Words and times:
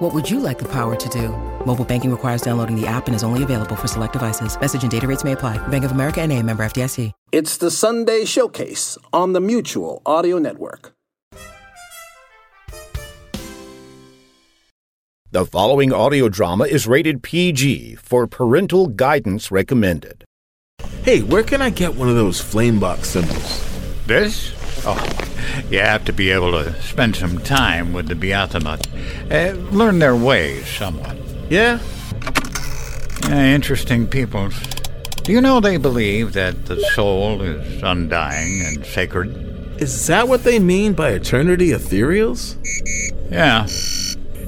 What 0.00 0.14
would 0.14 0.30
you 0.30 0.40
like 0.40 0.58
the 0.58 0.68
power 0.72 0.96
to 0.96 1.08
do? 1.10 1.28
Mobile 1.66 1.84
banking 1.84 2.10
requires 2.10 2.40
downloading 2.40 2.74
the 2.74 2.86
app 2.86 3.06
and 3.06 3.14
is 3.14 3.22
only 3.22 3.42
available 3.42 3.76
for 3.76 3.86
select 3.86 4.14
devices. 4.14 4.58
Message 4.58 4.80
and 4.80 4.90
data 4.90 5.06
rates 5.06 5.24
may 5.24 5.32
apply. 5.32 5.58
Bank 5.68 5.84
of 5.84 5.90
America 5.90 6.22
and 6.22 6.32
a 6.32 6.42
member 6.42 6.62
FDIC. 6.62 7.12
It's 7.32 7.58
the 7.58 7.70
Sunday 7.70 8.24
Showcase 8.24 8.96
on 9.12 9.34
the 9.34 9.42
Mutual 9.42 10.00
Audio 10.06 10.38
Network. 10.38 10.94
The 15.32 15.44
following 15.44 15.92
audio 15.92 16.30
drama 16.30 16.64
is 16.64 16.86
rated 16.86 17.22
PG 17.22 17.96
for 17.96 18.26
parental 18.26 18.86
guidance 18.86 19.50
recommended. 19.50 20.24
Hey, 21.02 21.20
where 21.20 21.42
can 21.42 21.60
I 21.60 21.68
get 21.68 21.94
one 21.94 22.08
of 22.08 22.14
those 22.14 22.40
flame 22.40 22.80
box 22.80 23.10
symbols? 23.10 23.62
This? 24.06 24.54
Oh, 24.86 24.96
you 25.70 25.78
have 25.80 26.04
to 26.06 26.12
be 26.12 26.30
able 26.30 26.52
to 26.52 26.80
spend 26.82 27.16
some 27.16 27.38
time 27.38 27.92
with 27.92 28.08
the 28.08 28.14
Beatamut. 28.14 28.86
Uh, 29.30 29.56
learn 29.70 29.98
their 29.98 30.16
ways 30.16 30.66
somewhat. 30.68 31.16
Yeah? 31.48 31.78
Yeah, 33.28 33.54
interesting 33.54 34.06
people. 34.06 34.50
Do 35.22 35.32
you 35.32 35.40
know 35.40 35.60
they 35.60 35.76
believe 35.76 36.32
that 36.32 36.66
the 36.66 36.80
soul 36.94 37.42
is 37.42 37.82
undying 37.82 38.62
and 38.62 38.84
sacred? 38.86 39.80
Is 39.80 40.06
that 40.08 40.28
what 40.28 40.44
they 40.44 40.58
mean 40.58 40.94
by 40.94 41.10
eternity 41.10 41.68
ethereals? 41.68 42.56
Yeah. 43.30 43.66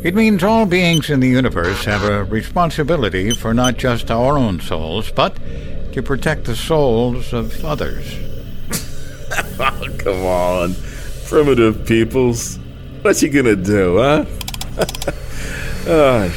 It 0.02 0.14
means 0.14 0.42
all 0.42 0.66
beings 0.66 1.10
in 1.10 1.20
the 1.20 1.28
universe 1.28 1.84
have 1.84 2.02
a 2.02 2.24
responsibility 2.24 3.30
for 3.30 3.54
not 3.54 3.76
just 3.76 4.10
our 4.10 4.36
own 4.36 4.60
souls, 4.60 5.12
but 5.12 5.36
to 5.92 6.02
protect 6.02 6.44
the 6.44 6.56
souls 6.56 7.32
of 7.32 7.64
others. 7.64 8.31
oh, 9.60 9.88
come 9.98 10.24
on. 10.26 10.74
Primitive 11.26 11.86
peoples. 11.86 12.58
What 13.02 13.20
you 13.22 13.30
gonna 13.30 13.56
do, 13.56 13.98
huh? 13.98 14.24
uh, 15.90 16.30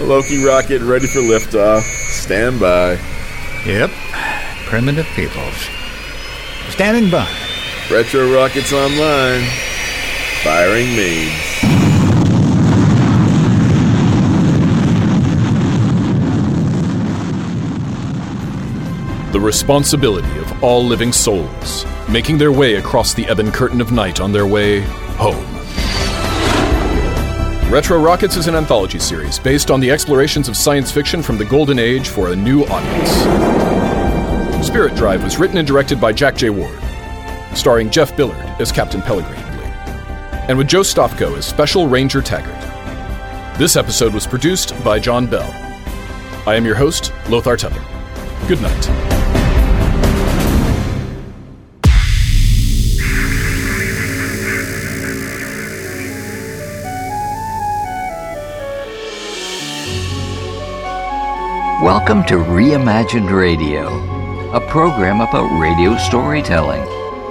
Loki 0.00 0.44
rocket 0.44 0.82
ready 0.82 1.06
for 1.06 1.20
liftoff. 1.20 1.82
Stand 1.82 2.60
by. 2.60 2.98
Yep. 3.66 3.90
Primitive 4.66 5.06
peoples. 5.14 5.68
Standing 6.70 7.10
by. 7.10 7.28
Retro 7.90 8.32
rockets 8.32 8.72
online. 8.72 9.42
Firing 10.42 10.86
mains. 10.96 11.84
the 19.34 19.40
responsibility 19.40 20.38
of 20.38 20.62
all 20.62 20.84
living 20.84 21.10
souls, 21.12 21.84
making 22.08 22.38
their 22.38 22.52
way 22.52 22.74
across 22.74 23.14
the 23.14 23.24
ebon 23.30 23.50
curtain 23.50 23.80
of 23.80 23.92
night 23.92 24.20
on 24.20 24.32
their 24.32 24.46
way 24.46 24.80
home. 25.16 25.44
Retro 27.72 28.00
Rockets 28.00 28.36
is 28.36 28.46
an 28.46 28.54
anthology 28.54 28.98
series 28.98 29.38
based 29.38 29.70
on 29.70 29.80
the 29.80 29.90
explorations 29.90 30.48
of 30.48 30.56
science 30.56 30.92
fiction 30.92 31.22
from 31.22 31.38
the 31.38 31.44
golden 31.44 31.78
age 31.78 32.08
for 32.08 32.30
a 32.30 32.36
new 32.36 32.64
audience. 32.64 33.10
Spirit 34.64 34.94
Drive 34.94 35.24
was 35.24 35.38
written 35.38 35.58
and 35.58 35.66
directed 35.66 36.00
by 36.00 36.12
Jack 36.12 36.36
J. 36.36 36.50
Ward, 36.50 36.78
starring 37.54 37.90
Jeff 37.90 38.16
Billard 38.16 38.46
as 38.60 38.70
Captain 38.70 39.02
Pellegrini, 39.02 39.42
and 40.48 40.56
with 40.56 40.68
Joe 40.68 40.82
Stofko 40.82 41.36
as 41.36 41.46
Special 41.46 41.88
Ranger 41.88 42.22
Taggart. 42.22 42.60
This 43.58 43.76
episode 43.76 44.12
was 44.12 44.26
produced 44.26 44.72
by 44.84 44.98
John 44.98 45.26
Bell. 45.26 45.50
I 46.46 46.56
am 46.56 46.64
your 46.64 46.74
host, 46.74 47.12
Lothar 47.28 47.56
Tuppan. 47.56 47.82
Good 48.46 48.60
night. 48.60 49.23
Welcome 61.84 62.24
to 62.28 62.36
Reimagined 62.36 63.30
Radio, 63.30 63.86
a 64.54 64.60
program 64.68 65.20
about 65.20 65.60
radio 65.60 65.98
storytelling. 65.98 66.80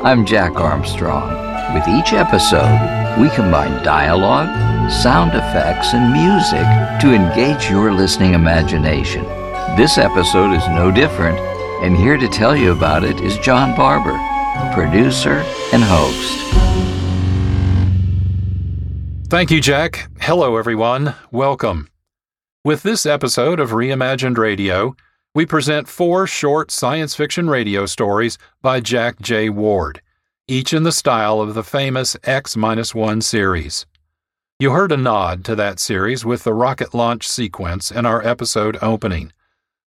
I'm 0.06 0.28
Jack 0.28 0.58
Armstrong. 0.58 1.74
With 1.74 1.88
each 1.88 2.14
episode, 2.14 3.19
we 3.19 3.31
combine 3.31 3.84
dialogue, 3.84 4.92
sound 4.92 5.31
effects, 5.31 5.96
and 5.96 6.13
music 6.13 6.68
to 7.02 7.16
engage 7.16 7.68
your 7.68 7.92
listening 7.92 8.36
imagination. 8.36 9.24
This 9.75 9.97
episode 9.97 10.53
is 10.53 10.68
no 10.68 10.92
different, 10.92 11.40
and 11.84 11.97
here 11.97 12.18
to 12.18 12.28
tell 12.28 12.56
you 12.56 12.74
about 12.74 13.03
it 13.03 13.19
is 13.22 13.40
John 13.40 13.75
Barber, 13.75 14.19
producer 14.72 15.44
and 15.74 15.81
host. 15.84 16.40
Thank 19.31 19.50
you, 19.50 19.59
Jack. 19.59 20.12
Hello, 20.22 20.58
everyone. 20.58 21.16
Welcome. 21.31 21.90
With 22.66 22.84
this 22.84 23.06
episode 23.06 23.59
of 23.59 23.72
Reimagined 23.72 24.38
Radio, 24.38 24.96
we 25.35 25.46
present 25.46 25.90
four 25.90 26.25
short 26.25 26.72
science 26.72 27.13
fiction 27.13 27.50
radio 27.50 27.85
stories 27.85 28.38
by 28.62 28.79
Jack 28.79 29.19
J. 29.19 29.50
Ward, 29.50 30.01
each 30.47 30.72
in 30.72 30.84
the 30.84 30.94
style 30.94 31.41
of 31.41 31.56
the 31.56 31.63
famous 31.63 32.16
X 32.24 32.56
1 32.56 33.19
series. 33.19 33.85
You 34.59 34.72
heard 34.72 34.94
a 34.94 34.97
nod 34.97 35.44
to 35.44 35.56
that 35.56 35.81
series 35.81 36.24
with 36.24 36.46
the 36.46 36.53
rocket 36.53 36.94
launch 36.94 37.28
sequence 37.28 37.91
in 37.91 38.06
our 38.06 38.25
episode 38.25 38.78
opening, 38.81 39.34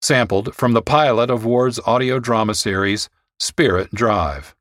sampled 0.02 0.54
from 0.54 0.74
the 0.74 0.82
pilot 0.82 1.30
of 1.30 1.46
Ward's 1.46 1.80
audio 1.86 2.20
drama 2.20 2.56
series, 2.56 3.10
Spirit 3.40 3.90
Drive. 3.96 4.54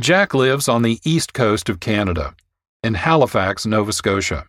Jack 0.00 0.32
lives 0.32 0.68
on 0.68 0.82
the 0.82 1.00
east 1.02 1.34
coast 1.34 1.68
of 1.68 1.80
Canada, 1.80 2.36
in 2.84 2.94
Halifax, 2.94 3.66
Nova 3.66 3.92
Scotia. 3.92 4.46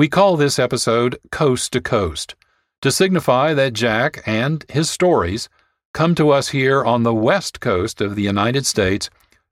We 0.00 0.08
call 0.08 0.38
this 0.38 0.58
episode 0.58 1.18
Coast 1.30 1.74
to 1.74 1.80
Coast 1.82 2.34
to 2.80 2.90
signify 2.90 3.52
that 3.52 3.74
Jack 3.74 4.22
and 4.24 4.64
his 4.70 4.88
stories 4.88 5.50
come 5.92 6.14
to 6.14 6.30
us 6.30 6.48
here 6.48 6.82
on 6.82 7.02
the 7.02 7.12
west 7.12 7.60
coast 7.60 8.00
of 8.00 8.14
the 8.14 8.22
United 8.22 8.64
States 8.64 9.10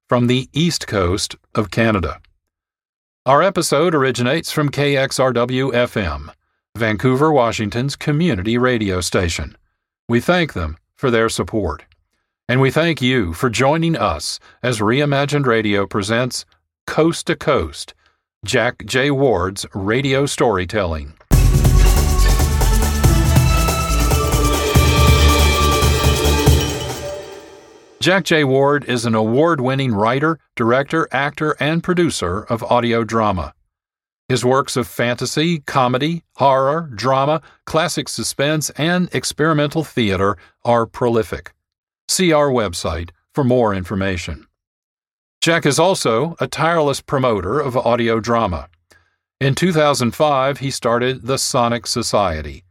from 0.09 0.27
the 0.27 0.49
east 0.55 0.87
coast 0.87 1.37
of 1.55 1.71
Canada. 1.71 2.23
Our 3.27 3.43
episode 3.43 3.95
originates 3.95 4.51
from 4.51 4.71
KXRW 4.71 5.73
FM, 5.73 6.33
Vancouver, 6.75 7.31
Washington's 7.31 7.95
community 7.95 8.57
radio 8.57 9.03
station. 9.03 9.55
We 10.09 10.19
thank 10.19 10.55
them 10.55 10.79
for 10.97 11.11
their 11.11 11.29
support. 11.29 11.85
And 12.49 12.59
we 12.63 12.71
thank 12.71 13.03
you 13.03 13.35
for 13.35 13.51
joining 13.51 13.97
us 13.97 14.41
as 14.63 14.81
Reimagined 14.81 15.45
Radio 15.45 15.87
presents 15.87 16.47
Coast 16.87 17.27
to 17.27 17.37
Coast 17.37 17.93
Jack 18.45 18.87
J. 18.87 19.11
Ward's 19.11 19.67
Radio 19.75 20.25
Storytelling. 20.25 21.15
Jack 27.99 28.25
J. 28.25 28.45
Ward 28.45 28.85
is 28.85 29.05
an 29.05 29.17
award 29.17 29.61
winning 29.61 29.93
writer, 29.93 30.39
director, 30.55 31.09
actor, 31.11 31.57
and 31.59 31.83
producer 31.83 32.45
of 32.45 32.63
audio 32.63 33.03
drama. 33.03 33.53
His 34.29 34.45
works 34.45 34.77
of 34.77 34.87
fantasy, 34.87 35.59
comedy, 35.59 36.23
horror, 36.37 36.91
drama, 36.95 37.43
classic 37.67 38.09
suspense, 38.09 38.71
and 38.71 39.09
experimental 39.13 39.83
theater 39.83 40.39
are 40.65 40.87
prolific. 40.87 41.53
See 42.07 42.33
our 42.33 42.51
website 42.51 43.11
for 43.35 43.43
more 43.43 43.75
information. 43.75 44.48
Jack 45.49 45.65
is 45.65 45.79
also 45.79 46.37
a 46.41 46.47
tireless 46.47 47.01
promoter 47.01 47.59
of 47.59 47.75
audio 47.75 48.21
drama. 48.21 48.69
In 49.41 49.55
2005, 49.55 50.59
he 50.59 50.71
started 50.71 51.23
the 51.23 51.39
Sonic 51.39 51.87
Society, 51.87 52.65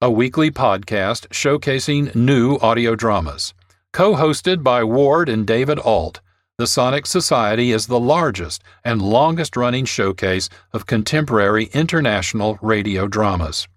a 0.00 0.10
weekly 0.10 0.50
podcast 0.50 1.28
showcasing 1.28 2.12
new 2.12 2.56
audio 2.56 2.96
dramas. 2.96 3.54
Co 3.92 4.14
hosted 4.16 4.64
by 4.64 4.82
Ward 4.82 5.28
and 5.28 5.46
David 5.46 5.78
Ault, 5.78 6.20
the 6.58 6.66
Sonic 6.66 7.06
Society 7.06 7.70
is 7.70 7.86
the 7.86 8.00
largest 8.00 8.64
and 8.82 9.00
longest 9.00 9.56
running 9.56 9.84
showcase 9.84 10.48
of 10.72 10.86
contemporary 10.86 11.66
international 11.66 12.58
radio 12.60 13.06
dramas. 13.06 13.68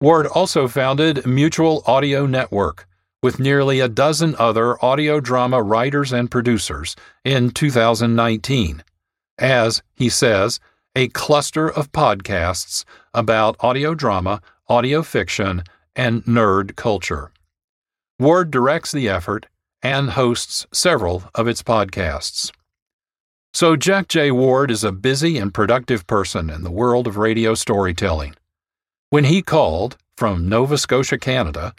Ward 0.00 0.26
also 0.28 0.66
founded 0.66 1.26
Mutual 1.26 1.82
Audio 1.86 2.24
Network, 2.24 2.88
with 3.22 3.38
nearly 3.38 3.80
a 3.80 3.88
dozen 3.88 4.34
other 4.38 4.82
audio 4.84 5.20
drama 5.20 5.62
writers 5.62 6.12
and 6.12 6.30
producers 6.30 6.96
in 7.24 7.50
2019, 7.50 8.82
as, 9.38 9.82
he 9.94 10.08
says, 10.08 10.60
a 10.96 11.08
cluster 11.08 11.70
of 11.70 11.92
podcasts 11.92 12.84
about 13.14 13.56
audio 13.60 13.94
drama, 13.94 14.40
audio 14.68 15.02
fiction, 15.02 15.62
and 15.94 16.24
nerd 16.24 16.76
culture. 16.76 17.30
Ward 18.18 18.50
directs 18.50 18.92
the 18.92 19.08
effort, 19.08 19.46
and 19.82 20.10
hosts 20.10 20.66
several 20.72 21.24
of 21.34 21.48
its 21.48 21.62
podcasts. 21.62 22.52
So, 23.52 23.76
Jack 23.76 24.08
J. 24.08 24.30
Ward 24.30 24.70
is 24.70 24.84
a 24.84 24.92
busy 24.92 25.38
and 25.38 25.52
productive 25.52 26.06
person 26.06 26.50
in 26.50 26.62
the 26.62 26.70
world 26.70 27.06
of 27.06 27.16
radio 27.16 27.54
storytelling. 27.54 28.34
When 29.08 29.24
he 29.24 29.42
called 29.42 29.96
from 30.16 30.48
Nova 30.48 30.78
Scotia, 30.78 31.18
Canada, 31.18 31.74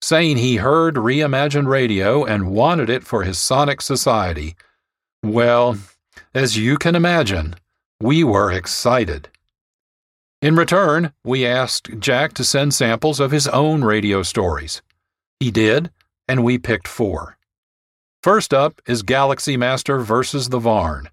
saying 0.00 0.36
he 0.36 0.56
heard 0.56 0.96
Reimagined 0.96 1.66
Radio 1.66 2.24
and 2.24 2.50
wanted 2.50 2.90
it 2.90 3.04
for 3.04 3.22
his 3.22 3.38
Sonic 3.38 3.80
Society, 3.80 4.54
well, 5.22 5.78
as 6.34 6.56
you 6.56 6.76
can 6.76 6.94
imagine, 6.94 7.54
we 8.00 8.22
were 8.22 8.52
excited. 8.52 9.28
In 10.42 10.54
return, 10.54 11.12
we 11.24 11.46
asked 11.46 11.98
Jack 11.98 12.34
to 12.34 12.44
send 12.44 12.74
samples 12.74 13.20
of 13.20 13.30
his 13.30 13.48
own 13.48 13.82
radio 13.82 14.22
stories. 14.22 14.82
He 15.40 15.50
did, 15.50 15.90
and 16.28 16.44
we 16.44 16.58
picked 16.58 16.86
four. 16.86 17.38
First 18.22 18.52
up 18.52 18.82
is 18.86 19.02
Galaxy 19.02 19.56
Master 19.56 20.00
versus 20.00 20.48
the 20.48 20.58
Varn. 20.58 21.08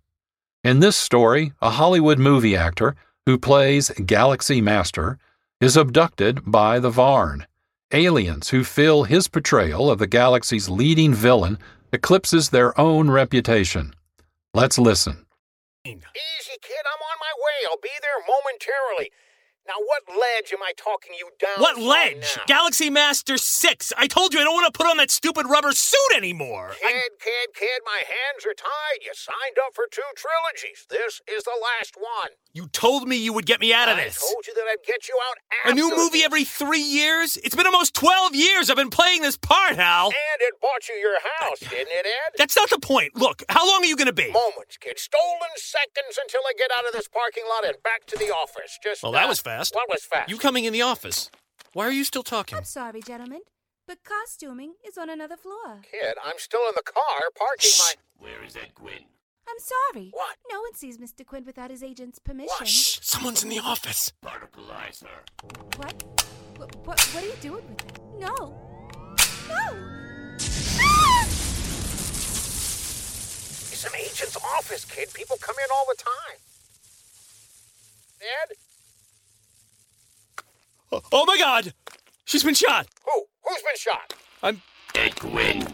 In 0.63 0.79
this 0.79 0.97
story, 0.97 1.53
a 1.61 1.71
Hollywood 1.71 2.19
movie 2.19 2.55
actor 2.55 2.95
who 3.25 3.37
plays 3.37 3.89
Galaxy 4.05 4.61
Master 4.61 5.17
is 5.61 5.77
abducted 5.77 6.41
by 6.45 6.79
the 6.79 6.89
Varn, 6.89 7.45
aliens 7.93 8.49
who 8.49 8.63
feel 8.63 9.03
his 9.03 9.27
portrayal 9.27 9.89
of 9.89 9.99
the 9.99 10.07
galaxy's 10.07 10.69
leading 10.69 11.13
villain 11.13 11.57
eclipses 11.91 12.49
their 12.49 12.79
own 12.79 13.09
reputation. 13.09 13.93
Let's 14.53 14.77
listen. 14.77 15.25
Easy, 15.85 16.57
kid. 16.61 16.83
I'm 16.85 17.01
on 17.01 17.17
my 17.19 17.33
way. 17.37 17.67
I'll 17.69 17.81
be 17.81 17.89
there 18.01 18.19
momentarily. 18.27 19.11
Now, 19.65 19.75
what 19.79 20.03
ledge 20.09 20.51
am 20.51 20.61
I 20.61 20.73
talking 20.75 21.13
you 21.17 21.29
down 21.39 21.55
What 21.57 21.79
ledge? 21.79 22.35
now? 22.35 22.43
Galaxy 22.47 22.89
Master 22.89 23.37
6. 23.37 23.93
I 23.97 24.07
told 24.07 24.33
you 24.33 24.41
I 24.41 24.43
don't 24.43 24.53
want 24.53 24.71
to 24.73 24.77
put 24.77 24.89
on 24.89 24.97
that 24.97 25.09
stupid 25.09 25.45
rubber 25.47 25.71
suit 25.71 26.17
anymore. 26.17 26.71
Kid, 26.81 27.11
kid, 27.19 27.47
kid, 27.55 27.79
my 27.85 28.01
hands 28.03 28.45
are 28.45 28.53
tied. 28.53 28.99
You 29.01 29.11
signed 29.13 29.55
up 29.65 29.73
for 29.73 29.85
two 29.89 30.01
trilogies. 30.17 30.85
This 30.89 31.21
is 31.31 31.43
the 31.43 31.55
last 31.61 31.95
one. 31.95 32.31
You 32.51 32.67
told 32.67 33.07
me 33.07 33.15
you 33.15 33.31
would 33.31 33.45
get 33.45 33.61
me 33.61 33.73
out 33.73 33.87
of 33.87 33.97
I 33.97 34.03
this. 34.03 34.19
I 34.21 34.33
told 34.33 34.45
you 34.47 34.53
that 34.53 34.65
I'd 34.69 34.85
get 34.85 35.07
you 35.07 35.17
out 35.31 35.37
after 35.63 35.71
A 35.71 35.73
new 35.73 35.95
movie 35.95 36.23
every 36.23 36.43
three 36.43 36.83
years? 36.83 37.37
It's 37.37 37.55
been 37.55 37.65
almost 37.65 37.93
12 37.95 38.35
years 38.35 38.69
I've 38.69 38.75
been 38.75 38.89
playing 38.91 39.21
this 39.21 39.37
part, 39.37 39.75
Hal. 39.77 40.07
And 40.07 40.41
it 40.41 40.55
bought 40.61 40.89
you 40.89 40.95
your 40.95 41.17
house, 41.39 41.59
didn't 41.61 41.87
it, 41.89 42.05
Ed? 42.05 42.33
That's 42.37 42.55
not 42.57 42.69
the 42.69 42.79
point. 42.79 43.15
Look, 43.15 43.43
how 43.47 43.65
long 43.65 43.81
are 43.83 43.87
you 43.87 43.95
going 43.95 44.07
to 44.07 44.13
be? 44.13 44.29
Moments, 44.29 44.77
kid. 44.77 44.99
Stolen 44.99 45.55
seconds 45.55 46.19
until 46.21 46.41
I 46.45 46.51
get 46.57 46.69
out 46.77 46.85
of 46.85 46.91
this 46.91 47.07
parking 47.07 47.43
lot 47.49 47.65
and 47.65 47.81
back 47.81 48.05
to 48.07 48.17
the 48.17 48.29
office. 48.29 48.77
Just 48.83 49.01
Well, 49.03 49.13
that 49.13 49.27
was 49.27 49.39
fast. 49.39 49.52
What 49.59 49.89
was 49.89 50.03
fast? 50.03 50.29
You 50.29 50.37
coming 50.37 50.65
in 50.65 50.73
the 50.73 50.81
office. 50.81 51.29
Why 51.73 51.85
are 51.87 51.91
you 51.91 52.03
still 52.03 52.23
talking? 52.23 52.57
I'm 52.57 52.63
sorry, 52.63 53.01
gentlemen, 53.01 53.41
but 53.87 53.99
costuming 54.03 54.73
is 54.87 54.97
on 54.97 55.09
another 55.09 55.37
floor. 55.37 55.81
Kid, 55.89 56.15
I'm 56.23 56.37
still 56.37 56.61
in 56.69 56.73
the 56.75 56.83
car 56.83 57.21
parking 57.35 57.71
my. 57.79 57.93
Where 58.17 58.43
is 58.43 58.55
Ed 58.55 58.73
Gwynn? 58.75 59.05
I'm 59.47 59.57
sorry. 59.59 60.09
What? 60.11 60.37
No 60.49 60.61
one 60.61 60.73
sees 60.73 60.97
Mr. 60.97 61.25
Quinn 61.25 61.43
without 61.45 61.69
his 61.69 61.83
agent's 61.83 62.19
permission. 62.19 62.55
What? 62.59 62.67
Shh, 62.67 62.99
someone's 63.01 63.43
in 63.43 63.49
the 63.49 63.59
office. 63.59 64.11
Particulizer. 64.23 65.07
What? 65.77 66.03
What, 66.57 66.75
what? 66.85 66.99
What 66.99 67.23
are 67.23 67.27
you 67.27 67.33
doing 67.41 67.63
with 67.67 67.85
it? 67.85 67.99
No. 68.19 68.57
No. 69.49 69.77
It's 73.71 73.85
an 73.85 73.91
agent's 73.99 74.37
office, 74.37 74.85
kid. 74.85 75.13
People 75.13 75.37
come 75.41 75.55
in 75.59 75.69
all 75.75 75.85
the 75.89 76.01
time. 76.01 76.39
Ed? 78.21 78.55
Oh 81.11 81.25
my 81.25 81.37
god! 81.37 81.73
She's 82.25 82.43
been 82.43 82.53
shot! 82.53 82.87
Who? 83.05 83.25
Who's 83.45 83.61
been 83.61 83.77
shot? 83.77 84.13
I'm 84.41 84.61
Ed 84.95 85.15
Gwynn. 85.15 85.67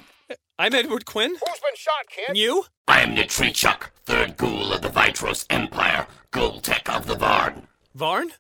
I'm 0.57 0.73
Edward 0.73 1.05
Quinn. 1.05 1.31
Who's 1.31 1.39
been 1.39 1.75
shot, 1.75 2.07
kid? 2.09 2.37
You? 2.37 2.65
I 2.87 3.01
am 3.01 3.15
Nitrichuk, 3.15 3.89
third 4.05 4.37
ghoul 4.37 4.73
of 4.73 4.81
the 4.81 4.89
Vitros 4.89 5.45
Empire, 5.49 6.07
Ghoul 6.31 6.59
Tech 6.61 6.89
of 6.89 7.05
the 7.07 7.15
Varn. 7.15 7.67
Varn? 7.95 8.31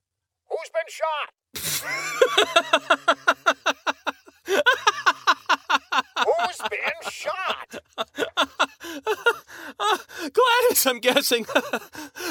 Who's 0.49 0.69
been 0.73 0.89
shot? 0.89 1.29
Who's 6.25 6.57
been 6.69 7.11
shot? 7.11 7.79
Gladys, 10.33 10.85
I'm 10.85 10.99
guessing. 10.99 11.45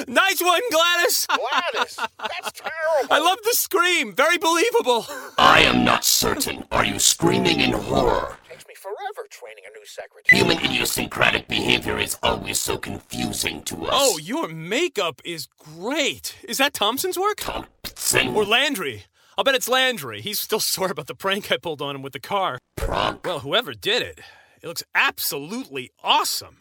nice 0.06 0.40
one, 0.40 0.62
Gladys! 0.70 1.26
Gladys. 1.26 1.99
That's 2.19 2.52
terrible. 2.52 3.08
I 3.11 3.19
love 3.19 3.38
the 3.44 3.52
scream. 3.52 4.14
Very 4.14 4.38
believable. 4.38 5.06
I 5.38 5.61
am 5.61 5.85
not 5.85 6.05
certain. 6.05 6.64
Are 6.70 6.85
you 6.85 6.99
screaming 6.99 7.61
in 7.61 7.73
horror? 7.73 8.37
Takes 8.49 8.67
me 8.67 8.75
forever 8.75 9.26
training 9.31 9.64
a 9.69 9.79
new 9.79 9.85
secretary. 9.85 10.38
Human 10.38 10.58
idiosyncratic 10.64 11.49
behavior 11.49 11.99
is 11.99 12.19
always 12.23 12.58
so 12.61 12.76
confusing 12.79 13.62
to 13.62 13.87
us. 13.87 13.90
Oh, 13.93 14.19
your 14.19 14.49
makeup 14.49 15.20
is 15.25 15.46
great. 15.58 16.37
Is 16.46 16.58
that 16.58 16.75
Thompson's 16.75 17.19
work? 17.19 17.38
Thompson. 17.38 18.29
Or 18.35 18.44
Landry? 18.44 19.05
I'll 19.38 19.44
bet 19.44 19.55
it's 19.55 19.69
Landry. 19.69 20.20
He's 20.20 20.40
still 20.40 20.58
sore 20.75 20.90
about 20.90 21.06
the 21.06 21.14
prank 21.14 21.52
I 21.52 21.58
pulled 21.58 21.81
on 21.81 21.94
him 21.94 22.02
with 22.02 22.12
the 22.12 22.19
car. 22.19 22.58
Pronk. 22.76 23.25
Well, 23.25 23.38
whoever 23.38 23.73
did 23.73 24.02
it, 24.02 24.19
it 24.61 24.67
looks 24.67 24.82
absolutely 24.96 25.93
awesome. 26.02 26.56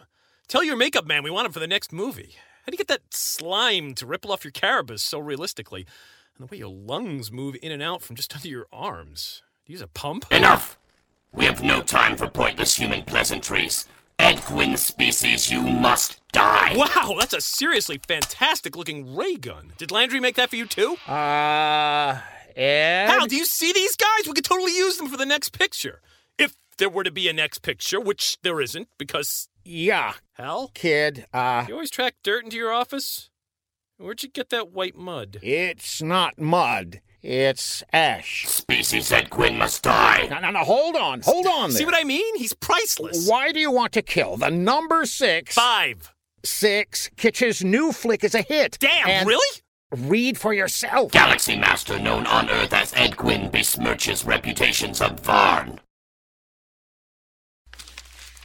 Tell 0.48 0.64
your 0.64 0.76
makeup 0.78 1.08
man 1.08 1.24
we 1.24 1.32
want 1.32 1.48
him 1.48 1.52
for 1.52 1.60
the 1.60 1.66
next 1.66 1.92
movie. 1.92 2.36
How 2.36 2.70
do 2.70 2.74
you 2.74 2.78
get 2.78 2.88
that 2.90 3.02
slime 3.10 3.96
to 3.96 4.06
ripple 4.06 4.32
off 4.32 4.44
your 4.44 4.52
carabus 4.52 5.00
so 5.00 5.18
realistically? 5.18 5.88
And 6.38 6.48
the 6.48 6.52
way 6.52 6.60
your 6.60 6.70
lungs 6.70 7.32
move 7.32 7.58
in 7.64 7.72
and 7.72 7.82
out 7.82 8.04
from 8.04 8.16
just 8.16 8.36
under 8.36 8.48
your 8.48 8.68
arms. 8.72 9.42
Do 9.66 9.74
you 9.74 9.78
use 9.78 9.82
a 9.82 9.88
pump? 9.88 10.32
Enough! 10.32 10.78
We 11.34 11.46
have 11.46 11.64
no 11.64 11.82
time 11.82 12.16
for 12.16 12.28
pointless 12.28 12.76
human 12.76 13.02
pleasantries. 13.06 13.88
Ed 14.20 14.40
Quinn 14.42 14.78
species, 14.78 15.52
you 15.52 15.64
must 15.64 16.22
die. 16.32 16.74
Wow, 16.76 17.16
that's 17.20 17.34
a 17.34 17.42
seriously 17.42 18.00
fantastic 18.08 18.76
looking 18.76 19.16
ray 19.16 19.36
gun. 19.36 19.74
Did 19.80 19.90
Landry 19.90 20.20
make 20.20 20.36
that 20.36 20.52
for 20.52 20.56
you 20.56 20.68
too? 20.68 20.96
Uh, 21.08 22.20
Ed? 22.58 23.08
Hal, 23.08 23.28
do 23.28 23.36
you 23.36 23.46
see 23.46 23.72
these 23.72 23.96
guys? 23.96 24.26
We 24.28 24.34
could 24.34 24.44
totally 24.46 24.76
use 24.76 24.98
them 24.98 25.08
for 25.08 25.18
the 25.18 25.26
next 25.26 25.50
picture. 25.50 26.02
If 26.38 26.56
there 26.78 26.90
were 26.90 27.04
to 27.04 27.12
be 27.12 27.28
a 27.30 27.34
next 27.34 27.60
picture, 27.60 28.00
which 28.00 28.38
there 28.42 28.60
isn't, 28.62 28.88
because. 28.98 29.48
Yeah, 29.64 30.14
Hal? 30.34 30.72
kid. 30.74 31.26
Uh, 31.34 31.66
You 31.68 31.74
always 31.76 31.92
track 31.92 32.16
dirt 32.24 32.44
into 32.46 32.56
your 32.58 32.72
office? 32.72 33.30
Where'd 33.98 34.24
you 34.24 34.30
get 34.30 34.50
that 34.52 34.72
white 34.72 34.96
mud? 34.96 35.40
it's 35.42 36.02
not 36.02 36.40
mud. 36.40 37.02
It's 37.24 37.84
ash. 37.92 38.48
Species 38.48 39.08
said 39.08 39.30
Gwynn 39.30 39.58
must 39.58 39.84
die. 39.84 40.28
Now, 40.30 40.40
now, 40.40 40.52
now, 40.52 40.64
hold 40.64 40.96
on. 40.96 41.22
Hold 41.22 41.48
on 41.48 41.72
there. 41.72 41.80
See 41.80 41.86
what 41.86 41.96
I 41.96 42.04
mean? 42.06 42.38
He's 42.38 42.54
priceless. 42.54 43.28
Why 43.28 43.52
do 43.52 43.60
you 43.60 43.72
want 43.72 43.92
to 43.94 44.02
kill 44.04 44.38
the 44.38 44.50
number 44.52 45.06
six? 45.06 45.56
Five. 45.56 46.14
Six. 46.46 47.10
Kitsch's 47.18 47.64
new 47.64 47.92
flick 47.92 48.24
is 48.24 48.36
a 48.36 48.42
hit. 48.44 48.78
Damn, 48.80 49.08
And 49.10 49.28
really? 49.28 49.62
Read 49.92 50.38
for 50.38 50.54
yourself. 50.54 51.14
Galaxy 51.14 51.56
Master 51.56 51.98
known 51.98 52.28
on 52.28 52.50
Earth 52.50 52.74
as 52.74 52.94
Ed 52.96 53.16
Gwynn 53.16 53.50
besmirches 53.50 54.26
reputations 54.26 55.00
of 55.00 55.20
Varn. 55.22 55.80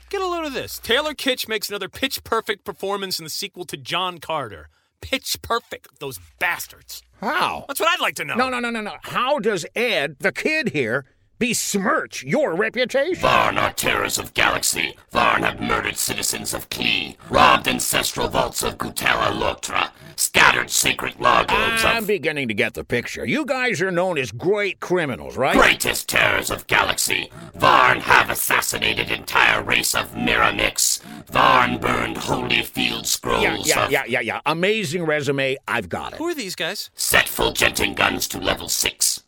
Get 0.09 0.21
a 0.21 0.27
load 0.27 0.45
of 0.45 0.53
this. 0.53 0.79
Taylor 0.79 1.15
Kitsch 1.15 1.49
makes 1.49 1.69
another 1.69 1.89
pitch 1.89 2.23
perfect 2.23 2.65
performance 2.65 3.19
in 3.19 3.25
the 3.25 3.31
sequel 3.31 3.65
to 3.65 3.77
John 3.77 4.19
Carter. 4.19 4.69
Pitch 5.01 5.43
perfect, 5.43 5.99
those 5.99 6.21
bastards. 6.39 7.03
How? 7.21 7.65
That's 7.67 7.81
what 7.81 7.89
I'd 7.89 8.01
like 8.01 8.15
to 8.17 8.25
know. 8.25 8.37
No, 8.37 8.49
no, 8.49 8.61
no, 8.61 8.71
no, 8.71 8.81
no. 8.81 8.95
How 9.03 9.41
does 9.41 9.67
Ed, 9.75 10.17
the 10.21 10.31
kid 10.31 10.69
here, 10.69 11.07
besmirch 11.43 12.23
your 12.23 12.55
reputation? 12.55 13.21
Varn 13.21 13.59
are 13.59 13.73
terrors 13.73 14.17
of 14.17 14.33
galaxy. 14.33 14.97
Varn 15.11 15.43
have 15.43 15.61
murdered 15.61 15.97
citizens 15.97 16.55
of 16.55 16.71
Klee, 16.71 17.17
robbed 17.29 17.67
ancestral 17.67 18.29
vaults 18.29 18.63
of 18.63 18.79
Gutella 18.79 19.33
Lotra, 19.33 19.91
scattered 20.15 20.71
sacred 20.71 21.19
logos 21.19 21.85
I'm 21.85 22.05
of 22.05 22.07
beginning 22.07 22.47
to 22.47 22.55
get 22.55 22.75
the 22.75 22.85
picture. 22.85 23.27
You 23.27 23.45
guys 23.45 23.83
are 23.83 23.91
known 23.91 24.19
as 24.19 24.31
great 24.31 24.79
criminals, 24.79 25.37
right? 25.37 25.57
greatest 25.57 26.09
terrors 26.09 26.49
of 26.49 26.69
galaxy. 26.69 27.29
Varn 27.57 27.99
have 27.99 28.31
assassinated 28.31 29.11
entire 29.11 29.65
race 29.65 29.97
of 29.97 30.13
Miramix. 30.13 31.03
Varn 31.27 31.79
burned 31.79 32.19
holy 32.19 32.63
field 32.63 33.05
scrolls 33.05 33.43
Yeah, 33.43 33.57
yeah, 33.57 33.85
of 33.85 33.91
yeah, 33.91 34.05
yeah, 34.07 34.21
yeah. 34.21 34.41
Amazing 34.47 35.07
resume. 35.07 35.57
I've 35.67 35.89
got 35.89 36.13
it. 36.13 36.19
Who 36.19 36.29
are 36.29 36.35
these 36.37 36.55
guys? 36.55 36.91
set 36.95 37.29
fulgenting 37.29 37.95
guns 37.95 38.29
to 38.29 38.39
level 38.39 38.69
six. 38.69 39.25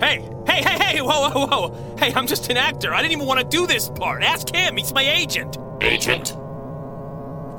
Hey, 0.00 0.28
hey, 0.46 0.62
hey, 0.62 0.84
hey, 0.84 1.00
whoa, 1.00 1.30
whoa, 1.30 1.46
whoa. 1.46 1.96
Hey, 1.98 2.12
I'm 2.14 2.26
just 2.26 2.50
an 2.50 2.56
actor. 2.56 2.92
I 2.92 3.00
didn't 3.00 3.12
even 3.12 3.26
want 3.26 3.40
to 3.40 3.46
do 3.46 3.66
this 3.66 3.88
part. 3.88 4.22
Ask 4.22 4.54
him. 4.54 4.76
He's 4.76 4.92
my 4.92 5.02
agent. 5.02 5.56
Agent. 5.80 6.36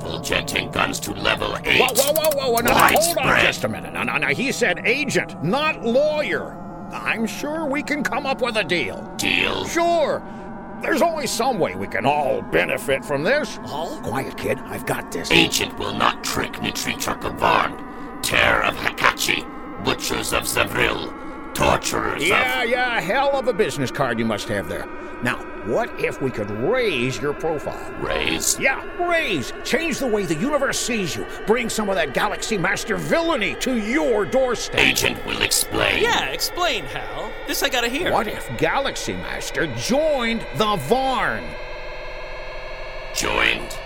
Fulgenting 0.00 0.70
guns 0.70 1.00
to 1.00 1.12
level 1.12 1.56
eight. 1.64 1.80
Whoa, 1.80 1.92
whoa, 1.94 2.12
whoa, 2.12 2.30
whoa, 2.36 2.50
whoa. 2.50 2.60
Now, 2.60 2.88
hold 2.92 3.18
on 3.18 3.40
just 3.40 3.64
a 3.64 3.68
minute. 3.68 3.92
Now, 3.94 4.02
now, 4.02 4.18
now, 4.18 4.28
he 4.28 4.52
said 4.52 4.86
agent, 4.86 5.42
not 5.42 5.82
lawyer. 5.82 6.62
I'm 6.92 7.26
sure 7.26 7.66
we 7.66 7.82
can 7.82 8.04
come 8.04 8.26
up 8.26 8.42
with 8.42 8.56
a 8.56 8.64
deal. 8.64 9.02
Deal. 9.16 9.66
Sure. 9.66 10.22
There's 10.82 11.02
always 11.02 11.30
some 11.30 11.58
way 11.58 11.74
we 11.74 11.86
can 11.86 12.04
all 12.04 12.42
benefit 12.42 13.04
from 13.04 13.24
this. 13.24 13.58
All? 13.64 13.98
Quiet, 14.02 14.36
kid. 14.36 14.58
I've 14.64 14.86
got 14.86 15.10
this. 15.10 15.30
Agent 15.32 15.76
will 15.78 15.94
not 15.94 16.22
trick 16.22 16.52
Nitrichuk 16.52 17.24
of 17.24 17.34
Varn. 17.40 18.22
Terror 18.22 18.62
of 18.62 18.76
Hakachi. 18.76 19.42
Butchers 19.84 20.32
of 20.32 20.44
Zavril. 20.44 21.25
Torturers 21.56 22.22
Yeah, 22.22 22.62
of... 22.62 22.68
yeah, 22.68 23.00
hell 23.00 23.38
of 23.38 23.48
a 23.48 23.52
business 23.52 23.90
card 23.90 24.18
you 24.18 24.24
must 24.24 24.48
have 24.48 24.68
there. 24.68 24.86
Now, 25.22 25.38
what 25.64 25.98
if 25.98 26.20
we 26.20 26.30
could 26.30 26.50
raise 26.50 27.18
your 27.18 27.32
profile? 27.32 27.90
Raise? 27.98 28.58
Yeah, 28.60 28.84
raise. 29.02 29.52
Change 29.64 29.98
the 29.98 30.06
way 30.06 30.26
the 30.26 30.34
universe 30.34 30.78
sees 30.78 31.16
you. 31.16 31.26
Bring 31.46 31.70
some 31.70 31.88
of 31.88 31.94
that 31.96 32.12
Galaxy 32.12 32.58
Master 32.58 32.96
villainy 32.96 33.54
to 33.56 33.76
your 33.76 34.26
doorstep. 34.26 34.78
Agent 34.78 35.24
will 35.24 35.40
explain. 35.40 36.02
Yeah, 36.02 36.26
explain, 36.26 36.84
Hal. 36.84 37.32
This 37.46 37.62
I 37.62 37.70
gotta 37.70 37.88
hear. 37.88 38.12
What 38.12 38.28
if 38.28 38.46
Galaxy 38.58 39.14
Master 39.14 39.66
joined 39.76 40.46
the 40.56 40.76
Varn? 40.76 41.44
Joined. 43.14 43.76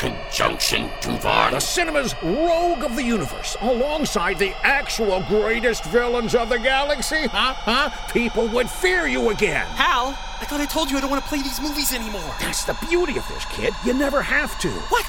Conjunction 0.00 0.88
to 1.02 1.12
Varn. 1.18 1.52
The 1.52 1.60
cinema's 1.60 2.14
rogue 2.22 2.84
of 2.84 2.96
the 2.96 3.02
universe, 3.02 3.54
alongside 3.60 4.38
the 4.38 4.54
actual 4.64 5.20
greatest 5.28 5.84
villains 5.84 6.34
of 6.34 6.48
the 6.48 6.58
galaxy? 6.58 7.26
Huh? 7.26 7.52
Huh? 7.52 7.90
People 8.10 8.48
would 8.48 8.70
fear 8.70 9.06
you 9.06 9.28
again. 9.28 9.66
Hal, 9.66 10.18
I 10.40 10.46
thought 10.46 10.62
I 10.62 10.64
told 10.64 10.90
you 10.90 10.96
I 10.96 11.02
don't 11.02 11.10
want 11.10 11.22
to 11.22 11.28
play 11.28 11.42
these 11.42 11.60
movies 11.60 11.92
anymore. 11.92 12.34
That's 12.40 12.64
the 12.64 12.78
beauty 12.88 13.18
of 13.18 13.28
this, 13.28 13.44
kid. 13.50 13.74
You 13.84 13.92
never 13.92 14.22
have 14.22 14.58
to. 14.60 14.70
What? 14.88 15.04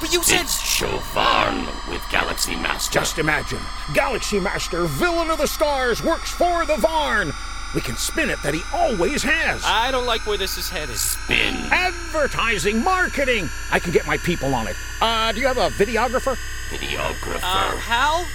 But 0.00 0.12
you 0.12 0.22
said. 0.22 0.42
It's 0.42 0.60
show 0.60 0.96
Varn 1.12 1.66
with 1.88 2.08
Galaxy 2.08 2.54
Master. 2.54 3.00
Just 3.00 3.18
imagine. 3.18 3.58
Galaxy 3.94 4.38
Master, 4.38 4.84
villain 4.84 5.28
of 5.28 5.38
the 5.38 5.48
stars, 5.48 6.04
works 6.04 6.30
for 6.30 6.64
the 6.66 6.76
Varn. 6.76 7.32
We 7.76 7.82
can 7.82 7.98
spin 7.98 8.30
it 8.30 8.42
that 8.42 8.54
he 8.54 8.62
always 8.72 9.22
has. 9.22 9.62
I 9.62 9.90
don't 9.90 10.06
like 10.06 10.26
where 10.26 10.38
this 10.38 10.56
is 10.56 10.70
headed. 10.70 10.96
Spin. 10.96 11.54
Advertising, 11.70 12.82
marketing. 12.82 13.50
I 13.70 13.78
can 13.78 13.92
get 13.92 14.06
my 14.06 14.16
people 14.16 14.54
on 14.54 14.66
it. 14.66 14.76
Uh, 14.98 15.30
do 15.32 15.40
you 15.40 15.46
have 15.46 15.58
a 15.58 15.68
videographer? 15.68 16.38
Videographer. 16.70 17.42
Uh, 17.42 17.76
Hal? 17.76 18.26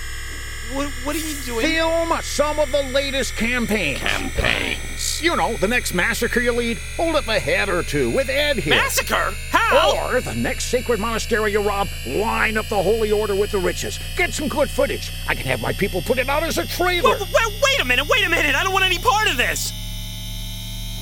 What, 0.74 0.90
what 1.04 1.16
are 1.16 1.20
you 1.20 1.36
doing? 1.46 1.66
Film 1.66 2.14
some 2.22 2.58
of 2.58 2.72
the 2.72 2.84
latest 2.84 3.36
campaigns. 3.36 4.00
Campaigns. 4.00 5.22
You 5.22 5.36
know, 5.36 5.58
the 5.58 5.68
next 5.68 5.94
massacre 5.94 6.40
you 6.40 6.54
lead, 6.54 6.78
hold 6.96 7.16
up 7.16 7.28
a 7.28 7.40
head 7.40 7.68
or 7.68 7.84
two 7.84 8.10
with 8.10 8.30
Ed 8.30 8.58
here. 8.58 8.76
Massacre? 8.76 9.34
How? 9.50 9.98
Or 9.98 10.22
the 10.22 10.34
next 10.34 10.66
sacred 10.66 11.00
monastery 11.00 11.52
you 11.52 11.62
rob, 11.62 11.90
line 12.08 12.58
up 12.58 12.68
the 12.70 12.82
holy 12.82 13.12
order 13.12 13.36
with 13.36 13.52
the 13.52 13.60
riches. 13.60 14.00
Get 14.16 14.34
some 14.34 14.48
good 14.48 14.70
footage. 14.70 15.12
I 15.28 15.36
can 15.36 15.46
have 15.48 15.62
my 15.62 15.74
people 15.74 16.02
put 16.02 16.18
it 16.20 16.30
out 16.30 16.44
as 16.44 16.58
a 16.58 16.66
trailer. 16.66 17.10
Wait, 17.10 17.20
wait, 17.20 17.62
wait 17.64 17.80
a 17.82 17.86
minute, 17.86 18.08
wait 18.08 18.26
a 18.26 18.30
minute. 18.30 18.56
I 18.56 18.64
don't 18.64 18.72
want 18.74 18.86
any 18.86 19.00
part 19.00 19.30
of 19.30 19.36
this. 19.36 19.74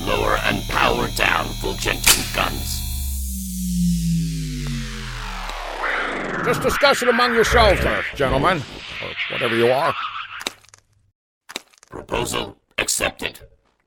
Lower 0.02 0.38
and 0.38 0.64
power 0.70 1.10
down 1.10 1.46
Fulgenton 1.56 2.36
guns. 2.36 2.78
Just 6.44 6.62
discuss 6.64 7.04
it 7.04 7.10
among 7.10 7.36
yourselves 7.36 7.82
there, 7.82 8.04
gentlemen. 8.16 8.64
Or 9.02 9.14
whatever 9.32 9.56
you 9.56 9.72
are. 9.72 9.96
Proposal 11.90 12.58
accepted. 12.78 13.40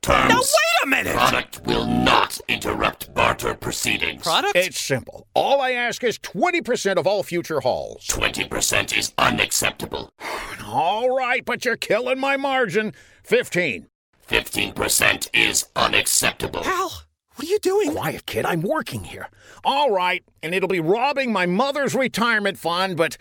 Terms. 0.03 0.31
Now, 0.31 0.39
wait 0.41 0.83
a 0.83 0.87
minute! 0.89 1.15
Product 1.15 1.65
will 1.65 1.87
not 1.87 2.41
interrupt 2.49 3.15
barter 3.15 3.55
proceedings. 3.55 4.25
Product? 4.25 4.57
It's 4.57 4.81
simple. 4.81 5.29
All 5.33 5.61
I 5.61 5.71
ask 5.73 6.03
is 6.03 6.19
20% 6.19 6.97
of 6.97 7.07
all 7.07 7.23
future 7.23 7.61
hauls. 7.61 8.05
20% 8.09 8.99
is 8.99 9.13
unacceptable. 9.17 10.13
All 10.67 11.17
right, 11.17 11.45
but 11.45 11.65
you're 11.65 11.77
killing 11.77 12.19
my 12.19 12.37
margin. 12.37 12.95
15. 13.23 13.87
15% 14.29 15.29
is 15.33 15.67
unacceptable. 15.77 16.65
Hal, 16.65 16.91
what 17.37 17.47
are 17.47 17.51
you 17.51 17.59
doing? 17.61 17.93
Quiet, 17.93 18.27
kid. 18.27 18.45
I'm 18.45 18.63
working 18.63 19.05
here. 19.05 19.29
All 19.65 19.93
right, 19.93 20.25
and 20.43 20.53
it'll 20.53 20.69
be 20.69 20.81
robbing 20.81 21.33
my 21.33 21.47
mother's 21.47 21.95
retirement 21.95 22.59
fund, 22.59 22.97
but 22.97 23.17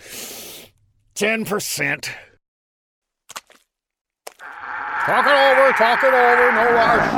10%. 1.21 2.09
Talk 5.05 5.25
it 5.27 5.29
over, 5.29 5.71
talk 5.73 6.03
it 6.03 6.13
over, 6.15 6.51
no 6.51 6.73
rush. 6.73 7.11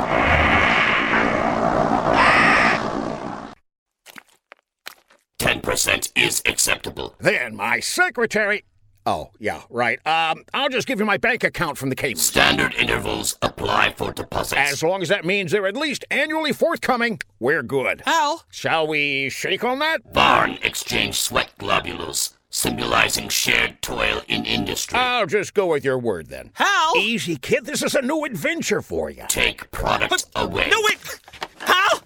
10% 5.38 6.12
is 6.14 6.42
acceptable. 6.44 7.14
Then 7.18 7.56
my 7.56 7.80
secretary. 7.80 8.64
Oh, 9.06 9.30
yeah, 9.38 9.62
right. 9.70 9.98
Um, 10.06 10.44
I'll 10.52 10.68
just 10.68 10.86
give 10.86 10.98
you 10.98 11.06
my 11.06 11.16
bank 11.16 11.42
account 11.42 11.78
from 11.78 11.88
the 11.88 11.96
cable. 11.96 12.20
Standard 12.20 12.74
intervals 12.74 13.38
apply 13.40 13.94
for 13.96 14.12
deposits. 14.12 14.60
As 14.72 14.82
long 14.82 15.00
as 15.00 15.08
that 15.08 15.24
means 15.24 15.50
they're 15.50 15.66
at 15.66 15.78
least 15.78 16.04
annually 16.10 16.52
forthcoming, 16.52 17.20
we're 17.40 17.62
good. 17.62 18.02
Hal? 18.04 18.44
Shall 18.50 18.86
we 18.86 19.30
shake 19.30 19.64
on 19.64 19.78
that? 19.78 20.02
Varn 20.12 20.58
exchange 20.62 21.20
sweat 21.20 21.50
globules, 21.58 22.34
symbolizing 22.54 23.28
shared 23.28 23.82
toil 23.82 24.22
in 24.28 24.44
industry. 24.44 24.96
I'll 24.96 25.26
just 25.26 25.54
go 25.54 25.66
with 25.66 25.84
your 25.84 25.98
word 25.98 26.28
then. 26.28 26.50
How? 26.54 26.94
Easy, 26.94 27.36
kid. 27.36 27.66
This 27.66 27.82
is 27.82 27.96
a 27.96 28.02
new 28.02 28.24
adventure 28.24 28.80
for 28.80 29.10
you. 29.10 29.24
Take 29.28 29.70
product 29.72 30.26
away. 30.36 30.68
No, 30.70 30.80
wait! 30.88 31.20
How? 31.58 31.98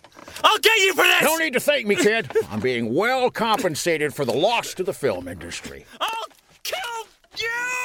I'll 0.42 0.58
get 0.58 0.76
you 0.78 0.94
for 0.94 1.02
this! 1.02 1.22
No 1.22 1.36
need 1.36 1.52
to 1.52 1.60
thank 1.60 1.86
me, 1.86 1.96
kid. 1.96 2.30
I'm 2.50 2.60
being 2.60 2.94
well 2.94 3.30
compensated 3.30 4.14
for 4.14 4.24
the 4.24 4.32
loss 4.32 4.72
to 4.74 4.84
the 4.84 4.94
film 4.94 5.28
industry. 5.28 5.84
I'll 6.00 6.26
kill 6.62 7.08
you! 7.36 7.77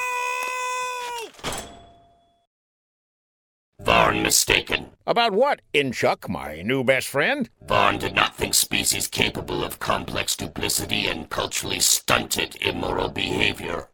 Varn 3.82 4.22
mistaken. 4.22 4.92
About 5.06 5.34
what, 5.34 5.62
Inchuck, 5.74 6.30
my 6.30 6.62
new 6.62 6.84
best 6.84 7.08
friend? 7.08 7.50
Varn 7.68 7.98
did 7.98 8.14
not 8.14 8.36
think 8.36 8.54
species 8.54 9.08
capable 9.08 9.64
of 9.64 9.80
complex 9.80 10.36
duplicity 10.36 11.08
and 11.08 11.30
culturally 11.30 11.80
stunted 11.80 12.56
immoral 12.62 13.10
behavior. 13.10 13.90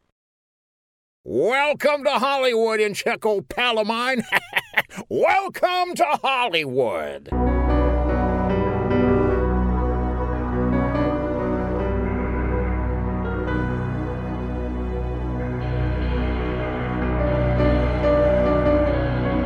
Welcome 1.24 2.03
to 2.03 2.12
Hollywood, 2.12 2.79
Inchuck, 2.79 3.25
old 3.25 3.50
pal 3.50 3.79
of 3.79 3.88
mine. 3.88 4.24
Welcome 5.09 5.95
to 5.95 6.05
Hollywood. 6.24 7.29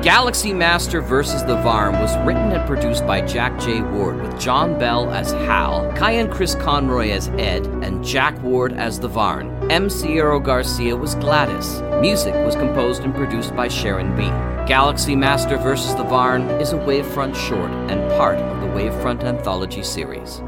Galaxy 0.04 0.54
Master 0.54 1.00
vs. 1.00 1.46
the 1.46 1.56
Varn 1.62 1.94
was 1.94 2.14
written 2.26 2.52
and 2.52 2.68
produced 2.68 3.08
by 3.08 3.22
Jack 3.22 3.58
J. 3.58 3.80
Ward, 3.80 4.22
with 4.22 4.38
John 4.38 4.78
Bell 4.78 5.10
as 5.10 5.32
Hal, 5.32 5.90
Kyan 5.96 6.30
Chris 6.30 6.56
Conroy 6.56 7.12
as 7.12 7.30
Ed, 7.38 7.66
and 7.82 8.04
Jack 8.04 8.38
Ward 8.44 8.74
as 8.74 9.00
the 9.00 9.08
Varn. 9.08 9.72
M. 9.72 9.90
Sierra 9.90 10.42
Garcia 10.42 10.98
was 10.98 11.16
Gladys. 11.16 11.82
Music 12.02 12.34
was 12.46 12.54
composed 12.58 13.04
and 13.04 13.16
produced 13.16 13.56
by 13.56 13.70
Sharon 13.70 14.14
B. 14.18 14.24
Galaxy 14.68 15.16
Master 15.16 15.56
vs. 15.56 15.96
the 15.96 16.04
Varn 16.04 16.42
is 16.60 16.74
a 16.74 16.78
Wavefront 16.80 17.34
short 17.34 17.72
and 17.90 18.02
part 18.18 18.36
of 18.36 18.60
the 18.60 18.68
Wavefront 18.68 19.24
Anthology 19.24 19.84
series. 19.84 20.40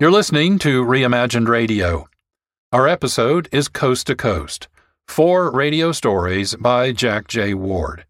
You're 0.00 0.10
listening 0.10 0.58
to 0.58 0.84
Reimagined 0.84 1.46
Radio. 1.46 2.07
Our 2.70 2.86
episode 2.86 3.48
is 3.50 3.66
Coast 3.66 4.08
to 4.08 4.14
Coast 4.14 4.68
Four 5.06 5.50
Radio 5.50 5.90
Stories 5.90 6.54
by 6.54 6.92
Jack 6.92 7.26
J. 7.26 7.54
Ward. 7.54 8.04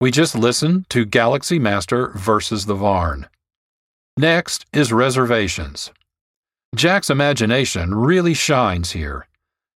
We 0.00 0.10
just 0.10 0.34
listened 0.34 0.88
to 0.88 1.04
Galaxy 1.04 1.58
Master 1.58 2.08
versus 2.14 2.64
the 2.64 2.74
Varn. 2.74 3.28
Next 4.16 4.64
is 4.72 4.94
Reservations. 4.94 5.90
Jack's 6.74 7.10
imagination 7.10 7.94
really 7.94 8.32
shines 8.32 8.92
here. 8.92 9.26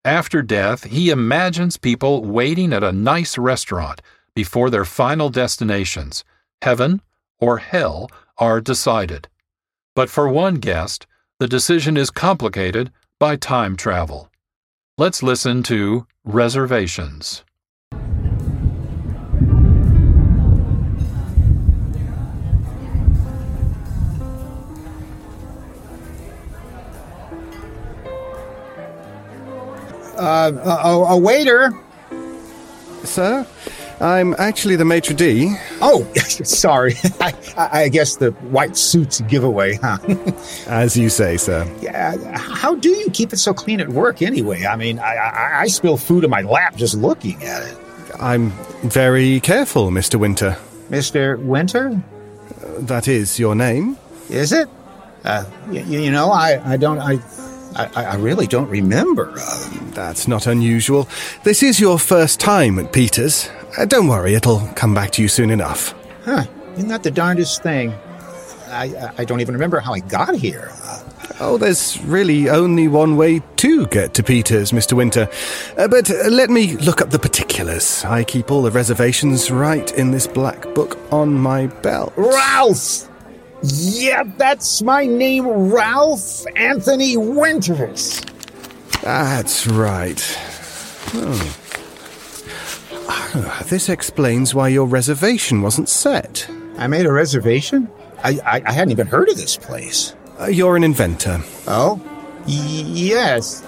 After 0.03 0.41
death, 0.41 0.85
he 0.85 1.11
imagines 1.11 1.77
people 1.77 2.25
waiting 2.25 2.73
at 2.73 2.83
a 2.83 2.93
nice 2.93 3.37
restaurant 3.37 4.01
before 4.35 4.71
their 4.71 4.87
final 4.87 5.29
destinations, 5.29 6.25
heaven 6.63 7.03
or 7.39 7.59
hell, 7.59 8.11
are 8.39 8.63
decided. 8.63 9.29
But 9.95 10.09
for 10.09 10.27
one 10.27 10.55
guest, 10.55 11.07
the 11.39 11.47
decision 11.47 11.99
is 11.99 12.11
complicated 12.11 12.91
by 13.19 13.37
time 13.37 13.77
travel. 13.77 14.31
Let's 14.99 15.23
listen 15.23 15.63
to 15.65 16.07
Reservations. 16.25 17.43
Uh, 30.19 30.51
a, 30.65 31.13
a 31.13 31.19
waiter. 31.19 31.73
Sir, 33.05 33.47
I'm 34.01 34.35
actually 34.39 34.77
the 34.77 34.85
maitre 34.85 35.15
d'. 35.15 35.57
Oh, 35.81 36.07
sorry. 36.15 36.95
I, 37.21 37.35
I 37.57 37.89
guess 37.89 38.17
the 38.17 38.31
white 38.51 38.77
suit's 38.77 39.21
giveaway, 39.23 39.77
huh? 39.83 39.99
As 40.67 40.97
you 40.97 41.09
say, 41.09 41.37
sir. 41.39 41.67
Yeah. 41.81 42.37
How 42.37 42.75
do 42.75 42.91
you 42.91 43.09
keep 43.11 43.33
it 43.33 43.39
so 43.39 43.55
clean 43.55 43.81
at 43.81 43.89
work 43.89 44.21
anyway? 44.21 44.67
I 44.67 44.77
mean, 44.77 44.99
I, 44.99 45.15
I, 45.17 45.61
I 45.63 45.67
spill 45.69 45.97
food 45.97 46.25
in 46.25 46.31
my 46.31 46.43
lap 46.43 46.77
just 46.77 46.95
looking 46.95 47.43
at 47.43 47.63
it. 47.63 47.77
I'm 48.21 48.51
very 48.83 49.41
careful, 49.41 49.91
Mr. 49.91 50.17
Winter. 50.21 50.57
Mr. 50.91 51.39
Winter? 51.43 51.89
Uh, 52.63 52.67
that 52.81 53.09
is 53.09 53.39
your 53.39 53.55
name? 53.55 53.97
Is 54.29 54.53
it? 54.53 54.69
Uh, 55.25 55.45
y- 55.69 55.81
you 55.87 56.11
know, 56.11 56.31
I, 56.31 56.61
I 56.73 56.77
don't, 56.77 56.99
I, 56.99 57.19
I, 57.75 58.05
I 58.05 58.15
really 58.17 58.47
don't 58.47 58.69
remember. 58.69 59.33
That's 59.95 60.29
not 60.29 60.47
unusual. 60.47 61.09
This 61.45 61.63
is 61.63 61.81
your 61.81 61.99
first 61.99 62.41
time 62.41 62.79
at 62.79 62.93
Peter's. 62.93 63.51
Uh, 63.77 63.85
don't 63.85 64.09
worry, 64.09 64.35
it'll 64.35 64.61
come 64.75 64.95
back 64.95 65.11
to 65.13 65.23
you 65.23 65.29
soon 65.29 65.51
enough. 65.51 65.95
Huh. 66.25 66.45
Isn't 66.77 66.89
that 66.89 67.03
the 67.03 67.11
darndest 67.11 67.63
thing? 67.63 67.93
I, 68.69 69.13
I, 69.19 69.25
don't 69.25 69.41
even 69.41 69.55
remember 69.55 69.79
how 69.81 69.95
I 69.95 70.01
got 70.01 70.35
here. 70.35 70.73
Oh, 71.39 71.57
there's 71.57 72.03
really 72.03 72.49
only 72.49 72.89
one 72.89 73.17
way 73.17 73.43
to 73.57 73.87
get 73.87 74.15
to 74.15 74.23
Peter's, 74.23 74.73
Mr. 74.73 74.95
Winter. 74.95 75.29
Uh, 75.77 75.87
but 75.89 76.11
uh, 76.11 76.29
let 76.29 76.51
me 76.51 76.77
look 76.79 77.01
up 77.01 77.11
the 77.11 77.19
particulars. 77.19 78.05
I 78.05 78.25
keep 78.25 78.51
all 78.51 78.63
the 78.63 78.71
reservations 78.71 79.51
right 79.51 79.93
in 79.93 80.11
this 80.11 80.27
black 80.27 80.63
book 80.75 80.99
on 81.13 81.35
my 81.35 81.67
belt. 81.67 82.13
Ralph! 82.17 83.09
Yeah, 83.63 84.25
that's 84.37 84.83
my 84.83 85.07
name, 85.07 85.47
Ralph 85.47 86.45
Anthony 86.57 87.17
Winters. 87.17 88.21
That's 89.03 89.67
right. 89.67 90.23
Oh. 91.15 91.66
Ah, 93.09 93.63
this 93.69 93.89
explains 93.89 94.55
why 94.55 94.69
your 94.69 94.87
reservation 94.87 95.63
wasn't 95.63 95.89
set. 95.89 96.49
I 96.79 96.87
made 96.87 97.07
a 97.07 97.13
reservation? 97.13 97.89
I, 98.25 98.39
I, 98.45 98.63
I 98.67 98.73
hadn't 98.73 98.91
even 98.93 99.07
heard 99.07 99.29
of 99.29 99.37
this 99.37 99.57
place. 99.57 100.15
Uh, 100.41 100.47
you're 100.47 100.77
an 100.77 100.85
inventor. 100.85 101.41
Oh? 101.67 102.01
Y- 102.47 102.53
yes. 102.87 103.65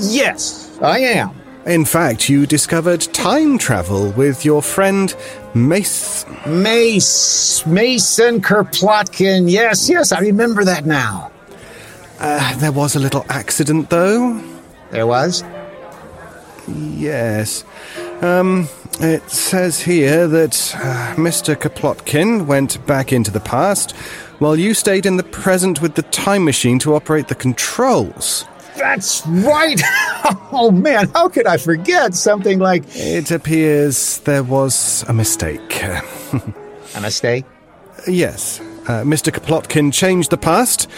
Yes, 0.00 0.78
I 0.80 1.00
am. 1.00 1.30
In 1.66 1.84
fact, 1.84 2.28
you 2.28 2.46
discovered 2.46 3.00
time 3.12 3.58
travel 3.58 4.10
with 4.12 4.44
your 4.44 4.62
friend 4.62 5.14
Mace. 5.54 6.24
Mace. 6.46 7.66
Mason 7.66 8.40
Kerplotkin. 8.40 9.50
Yes, 9.50 9.88
yes, 9.90 10.12
I 10.12 10.20
remember 10.20 10.64
that 10.64 10.86
now. 10.86 11.30
Uh, 12.20 12.56
there 12.58 12.72
was 12.72 12.94
a 12.94 13.00
little 13.00 13.26
accident, 13.28 13.90
though. 13.90 14.40
There 14.92 15.06
was? 15.06 15.42
Yes. 16.68 17.64
Um, 18.22 18.68
it 18.98 19.28
says 19.30 19.80
here 19.80 20.26
that 20.26 20.74
uh, 20.76 21.14
Mr. 21.16 21.54
Kaplotkin 21.54 22.46
went 22.46 22.84
back 22.86 23.12
into 23.12 23.30
the 23.30 23.40
past 23.40 23.92
while 24.38 24.56
you 24.56 24.72
stayed 24.74 25.04
in 25.04 25.16
the 25.16 25.22
present 25.22 25.82
with 25.82 25.94
the 25.96 26.02
time 26.02 26.44
machine 26.44 26.78
to 26.78 26.94
operate 26.94 27.28
the 27.28 27.34
controls. 27.34 28.46
That's 28.76 29.26
right! 29.26 29.80
oh 30.52 30.70
man, 30.70 31.08
how 31.14 31.28
could 31.28 31.46
I 31.46 31.56
forget 31.56 32.14
something 32.14 32.58
like. 32.58 32.84
It 32.94 33.30
appears 33.30 34.18
there 34.20 34.42
was 34.42 35.04
a 35.08 35.12
mistake. 35.12 35.82
a 36.94 37.00
mistake? 37.00 37.44
Yes. 38.06 38.60
Uh, 38.60 39.02
Mr. 39.02 39.32
Kaplotkin 39.32 39.92
changed 39.92 40.30
the 40.30 40.36
past, 40.36 40.88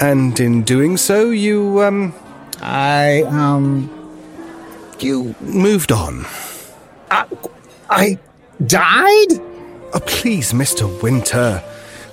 and 0.00 0.38
in 0.40 0.62
doing 0.62 0.96
so, 0.96 1.30
you, 1.30 1.82
um. 1.82 2.14
I, 2.60 3.22
um. 3.22 3.92
You 4.98 5.34
moved 5.40 5.92
on. 5.92 6.24
I, 7.10 7.26
I 7.88 8.18
died? 8.66 9.40
Oh, 9.92 10.00
please, 10.06 10.52
Mr. 10.52 11.02
Winter. 11.02 11.62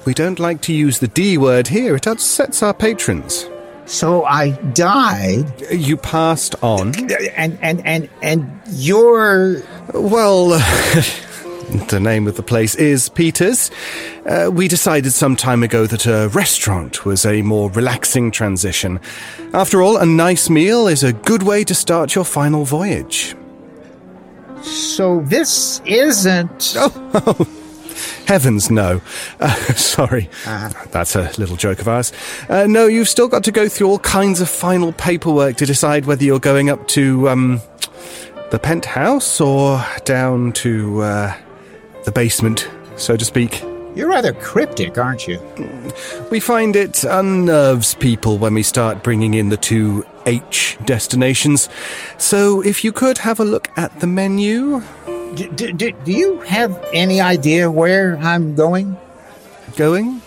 We 0.06 0.14
don't 0.14 0.40
like 0.40 0.62
to 0.62 0.74
use 0.74 1.00
the 1.00 1.08
D 1.08 1.38
word 1.38 1.68
here. 1.68 1.96
It 1.96 2.08
upsets 2.08 2.62
our 2.62 2.74
patrons. 2.74 3.48
So 3.86 4.24
I 4.26 4.52
died. 4.74 5.62
You 5.72 5.98
passed 5.98 6.56
on. 6.64 6.94
And 7.36 7.58
and 7.62 7.86
and 7.86 8.10
and 8.22 8.62
you're 8.70 9.62
well. 9.94 10.50
the 11.90 12.00
name 12.00 12.28
of 12.28 12.36
the 12.36 12.44
place 12.44 12.76
is 12.76 13.10
Peter's. 13.10 13.72
Uh, 14.26 14.50
we 14.54 14.68
decided 14.68 15.12
some 15.12 15.36
time 15.36 15.64
ago 15.64 15.86
that 15.88 16.06
a 16.06 16.30
restaurant 16.30 17.06
was 17.06 17.26
a 17.26 17.42
more 17.42 17.70
relaxing 17.72 18.32
transition. 18.32 19.00
After 19.54 19.82
all, 19.82 19.98
a 19.98 20.06
nice 20.06 20.50
meal 20.50 20.88
is 20.88 21.04
a 21.04 21.14
good 21.14 21.44
way 21.44 21.64
to 21.66 21.76
start 21.76 22.16
your 22.16 22.26
final 22.26 22.66
voyage. 22.66 23.36
So 24.64 25.22
this 25.22 25.82
isn't. 25.86 26.76
Oh, 27.16 27.48
heavens, 28.26 28.72
no. 28.72 29.02
Uh, 29.40 29.54
sorry. 29.76 30.30
Uh-huh. 30.46 30.86
That's 30.92 31.16
a 31.16 31.32
little 31.38 31.56
joke 31.56 31.80
of 31.80 31.88
ours. 31.88 32.12
Uh, 32.50 32.66
no, 32.68 32.88
you've 32.88 33.10
still 33.10 33.28
got 33.28 33.44
to 33.44 33.52
go 33.52 33.70
through 33.70 33.88
all 33.88 34.00
kinds 34.00 34.42
of 34.42 34.50
final 34.50 34.94
paperwork 34.94 35.58
to 35.58 35.66
decide 35.66 36.06
whether 36.06 36.24
you're 36.24 36.40
going 36.40 36.70
up 36.70 36.88
to 36.90 37.30
um, 37.30 37.62
the 38.52 38.60
penthouse 38.60 39.40
or 39.40 39.84
down 40.06 40.54
to 40.54 41.02
uh, 41.02 41.36
the 42.06 42.12
basement, 42.12 42.70
so 42.96 43.16
to 43.16 43.26
speak. 43.26 43.64
You're 43.96 44.10
rather 44.10 44.34
cryptic, 44.34 44.98
aren't 44.98 45.28
you? 45.28 45.40
We 46.32 46.40
find 46.40 46.76
it 46.76 47.04
unnerves 47.04 47.94
people 47.96 48.40
when 48.40 48.56
we 48.56 48.64
start 48.64 49.04
bringing 49.04 49.36
in 49.36 49.50
the 49.50 49.58
two 49.58 50.04
H 50.26 50.78
destinations. 50.86 51.70
So 52.18 52.62
if 52.62 52.84
you 52.84 52.92
could 52.92 53.20
have 53.20 53.40
a 53.40 53.46
look 53.46 53.70
at 53.78 54.00
the 54.00 54.08
menu. 54.08 54.82
Do, 55.36 55.50
do, 55.50 55.74
do, 55.74 55.92
do 55.92 56.12
you 56.12 56.40
have 56.42 56.84
any 56.94 57.22
idea 57.22 57.70
where 57.70 58.18
I'm 58.18 58.56
going? 58.56 58.98
Going? 59.76 60.22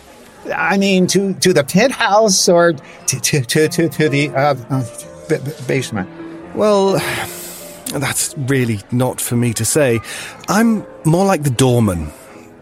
I 0.54 0.78
mean, 0.78 1.08
to, 1.08 1.34
to 1.34 1.52
the 1.52 1.64
penthouse 1.64 2.48
or 2.48 2.72
to, 2.72 3.20
to, 3.20 3.40
to, 3.40 3.68
to, 3.68 3.88
to 3.88 4.08
the 4.08 4.30
uh, 4.30 4.54
uh, 4.70 4.84
b- 5.28 5.38
b- 5.44 5.52
basement? 5.66 6.08
Well, 6.54 6.92
that's 7.94 8.32
really 8.38 8.80
not 8.92 9.20
for 9.20 9.34
me 9.36 9.52
to 9.54 9.64
say. 9.64 10.00
I'm 10.48 10.86
more 11.04 11.24
like 11.26 11.42
the 11.42 11.50
doorman. 11.50 12.12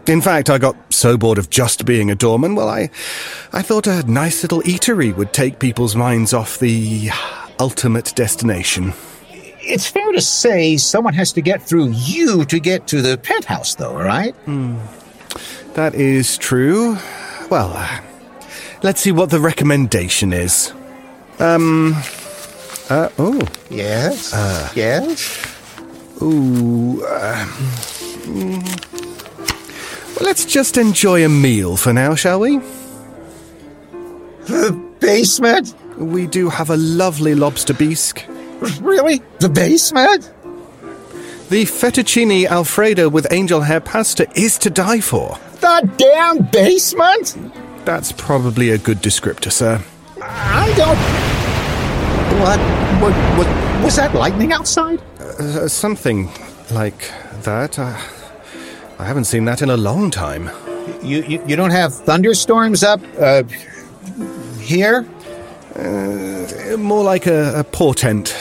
In 0.07 0.21
fact, 0.21 0.51
I 0.51 0.59
got 0.59 0.75
so 0.93 1.17
bored 1.17 1.39
of 1.39 1.49
just 1.49 1.83
being 1.83 2.11
a 2.11 2.15
doorman, 2.15 2.53
well, 2.53 2.69
I, 2.69 2.89
I 3.51 3.63
thought 3.63 3.87
a 3.87 4.03
nice 4.03 4.43
little 4.43 4.61
eatery 4.61 5.15
would 5.15 5.33
take 5.33 5.57
people's 5.57 5.95
minds 5.95 6.31
off 6.31 6.59
the 6.59 7.09
ultimate 7.59 8.13
destination. 8.15 8.93
It's 9.61 9.87
fair 9.87 10.11
to 10.11 10.21
say 10.21 10.77
someone 10.77 11.15
has 11.15 11.33
to 11.33 11.41
get 11.41 11.63
through 11.63 11.89
you 11.89 12.45
to 12.45 12.59
get 12.59 12.85
to 12.87 13.01
the 13.01 13.17
penthouse, 13.17 13.73
though, 13.73 13.95
right? 13.95 14.35
Hmm. 14.45 14.77
That 15.73 15.95
is 15.95 16.37
true. 16.37 16.97
Well, 17.49 17.73
uh, 17.73 17.99
let's 18.83 19.01
see 19.01 19.11
what 19.11 19.31
the 19.31 19.39
recommendation 19.39 20.33
is. 20.33 20.71
Um. 21.39 21.95
Uh, 22.89 23.09
oh. 23.17 23.41
Yes. 23.71 24.31
Uh, 24.33 24.69
yes. 24.75 25.51
Ooh. 26.21 27.03
Uh, 27.03 27.45
mm. 28.27 28.94
Well, 30.15 30.25
let's 30.25 30.45
just 30.45 30.77
enjoy 30.77 31.25
a 31.25 31.29
meal 31.29 31.75
for 31.75 31.91
now, 31.91 32.15
shall 32.15 32.39
we? 32.39 32.59
The 34.45 34.71
basement? 34.99 35.75
We 35.97 36.27
do 36.27 36.49
have 36.49 36.69
a 36.69 36.77
lovely 36.77 37.35
lobster 37.35 37.73
bisque. 37.73 38.25
Really? 38.79 39.21
The 39.39 39.49
basement? 39.49 40.31
The 41.49 41.65
fettuccine 41.65 42.47
alfredo 42.47 43.09
with 43.09 43.27
angel 43.31 43.61
hair 43.61 43.81
pasta 43.81 44.27
is 44.35 44.57
to 44.59 44.69
die 44.69 45.01
for. 45.01 45.37
The 45.59 45.91
damn 45.97 46.45
basement? 46.45 47.35
That's 47.85 48.11
probably 48.13 48.69
a 48.69 48.77
good 48.77 48.99
descriptor, 48.99 49.51
sir. 49.51 49.83
I 50.21 50.73
don't. 50.77 50.97
What? 52.39 52.59
What? 53.01 53.13
what 53.37 53.83
was 53.83 53.97
that 53.97 54.15
lightning 54.15 54.53
outside? 54.53 55.01
Uh, 55.19 55.67
something 55.67 56.31
like 56.71 57.11
that. 57.43 57.77
Uh, 57.77 57.99
I 58.97 59.05
haven't 59.05 59.25
seen 59.25 59.45
that 59.45 59.61
in 59.61 59.69
a 59.69 59.77
long 59.77 60.09
time. 60.11 60.49
You 61.03 61.21
you, 61.23 61.43
you 61.45 61.55
don't 61.55 61.71
have 61.71 61.93
thunderstorms 61.93 62.83
up 62.83 63.01
uh, 63.19 63.43
here? 64.59 65.05
Uh, 65.75 66.77
more 66.77 67.03
like 67.03 67.27
a, 67.27 67.59
a 67.59 67.63
portent. 67.63 68.33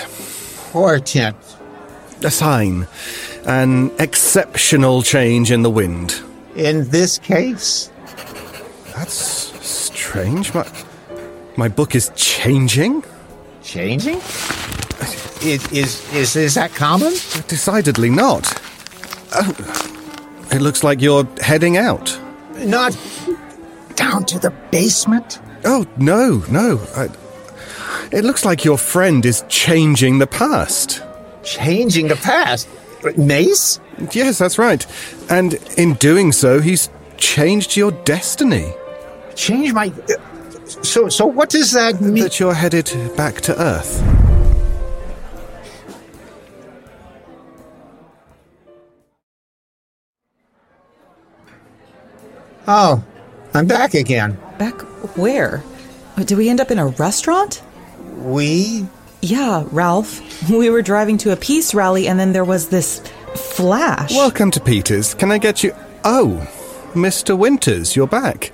Portent. 0.70 1.36
A 2.22 2.30
sign. 2.30 2.86
An 3.46 3.90
exceptional 3.98 5.02
change 5.02 5.50
in 5.50 5.62
the 5.62 5.70
wind. 5.70 6.22
In 6.54 6.88
this 6.88 7.18
case? 7.18 7.90
That's 8.94 9.14
strange. 9.66 10.54
My, 10.54 10.66
my 11.56 11.68
book 11.68 11.94
is 11.94 12.12
changing? 12.14 13.02
Changing? 13.62 14.18
Is, 15.42 15.72
is, 15.72 16.14
is, 16.14 16.36
is 16.36 16.54
that 16.54 16.72
common? 16.74 17.12
Decidedly 17.48 18.10
not. 18.10 18.54
Oh. 19.34 19.83
It 20.54 20.62
looks 20.62 20.84
like 20.84 21.02
you're 21.02 21.26
heading 21.40 21.76
out. 21.76 22.16
Not 22.58 22.96
down 23.96 24.24
to 24.26 24.38
the 24.38 24.50
basement? 24.70 25.40
Oh, 25.64 25.84
no, 25.96 26.44
no. 26.48 26.80
I, 26.94 27.08
it 28.12 28.24
looks 28.24 28.44
like 28.44 28.64
your 28.64 28.78
friend 28.78 29.26
is 29.26 29.42
changing 29.48 30.20
the 30.20 30.28
past. 30.28 31.02
Changing 31.42 32.06
the 32.06 32.14
past? 32.14 32.68
Mace? 33.16 33.80
Yes, 34.12 34.38
that's 34.38 34.56
right. 34.56 34.86
And 35.28 35.54
in 35.76 35.94
doing 35.94 36.30
so, 36.30 36.60
he's 36.60 36.88
changed 37.16 37.76
your 37.76 37.90
destiny. 37.90 38.72
Change 39.34 39.72
my. 39.72 39.88
Uh, 39.88 40.82
so, 40.82 41.08
so 41.08 41.26
what 41.26 41.50
does 41.50 41.72
that 41.72 42.00
mean? 42.00 42.22
That 42.22 42.38
you're 42.38 42.54
headed 42.54 42.92
back 43.16 43.40
to 43.42 43.60
Earth. 43.60 44.00
Oh, 52.66 53.04
I'm 53.52 53.66
back 53.66 53.94
again. 53.94 54.38
Back 54.58 54.80
where? 55.16 55.62
Did 56.16 56.38
we 56.38 56.48
end 56.48 56.60
up 56.60 56.70
in 56.70 56.78
a 56.78 56.86
restaurant? 56.86 57.62
We? 58.18 58.86
Yeah, 59.20 59.64
Ralph. 59.70 60.20
We 60.50 60.68
were 60.70 60.82
driving 60.82 61.16
to 61.18 61.32
a 61.32 61.36
peace 61.36 61.72
rally 61.74 62.06
and 62.06 62.18
then 62.20 62.32
there 62.32 62.44
was 62.44 62.68
this 62.68 63.00
flash. 63.34 64.12
Welcome 64.12 64.50
to 64.52 64.60
Peters. 64.60 65.14
Can 65.14 65.30
I 65.32 65.38
get 65.38 65.62
you. 65.62 65.74
Oh, 66.04 66.46
Mr. 66.92 67.36
Winters, 67.36 67.96
you're 67.96 68.06
back. 68.06 68.52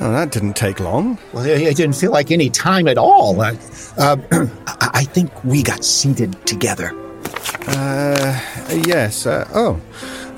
Oh, 0.00 0.12
that 0.12 0.30
didn't 0.30 0.54
take 0.54 0.80
long. 0.80 1.18
Well, 1.32 1.44
it 1.44 1.60
it 1.60 1.76
didn't 1.76 1.96
feel 1.96 2.12
like 2.12 2.30
any 2.30 2.50
time 2.50 2.86
at 2.88 2.98
all. 2.98 3.40
Uh, 3.40 3.54
uh, 3.98 4.16
I 4.66 4.90
I 4.94 5.04
think 5.04 5.32
we 5.44 5.62
got 5.62 5.84
seated 5.84 6.34
together. 6.46 6.92
Uh, 7.66 8.40
yes. 8.86 9.26
Uh, 9.26 9.46
oh. 9.54 9.80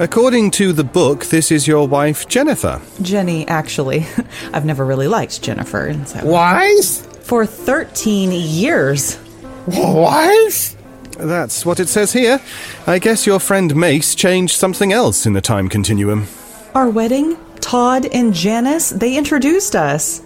According 0.01 0.53
to 0.53 0.73
the 0.73 0.83
book, 0.83 1.27
this 1.27 1.53
is 1.53 1.69
your 1.69 1.87
wife, 1.87 2.27
Jennifer. 2.27 2.81
Jenny, 3.03 3.47
actually. 3.47 4.07
I've 4.55 4.65
never 4.65 4.87
really 4.87 5.09
liked 5.09 5.43
Jennifer. 5.43 5.85
And 5.85 6.09
so 6.09 6.25
Wife? 6.25 7.05
For 7.23 7.45
13 7.45 8.33
years. 8.33 9.19
Wife? 9.67 10.75
That's 11.19 11.67
what 11.67 11.81
it 11.81 11.91
says 11.91 12.15
here. 12.15 12.41
I 12.87 12.99
guess 12.99 13.27
your 13.27 13.39
friend 13.39 13.77
Mace 13.77 14.15
changed 14.15 14.57
something 14.57 14.91
else 14.91 15.27
in 15.27 15.35
the 15.35 15.43
time 15.43 15.69
continuum. 15.69 16.29
Our 16.75 16.89
wedding? 16.89 17.37
Todd 17.57 18.07
and 18.07 18.33
Janice, 18.33 18.89
they 18.89 19.19
introduced 19.19 19.77
us. 19.77 20.23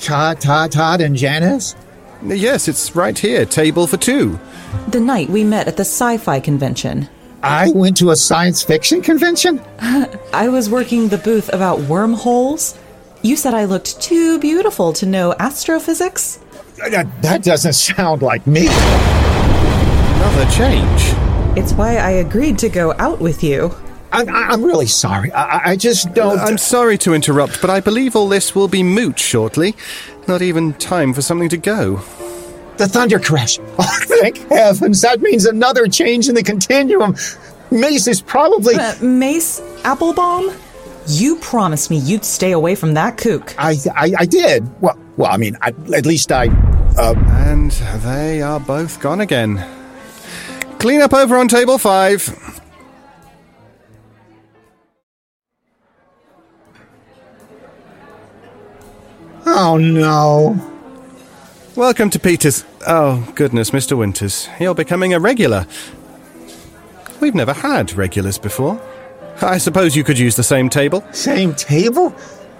Todd, 0.00 0.40
Todd, 0.40 0.72
Todd, 0.72 1.02
and 1.02 1.14
Janice? 1.14 1.76
Yes, 2.22 2.68
it's 2.68 2.96
right 2.96 3.18
here, 3.18 3.44
table 3.44 3.86
for 3.86 3.98
two. 3.98 4.40
The 4.88 5.00
night 5.00 5.28
we 5.28 5.44
met 5.44 5.68
at 5.68 5.76
the 5.76 5.82
sci 5.82 6.16
fi 6.16 6.40
convention. 6.40 7.10
I 7.42 7.70
went 7.70 7.96
to 7.98 8.10
a 8.10 8.16
science 8.16 8.62
fiction 8.62 9.00
convention? 9.00 9.60
I 10.32 10.48
was 10.48 10.68
working 10.68 11.08
the 11.08 11.18
booth 11.18 11.52
about 11.52 11.80
wormholes. 11.80 12.78
You 13.22 13.36
said 13.36 13.54
I 13.54 13.64
looked 13.64 14.00
too 14.00 14.38
beautiful 14.38 14.92
to 14.94 15.06
know 15.06 15.34
astrophysics? 15.38 16.38
That, 16.76 17.22
that 17.22 17.42
doesn't 17.42 17.72
sound 17.74 18.22
like 18.22 18.46
me. 18.46 18.66
Another 20.20 20.50
change. 20.50 21.14
It's 21.58 21.72
why 21.72 21.96
I 21.96 22.10
agreed 22.10 22.58
to 22.60 22.68
go 22.68 22.94
out 22.98 23.20
with 23.20 23.42
you. 23.42 23.74
I'm, 24.12 24.28
I'm 24.28 24.64
really 24.64 24.86
sorry. 24.86 25.32
I, 25.32 25.70
I 25.70 25.76
just 25.76 26.12
don't. 26.14 26.38
I'm 26.38 26.58
sorry 26.58 26.98
to 26.98 27.14
interrupt, 27.14 27.60
but 27.60 27.70
I 27.70 27.80
believe 27.80 28.16
all 28.16 28.28
this 28.28 28.54
will 28.54 28.68
be 28.68 28.82
moot 28.82 29.18
shortly. 29.18 29.76
Not 30.26 30.42
even 30.42 30.74
time 30.74 31.14
for 31.14 31.22
something 31.22 31.48
to 31.48 31.56
go. 31.56 32.02
The 32.80 32.88
thunder 32.88 33.18
crash. 33.18 33.58
Oh, 33.78 34.00
thank 34.04 34.38
heavens. 34.48 35.02
That 35.02 35.20
means 35.20 35.44
another 35.44 35.86
change 35.86 36.30
in 36.30 36.34
the 36.34 36.42
continuum. 36.42 37.14
Mace 37.70 38.06
is 38.06 38.22
probably. 38.22 38.74
Uh, 38.74 38.94
Mace 39.02 39.60
Applebaum? 39.84 40.50
You 41.06 41.36
promised 41.36 41.90
me 41.90 41.98
you'd 41.98 42.24
stay 42.24 42.52
away 42.52 42.74
from 42.74 42.94
that 42.94 43.18
kook. 43.18 43.54
I, 43.58 43.76
I, 43.94 44.12
I 44.20 44.24
did. 44.24 44.66
Well, 44.80 44.98
well, 45.18 45.30
I 45.30 45.36
mean, 45.36 45.58
I, 45.60 45.74
at 45.94 46.06
least 46.06 46.32
I. 46.32 46.46
Uh, 46.96 47.14
and 47.28 47.70
they 48.02 48.40
are 48.40 48.58
both 48.58 48.98
gone 48.98 49.20
again. 49.20 49.62
Clean 50.78 51.02
up 51.02 51.12
over 51.12 51.36
on 51.36 51.48
table 51.48 51.76
five. 51.76 52.28
Oh 59.44 59.76
no. 59.76 60.79
Welcome 61.76 62.10
to 62.10 62.18
Peters. 62.18 62.64
Oh, 62.86 63.30
goodness, 63.36 63.70
Mr. 63.70 63.96
Winters. 63.96 64.48
You're 64.58 64.74
becoming 64.74 65.14
a 65.14 65.20
regular. 65.20 65.66
We've 67.20 67.34
never 67.34 67.52
had 67.52 67.92
regulars 67.92 68.38
before. 68.38 68.80
I 69.40 69.58
suppose 69.58 69.94
you 69.94 70.02
could 70.02 70.18
use 70.18 70.36
the 70.36 70.42
same 70.42 70.68
table. 70.68 71.04
Same 71.12 71.54
table? 71.54 72.14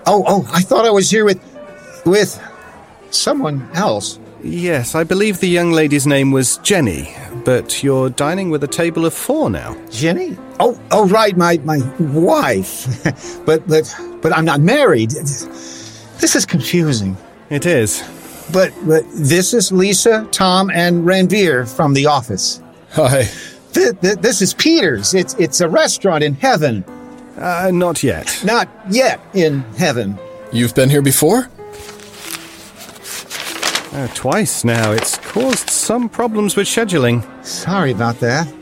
Oh, 0.07 0.25
oh, 0.27 0.49
I 0.53 0.61
thought 0.63 0.85
I 0.85 0.91
was 0.91 1.11
here 1.11 1.25
with. 1.25 1.41
with. 2.07 2.41
someone 3.11 3.69
else. 3.75 4.21
Yes, 4.43 4.95
I 4.95 5.03
believe 5.05 5.41
the 5.41 5.49
young 5.49 5.73
lady's 5.73 6.07
name 6.07 6.31
was 6.31 6.59
Jenny, 6.59 7.15
but 7.45 7.83
you're 7.83 8.11
dining 8.11 8.49
with 8.49 8.63
a 8.65 8.69
table 8.69 9.05
of 9.05 9.13
four 9.13 9.51
now. 9.51 9.77
Jenny? 9.91 10.39
Oh, 10.61 10.81
oh, 10.93 11.09
right, 11.09 11.37
my, 11.37 11.59
my 11.59 11.79
wife. 11.99 12.87
but, 13.45 13.67
but, 13.67 13.95
but 14.23 14.33
I'm 14.33 14.45
not 14.45 14.61
married. 14.61 15.11
This 15.11 16.37
is 16.37 16.47
confusing. 16.47 17.17
It 17.51 17.67
is. 17.67 18.03
But, 18.53 18.73
but 18.87 19.05
this 19.15 19.55
is 19.55 19.71
Lisa, 19.71 20.27
Tom, 20.33 20.71
and 20.71 21.05
Ranveer 21.05 21.69
from 21.75 21.95
the 21.95 22.07
office. 22.07 22.63
Hi. 22.93 23.25
Th- 23.73 23.99
th- 24.01 24.19
this 24.19 24.43
is 24.43 24.55
Peter's. 24.55 25.15
It's, 25.15 25.35
it's 25.35 25.61
a 25.61 25.69
restaurant 25.69 26.25
in 26.25 26.35
heaven. 26.35 26.85
Uh, 27.37 27.71
not 27.73 28.03
yet. 28.03 28.43
Not 28.45 28.69
yet 28.91 29.21
in 29.35 29.61
heaven. 29.79 30.19
You've 30.53 30.75
been 30.75 30.91
here 30.91 31.03
before? 31.03 31.49
Uh, 33.93 34.09
twice 34.15 34.65
now. 34.65 34.93
It's 34.93 35.17
caused 35.19 35.71
some 35.71 36.09
problems 36.09 36.57
with 36.57 36.67
scheduling. 36.67 37.25
Sorry 37.45 37.93
about 37.93 38.19
that. 38.21 38.53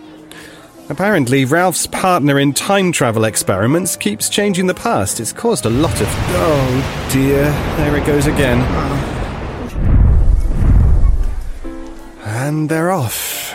Apparently, 0.90 1.44
Ralph's 1.44 1.86
partner 1.86 2.38
in 2.38 2.52
time 2.54 2.92
travel 2.92 3.24
experiments 3.24 3.94
keeps 3.96 4.28
changing 4.30 4.66
the 4.66 4.74
past. 4.74 5.20
It's 5.20 5.32
caused 5.34 5.66
a 5.66 5.70
lot 5.70 6.00
of. 6.00 6.06
Oh 6.30 7.08
dear, 7.12 7.44
there 7.76 7.96
it 7.96 8.06
goes 8.06 8.26
again. 8.26 8.58
And 12.48 12.66
they're 12.66 12.90
off. 12.90 13.52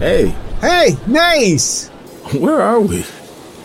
Hey, 0.00 0.34
Hey, 0.60 0.96
nice! 1.06 1.86
where 2.40 2.60
are 2.60 2.80
we? 2.80 3.04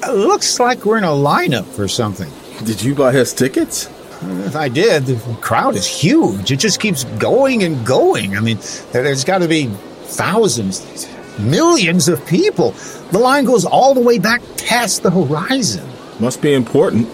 It 0.03 0.11
looks 0.13 0.59
like 0.59 0.85
we're 0.85 0.99
in 0.99 1.03
a 1.03 1.07
lineup 1.07 1.65
for 1.65 1.87
something. 1.87 2.31
Did 2.63 2.83
you 2.83 2.93
buy 2.93 3.15
us 3.17 3.33
tickets? 3.33 3.89
If 4.21 4.55
I 4.55 4.69
did, 4.69 5.07
the 5.07 5.15
crowd 5.41 5.73
is 5.75 5.87
huge. 5.87 6.51
It 6.51 6.57
just 6.57 6.79
keeps 6.79 7.05
going 7.17 7.63
and 7.63 7.83
going. 7.83 8.37
I 8.37 8.39
mean, 8.41 8.59
there- 8.91 9.01
there's 9.01 9.23
got 9.23 9.39
to 9.39 9.47
be 9.47 9.71
thousands, 10.05 11.07
millions 11.39 12.07
of 12.07 12.23
people. 12.27 12.75
The 13.11 13.17
line 13.17 13.45
goes 13.45 13.65
all 13.65 13.95
the 13.95 13.99
way 13.99 14.19
back 14.19 14.43
past 14.57 15.01
the 15.01 15.09
horizon. 15.09 15.83
Must 16.19 16.39
be 16.39 16.53
important. 16.53 17.07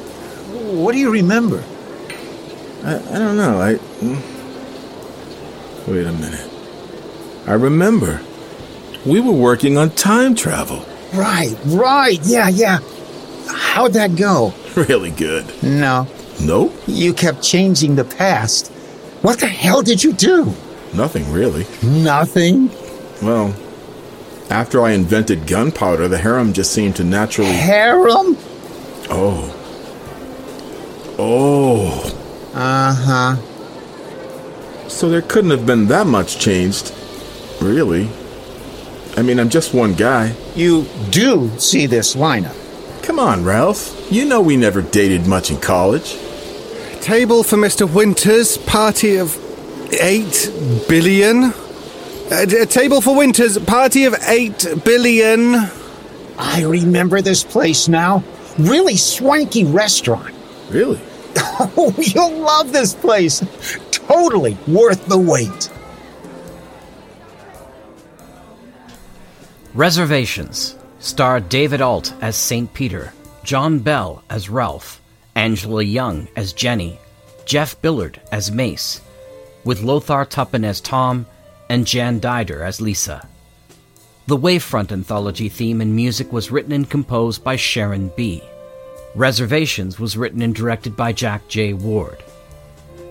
What 0.73 0.91
do 0.91 0.97
you 0.99 1.11
remember? 1.11 1.63
I, 2.83 2.95
I 2.95 3.19
don't 3.19 3.37
know. 3.37 3.59
I. 3.61 3.73
Wait 5.89 6.05
a 6.05 6.11
minute. 6.13 6.49
I 7.47 7.53
remember. 7.53 8.21
We 9.05 9.19
were 9.19 9.31
working 9.33 9.77
on 9.77 9.91
time 9.91 10.35
travel. 10.35 10.85
Right, 11.13 11.55
right. 11.65 12.19
Yeah, 12.23 12.49
yeah. 12.49 12.79
How'd 13.47 13.93
that 13.93 14.15
go? 14.15 14.53
Really 14.75 15.11
good. 15.11 15.45
No. 15.63 16.07
Nope. 16.39 16.73
You 16.87 17.13
kept 17.13 17.41
changing 17.43 17.95
the 17.95 18.05
past. 18.05 18.67
What 19.23 19.39
the 19.39 19.47
hell 19.47 19.81
did 19.81 20.01
you 20.03 20.13
do? 20.13 20.53
Nothing 20.93 21.29
really. 21.33 21.65
Nothing. 21.83 22.69
Well, 23.21 23.53
after 24.49 24.81
I 24.81 24.91
invented 24.91 25.47
gunpowder, 25.47 26.07
the 26.07 26.17
harem 26.19 26.53
just 26.53 26.71
seemed 26.71 26.95
to 26.97 27.03
naturally. 27.03 27.51
Harem? 27.51 28.37
Oh. 29.09 29.55
Oh. 31.17 32.15
Uh 32.61 32.93
huh. 32.93 33.35
So 34.89 35.07
there 35.07 35.21
couldn't 35.21 35.51
have 35.51 35.65
been 35.65 35.87
that 35.87 36.07
much 36.07 36.39
changed. 36.39 36.93
Really. 37.61 38.09
I 39.15 39.21
mean, 39.21 39.39
I'm 39.39 39.47
just 39.47 39.73
one 39.73 39.93
guy. 39.93 40.35
You 40.55 40.85
do 41.09 41.57
see 41.57 41.85
this 41.85 42.17
lineup. 42.17 42.57
Come 43.01 43.17
on, 43.17 43.45
Ralph. 43.45 44.11
You 44.11 44.25
know 44.25 44.41
we 44.41 44.57
never 44.57 44.81
dated 44.81 45.25
much 45.25 45.51
in 45.51 45.61
college. 45.61 46.17
Table 46.99 47.43
for 47.43 47.55
Mr. 47.55 47.89
Winters, 47.89 48.57
party 48.57 49.15
of 49.15 49.37
eight 50.01 50.51
billion. 50.89 51.53
A, 52.29 52.63
a 52.63 52.65
table 52.65 52.99
for 52.99 53.15
Winters, 53.15 53.57
party 53.57 54.03
of 54.03 54.15
eight 54.27 54.67
billion. 54.83 55.55
I 56.37 56.63
remember 56.63 57.21
this 57.21 57.41
place 57.41 57.87
now. 57.87 58.21
Really 58.57 58.97
swanky 58.97 59.63
restaurant. 59.63 60.35
Really? 60.69 60.99
Oh, 61.41 61.93
you'll 61.97 62.39
love 62.39 62.71
this 62.71 62.93
place. 62.93 63.43
Totally 63.91 64.57
worth 64.67 65.05
the 65.07 65.17
wait. 65.17 65.69
Reservations 69.73 70.75
star 70.99 71.39
David 71.39 71.81
Ault 71.81 72.13
as 72.21 72.35
St. 72.35 72.73
Peter, 72.73 73.13
John 73.43 73.79
Bell 73.79 74.23
as 74.29 74.49
Ralph, 74.49 75.01
Angela 75.35 75.83
Young 75.83 76.27
as 76.35 76.53
Jenny, 76.53 76.99
Jeff 77.45 77.81
Billard 77.81 78.19
as 78.31 78.51
Mace, 78.51 79.01
with 79.63 79.81
Lothar 79.81 80.25
Tuppan 80.25 80.65
as 80.65 80.81
Tom 80.81 81.25
and 81.69 81.85
Jan 81.85 82.19
Dider 82.19 82.63
as 82.63 82.81
Lisa. 82.81 83.27
The 84.27 84.37
Wavefront 84.37 84.91
anthology 84.91 85.49
theme 85.49 85.81
and 85.81 85.95
music 85.95 86.31
was 86.31 86.51
written 86.51 86.71
and 86.71 86.89
composed 86.89 87.43
by 87.43 87.55
Sharon 87.55 88.11
B. 88.15 88.43
Reservations 89.15 89.99
was 89.99 90.15
written 90.15 90.41
and 90.43 90.53
directed 90.53 90.95
by 90.95 91.11
Jack 91.11 91.47
J. 91.47 91.73
Ward. 91.73 92.23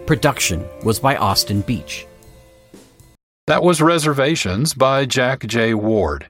Production 0.06 0.64
was 0.84 1.00
by 1.00 1.16
Austin 1.16 1.60
Beach. 1.62 2.06
That 3.48 3.64
was 3.64 3.82
Reservations 3.82 4.74
by 4.74 5.06
Jack 5.06 5.44
J. 5.46 5.74
Ward. 5.74 6.28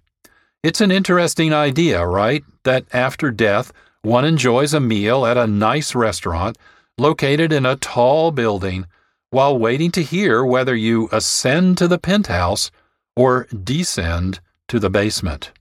It's 0.63 0.81
an 0.81 0.91
interesting 0.91 1.53
idea, 1.53 2.05
right? 2.05 2.45
That 2.65 2.87
after 2.95 3.31
death, 3.31 3.73
one 4.01 4.25
enjoys 4.25 4.73
a 4.73 4.81
meal 4.81 5.27
at 5.27 5.37
a 5.37 5.47
nice 5.47 5.95
restaurant, 5.95 6.57
located 6.97 7.53
in 7.53 7.67
a 7.67 7.77
tall 7.77 8.31
building, 8.31 8.87
while 9.31 9.59
waiting 9.59 9.91
to 9.93 10.03
hear 10.03 10.45
whether 10.45 10.75
you 10.75 11.11
ascend 11.13 11.77
to 11.79 11.87
the 11.87 11.99
penthouse 11.99 12.71
or 13.15 13.47
descend 13.53 14.41
to 14.69 14.81
the 14.81 14.89
basement. 14.89 15.53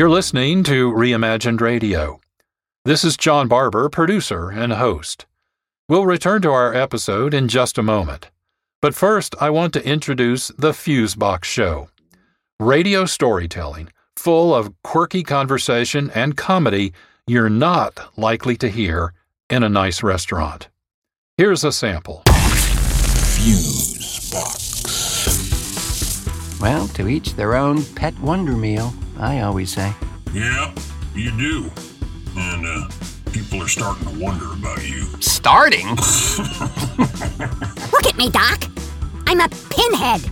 You're 0.00 0.08
listening 0.08 0.62
to 0.64 0.90
Reimagined 0.90 1.60
Radio. 1.60 2.22
This 2.86 3.04
is 3.04 3.18
John 3.18 3.48
Barber, 3.48 3.90
producer 3.90 4.48
and 4.48 4.72
host. 4.72 5.26
We'll 5.90 6.06
return 6.06 6.40
to 6.40 6.50
our 6.50 6.74
episode 6.74 7.34
in 7.34 7.48
just 7.48 7.76
a 7.76 7.82
moment. 7.82 8.30
But 8.80 8.94
first, 8.94 9.34
I 9.42 9.50
want 9.50 9.74
to 9.74 9.86
introduce 9.86 10.48
The 10.56 10.72
Fusebox 10.72 11.44
Show 11.44 11.90
radio 12.58 13.04
storytelling 13.04 13.90
full 14.16 14.54
of 14.54 14.72
quirky 14.82 15.22
conversation 15.22 16.10
and 16.14 16.34
comedy 16.34 16.94
you're 17.26 17.50
not 17.50 18.10
likely 18.16 18.56
to 18.56 18.70
hear 18.70 19.12
in 19.50 19.62
a 19.62 19.68
nice 19.68 20.02
restaurant. 20.02 20.70
Here's 21.36 21.62
a 21.62 21.72
sample 21.72 22.22
Fusebox. 23.36 24.69
Well, 26.60 26.88
to 26.88 27.08
each 27.08 27.34
their 27.34 27.54
own 27.54 27.84
pet 27.94 28.18
wonder 28.20 28.52
meal, 28.52 28.92
I 29.18 29.40
always 29.40 29.72
say. 29.72 29.94
Yeah, 30.34 30.74
you 31.14 31.30
do. 31.32 31.70
And 32.36 32.66
uh, 32.66 32.88
people 33.32 33.62
are 33.62 33.68
starting 33.68 34.06
to 34.06 34.20
wonder 34.22 34.52
about 34.52 34.86
you. 34.86 35.04
Starting? 35.20 35.86
Look 37.92 38.06
at 38.06 38.16
me, 38.16 38.28
Doc. 38.28 38.64
I'm 39.26 39.40
a 39.40 39.48
pinhead. 39.48 40.22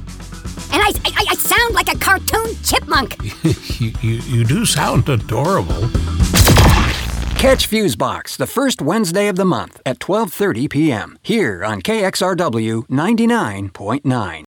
And 0.71 0.83
I, 0.83 0.93
I, 1.07 1.25
I 1.31 1.35
sound 1.37 1.75
like 1.75 1.93
a 1.93 1.99
cartoon 1.99 2.55
chipmunk. 2.63 3.17
you, 3.81 3.93
you, 4.03 4.21
you 4.21 4.45
do 4.45 4.67
sound 4.67 5.09
adorable. 5.09 5.89
Catch 7.39 7.71
Fusebox 7.71 8.37
the 8.37 8.47
first 8.47 8.83
Wednesday 8.83 9.29
of 9.29 9.37
the 9.37 9.45
month 9.47 9.81
at 9.87 9.99
12:30 10.01 10.69
p.m. 10.69 11.19
here 11.23 11.65
on 11.65 11.81
KXRW 11.81 12.89
99.9. 12.89 14.48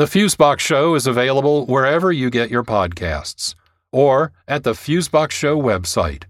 The 0.00 0.06
Fusebox 0.06 0.60
Show 0.60 0.94
is 0.94 1.06
available 1.06 1.66
wherever 1.66 2.10
you 2.10 2.30
get 2.30 2.50
your 2.50 2.62
podcasts 2.62 3.54
or 3.92 4.32
at 4.48 4.64
the 4.64 4.72
Fusebox 4.72 5.32
Show 5.32 5.60
website, 5.60 6.24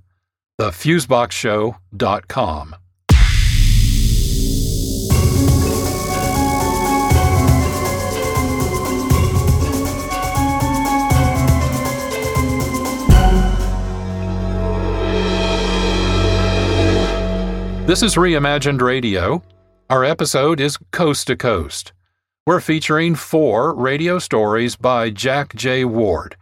thefuseboxshow.com. 0.61 2.74
This 17.87 18.02
is 18.02 18.16
Reimagined 18.16 18.83
Radio. 18.83 19.44
Our 19.88 20.04
episode 20.04 20.59
is 20.59 20.76
Coast 20.90 21.28
to 21.28 21.37
Coast. 21.37 21.92
We're 22.46 22.61
featuring 22.61 23.16
four 23.16 23.74
radio 23.74 24.18
stories 24.18 24.74
by 24.74 25.11
Jack 25.11 25.55
J. 25.55 25.85
Ward, 25.85 26.37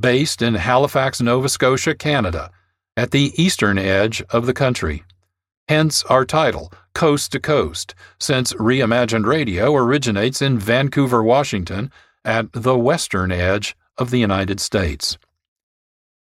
based 0.00 0.42
in 0.42 0.54
Halifax, 0.54 1.20
Nova 1.20 1.48
Scotia, 1.48 1.94
Canada, 1.94 2.50
at 2.96 3.12
the 3.12 3.32
eastern 3.40 3.78
edge 3.78 4.20
of 4.30 4.46
the 4.46 4.52
country. 4.52 5.04
Hence 5.68 6.02
our 6.04 6.24
title, 6.24 6.72
Coast 6.92 7.30
to 7.32 7.40
Coast, 7.40 7.94
since 8.18 8.52
Reimagined 8.54 9.26
Radio 9.26 9.72
originates 9.74 10.42
in 10.42 10.58
Vancouver, 10.58 11.22
Washington, 11.22 11.92
at 12.24 12.52
the 12.52 12.76
western 12.76 13.30
edge 13.30 13.76
of 13.96 14.10
the 14.10 14.18
United 14.18 14.58
States. 14.58 15.18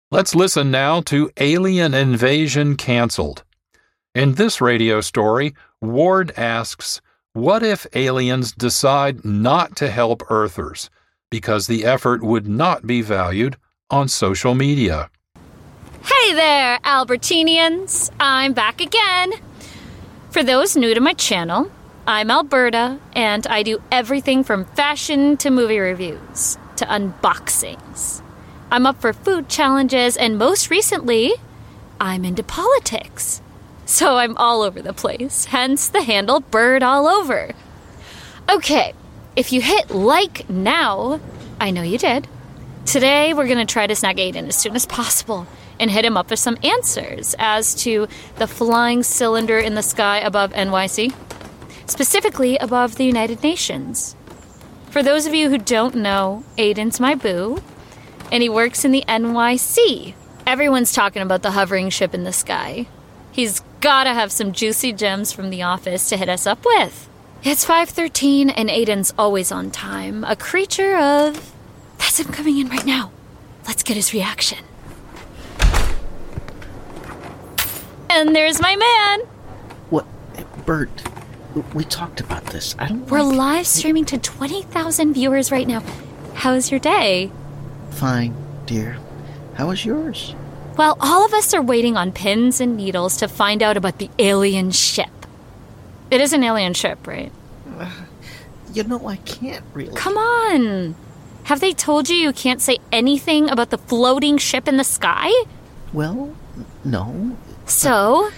Let's 0.09 0.33
listen 0.33 0.71
now 0.71 1.01
to 1.01 1.29
Alien 1.37 1.93
Invasion 1.93 2.75
Cancelled. 2.75 3.43
In 4.15 4.33
this 4.33 4.59
radio 4.59 5.01
story, 5.01 5.53
Ward 5.81 6.31
asks, 6.35 6.99
What 7.33 7.61
if 7.61 7.85
aliens 7.93 8.51
decide 8.53 9.23
not 9.23 9.75
to 9.75 9.91
help 9.91 10.23
Earthers 10.31 10.89
because 11.29 11.67
the 11.67 11.85
effort 11.85 12.23
would 12.23 12.47
not 12.47 12.87
be 12.87 13.03
valued 13.03 13.55
on 13.91 14.07
social 14.07 14.55
media? 14.55 15.11
Hey 16.03 16.33
there, 16.33 16.79
Albertinians! 16.79 18.09
I'm 18.19 18.53
back 18.53 18.81
again. 18.81 19.33
For 20.31 20.43
those 20.43 20.75
new 20.75 20.95
to 20.95 21.01
my 21.01 21.13
channel, 21.13 21.71
I'm 22.07 22.31
Alberta, 22.31 22.97
and 23.13 23.45
I 23.45 23.61
do 23.61 23.79
everything 23.91 24.43
from 24.43 24.65
fashion 24.65 25.37
to 25.37 25.51
movie 25.51 25.77
reviews 25.77 26.57
to 26.77 26.85
unboxings. 26.85 28.23
I'm 28.71 28.87
up 28.87 28.99
for 28.99 29.13
food 29.13 29.49
challenges, 29.49 30.17
and 30.17 30.39
most 30.39 30.71
recently, 30.71 31.33
I'm 32.01 32.25
into 32.25 32.41
politics. 32.41 33.43
So 33.89 34.17
I'm 34.17 34.37
all 34.37 34.61
over 34.61 34.83
the 34.83 34.93
place, 34.93 35.45
hence 35.45 35.87
the 35.87 36.03
handle 36.03 36.41
Bird 36.41 36.83
All 36.83 37.07
Over. 37.07 37.53
Okay, 38.47 38.93
if 39.35 39.51
you 39.51 39.61
hit 39.61 39.89
like 39.89 40.47
now, 40.47 41.19
I 41.59 41.71
know 41.71 41.81
you 41.81 41.97
did. 41.97 42.27
Today 42.85 43.33
we're 43.33 43.47
going 43.47 43.65
to 43.65 43.65
try 43.65 43.87
to 43.87 43.95
snag 43.95 44.17
Aiden 44.17 44.47
as 44.47 44.55
soon 44.55 44.75
as 44.75 44.85
possible 44.85 45.47
and 45.79 45.89
hit 45.89 46.05
him 46.05 46.17
up 46.17 46.29
with 46.29 46.37
some 46.37 46.59
answers 46.63 47.33
as 47.39 47.73
to 47.81 48.07
the 48.35 48.45
flying 48.45 49.01
cylinder 49.01 49.57
in 49.57 49.73
the 49.73 49.81
sky 49.81 50.19
above 50.19 50.53
NYC, 50.53 51.11
specifically 51.87 52.57
above 52.57 52.95
the 52.95 53.05
United 53.05 53.41
Nations. 53.41 54.15
For 54.91 55.01
those 55.01 55.25
of 55.25 55.33
you 55.33 55.49
who 55.49 55.57
don't 55.57 55.95
know, 55.95 56.43
Aiden's 56.59 56.99
my 56.99 57.15
boo, 57.15 57.63
and 58.31 58.43
he 58.43 58.49
works 58.49 58.85
in 58.85 58.91
the 58.91 59.03
NYC. 59.07 60.13
Everyone's 60.45 60.93
talking 60.93 61.23
about 61.23 61.41
the 61.41 61.51
hovering 61.51 61.89
ship 61.89 62.13
in 62.13 62.23
the 62.23 62.31
sky. 62.31 62.85
He's 63.31 63.63
gotta 63.81 64.13
have 64.13 64.31
some 64.31 64.51
juicy 64.51 64.91
gems 64.93 65.31
from 65.31 65.49
the 65.49 65.63
office 65.63 66.09
to 66.09 66.17
hit 66.17 66.29
us 66.29 66.45
up 66.47 66.65
with. 66.65 67.07
It's 67.43 67.63
5:13 67.65 68.49
and 68.49 68.69
Aiden's 68.69 69.13
always 69.17 69.51
on 69.51 69.71
time, 69.71 70.23
a 70.25 70.35
creature 70.35 70.97
of 70.97 71.53
That's 71.97 72.19
him 72.19 72.27
coming 72.31 72.57
in 72.57 72.69
right 72.69 72.85
now. 72.85 73.11
Let's 73.67 73.83
get 73.83 73.95
his 73.95 74.13
reaction. 74.13 74.59
And 78.09 78.35
there's 78.35 78.59
my 78.61 78.75
man. 78.75 79.19
What? 79.89 80.05
Bert, 80.65 80.89
we 81.73 81.83
talked 81.83 82.19
about 82.19 82.45
this. 82.47 82.75
I 82.79 82.87
don't 82.87 83.09
We're 83.09 83.21
like- 83.21 83.37
live 83.37 83.67
streaming 83.67 84.05
to 84.05 84.17
20,000 84.17 85.13
viewers 85.13 85.51
right 85.51 85.67
now. 85.67 85.81
How's 86.33 86.71
your 86.71 86.79
day? 86.79 87.31
Fine, 87.91 88.33
dear. 88.65 88.97
How 89.55 89.67
was 89.67 89.85
yours? 89.85 90.35
Well, 90.79 90.95
all 91.01 91.25
of 91.25 91.33
us 91.33 91.53
are 91.53 91.61
waiting 91.61 91.97
on 91.97 92.13
pins 92.13 92.61
and 92.61 92.77
needles 92.77 93.17
to 93.17 93.27
find 93.27 93.61
out 93.61 93.75
about 93.75 93.97
the 93.97 94.09
alien 94.17 94.71
ship. 94.71 95.09
It 96.09 96.21
is 96.21 96.31
an 96.31 96.41
alien 96.41 96.73
ship, 96.73 97.05
right? 97.05 97.33
You 98.71 98.83
know, 98.83 99.07
I 99.07 99.15
can't 99.17 99.65
really. 99.73 99.95
Come 99.95 100.15
on. 100.15 100.95
Have 101.45 101.59
they 101.59 101.73
told 101.73 102.07
you 102.07 102.15
you 102.15 102.31
can't 102.31 102.61
say 102.61 102.77
anything 102.91 103.49
about 103.49 103.71
the 103.71 103.79
floating 103.79 104.37
ship 104.37 104.67
in 104.67 104.77
the 104.77 104.83
sky? 104.83 105.31
Well, 105.91 106.35
no. 106.85 107.35
So, 107.65 108.29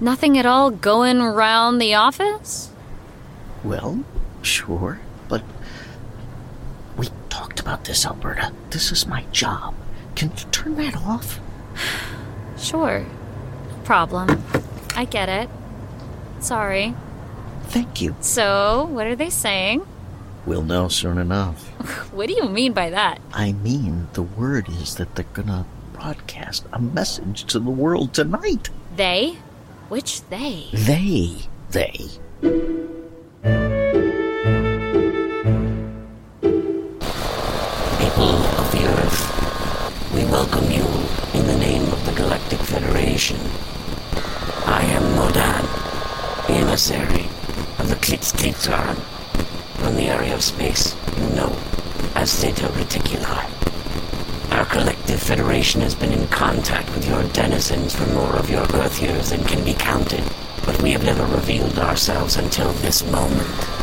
nothing 0.00 0.36
at 0.36 0.44
all 0.44 0.72
going 0.72 1.20
around 1.20 1.78
the 1.78 1.94
office? 1.94 2.72
Well, 3.62 4.04
sure, 4.42 4.98
but 5.28 5.44
we 6.98 7.08
talked 7.28 7.60
about 7.60 7.84
this, 7.84 8.04
Alberta. 8.04 8.52
This 8.70 8.90
is 8.90 9.06
my 9.06 9.24
job. 9.30 9.76
Can 10.16 10.30
you 10.30 10.44
turn 10.50 10.74
that 10.74 10.96
off? 10.96 11.38
Sure. 12.58 13.00
No 13.00 13.76
problem. 13.84 14.42
I 14.94 15.04
get 15.04 15.28
it. 15.28 15.48
Sorry. 16.40 16.94
Thank 17.64 18.00
you. 18.00 18.16
So, 18.20 18.88
what 18.90 19.06
are 19.06 19.16
they 19.16 19.30
saying? 19.30 19.86
We'll 20.46 20.62
know 20.62 20.88
soon 20.88 21.18
enough. 21.18 21.66
What 22.12 22.26
do 22.28 22.34
you 22.34 22.48
mean 22.48 22.72
by 22.72 22.90
that? 22.90 23.20
I 23.32 23.52
mean, 23.52 24.08
the 24.14 24.22
word 24.22 24.68
is 24.68 24.96
that 24.96 25.14
they're 25.14 25.24
gonna 25.32 25.64
broadcast 25.92 26.66
a 26.72 26.80
message 26.80 27.44
to 27.44 27.58
the 27.60 27.70
world 27.70 28.12
tonight. 28.12 28.68
They? 28.96 29.38
Which 29.88 30.22
they? 30.28 30.66
They. 30.72 31.46
They. 31.70 32.10
People 38.00 38.34
of 38.58 38.72
the 38.72 38.82
Earth, 38.86 40.12
we 40.14 40.24
welcome 40.24 40.70
you 40.70 40.84
in 41.40 41.46
the 41.46 41.56
name 41.56 41.90
of 41.90 42.04
the 42.04 42.12
Galactic 42.12 42.58
Federation. 42.58 43.38
I 44.66 44.82
am 44.82 45.02
Modan, 45.16 45.64
emissary 46.50 47.24
of 47.78 47.88
the 47.88 47.96
Klitz-Klitzaran 47.96 48.96
from 49.80 49.96
the 49.96 50.08
area 50.08 50.34
of 50.34 50.42
space 50.42 50.94
you 51.16 51.28
know 51.30 51.56
as 52.14 52.34
Theta 52.34 52.66
Reticuli. 52.76 53.46
Our 54.52 54.66
collective 54.66 55.22
federation 55.22 55.80
has 55.80 55.94
been 55.94 56.12
in 56.12 56.28
contact 56.28 56.90
with 56.94 57.08
your 57.08 57.22
denizens 57.32 57.94
for 57.94 58.06
more 58.12 58.36
of 58.36 58.50
your 58.50 58.66
Earth 58.74 59.00
years 59.00 59.30
than 59.30 59.42
can 59.44 59.64
be 59.64 59.72
counted, 59.72 60.24
but 60.66 60.82
we 60.82 60.90
have 60.92 61.04
never 61.04 61.24
revealed 61.24 61.78
ourselves 61.78 62.36
until 62.36 62.70
this 62.84 63.02
moment. 63.10 63.79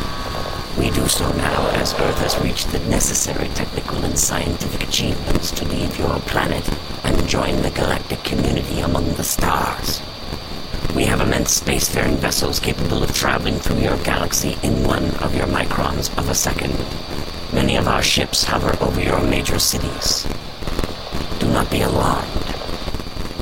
We 0.78 0.92
do 0.92 1.08
so 1.08 1.32
now 1.34 1.70
as 1.72 1.94
Earth 1.96 2.20
has 2.20 2.40
reached 2.40 2.72
the 2.72 2.80
necessary 2.88 3.48
technical 3.50 3.98
and 4.06 4.18
scientific 4.18 4.88
achievements 4.88 5.50
to 5.52 5.66
leave 5.66 5.98
your 5.98 6.20
planet 6.20 6.70
and 7.04 7.28
join 7.28 7.64
the 7.64 7.72
galactic 7.72 8.24
community 8.24 8.82
among 8.82 9.12
the 9.16 9.24
stars. 9.24 10.02
We 10.96 11.06
have 11.06 11.22
immense 11.22 11.60
spacefaring 11.60 12.18
vessels 12.18 12.60
capable 12.60 13.02
of 13.04 13.16
traveling 13.16 13.56
through 13.56 13.80
your 13.80 13.98
galaxy 14.04 14.56
in 14.62 14.84
one 14.84 15.06
of 15.16 15.36
your 15.36 15.48
microns 15.48 16.16
of 16.18 16.30
a 16.30 16.36
second. 16.36 16.76
Many 17.52 17.76
of 17.76 17.88
our 17.88 18.04
ships 18.04 18.44
hover 18.44 18.78
over 18.84 19.02
your 19.02 19.22
major 19.22 19.58
cities. 19.58 20.28
Do 21.40 21.48
not 21.48 21.72
be 21.72 21.82
alarmed. 21.82 22.54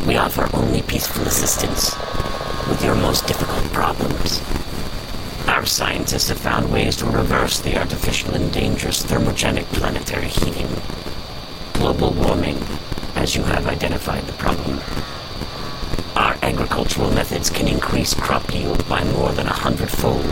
We 0.08 0.16
offer 0.16 0.50
only 0.56 0.84
peaceful 0.84 1.26
assistance 1.26 1.96
with 2.70 2.82
your 2.82 2.96
most 2.96 3.28
difficult 3.28 3.64
problems. 3.74 4.42
Our 5.48 5.66
scientists 5.66 6.30
have 6.30 6.40
found 6.40 6.72
ways 6.72 6.96
to 6.98 7.06
reverse 7.06 7.60
the 7.60 7.78
artificial 7.78 8.34
and 8.34 8.52
dangerous 8.52 9.04
thermogenic 9.04 9.66
planetary 9.66 10.28
heating. 10.28 10.68
Global 11.74 12.12
warming, 12.12 12.58
as 13.16 13.36
you 13.36 13.44
have 13.44 13.68
identified 13.68 14.24
the 14.26 14.34
problem. 14.34 14.80
Our 16.16 16.36
agricultural 16.42 17.12
methods 17.12 17.50
can 17.50 17.68
increase 17.68 18.14
crop 18.14 18.54
yield 18.54 18.88
by 18.90 19.04
more 19.04 19.32
than 19.34 19.48
a 19.48 19.54
hundredfold, 19.54 20.26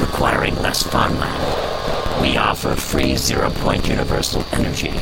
requiring 0.00 0.56
less 0.62 0.82
farmland. 0.82 2.22
We 2.22 2.36
offer 2.36 2.74
free 2.74 3.16
zero-point 3.16 3.88
universal 3.88 4.44
energy, 4.52 4.92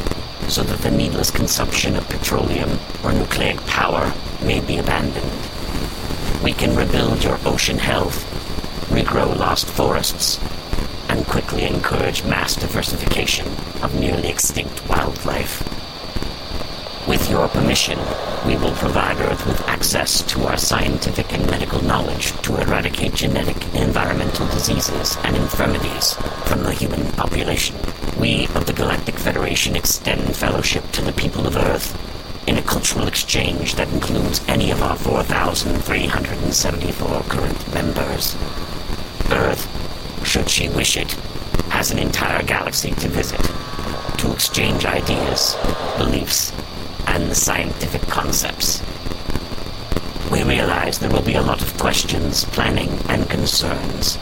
so 0.49 0.63
that 0.63 0.81
the 0.81 0.91
needless 0.91 1.31
consumption 1.31 1.97
of 1.97 2.09
petroleum 2.09 2.79
or 3.03 3.13
nucleic 3.13 3.59
power 3.67 4.13
may 4.43 4.61
be 4.61 4.77
abandoned. 4.79 5.33
We 6.43 6.53
can 6.53 6.77
rebuild 6.77 7.25
your 7.25 7.39
ocean 7.47 7.79
health, 7.79 8.25
regrow 8.95 9.37
lost 9.37 9.67
forests, 9.67 10.39
and 11.09 11.27
quickly 11.27 11.65
encourage 11.65 12.23
mass 12.25 12.55
diversification 12.55 13.47
of 13.83 13.99
nearly 13.99 14.29
extinct 14.29 14.89
wildlife. 14.89 15.63
With 17.09 17.29
your 17.29 17.49
permission, 17.49 17.99
we 18.47 18.57
will 18.57 18.71
provide 18.73 19.21
Earth 19.21 19.45
with 19.47 19.61
access 19.69 20.23
to 20.23 20.47
our 20.47 20.57
scientific 20.57 21.33
and 21.33 21.45
medical 21.51 21.83
knowledge 21.83 22.31
to 22.43 22.61
eradicate 22.61 23.15
genetic 23.15 23.57
and 23.75 23.83
environmental 23.85 24.47
diseases 24.47 25.17
and 25.25 25.37
infirmities 25.37 26.15
from 26.45 26.63
the 26.63 26.73
human 26.73 27.11
population. 27.13 27.75
We 28.19 28.47
of 28.55 28.67
the 28.67 28.73
Galactic 28.73 29.19
Federation 29.19 29.75
extend 29.75 30.37
fellowship 30.37 30.89
to 30.93 31.03
the 31.03 31.13
people 31.13 31.49
of 31.49 31.57
Earth 31.57 31.99
in 32.47 32.59
a 32.59 32.63
cultural 32.63 33.09
exchange 33.09 33.75
that 33.75 33.93
includes 33.93 34.41
any 34.49 34.71
of 34.71 34.83
our 34.83 34.97
4,374 34.97 37.23
current 37.29 37.75
members. 37.75 38.37
Earth, 39.31 40.27
should 40.27 40.49
she 40.49 40.69
wish 40.69 40.97
it, 40.97 41.13
has 41.71 41.91
an 41.91 41.99
entire 41.99 42.43
galaxy 42.43 42.91
to 42.93 43.09
visit, 43.09 43.41
to 44.19 44.33
exchange 44.33 44.85
ideas, 44.87 45.57
beliefs, 45.99 46.53
and 47.07 47.37
scientific 47.37 48.03
concepts. 48.03 48.83
We 50.31 50.43
realize 50.43 50.99
there 50.99 51.11
will 51.11 51.23
be 51.23 51.35
a 51.35 51.43
lot 51.43 51.63
of 51.63 51.79
questions, 51.79 52.45
planning, 52.45 52.99
and 53.09 53.29
concerns. 53.29 54.19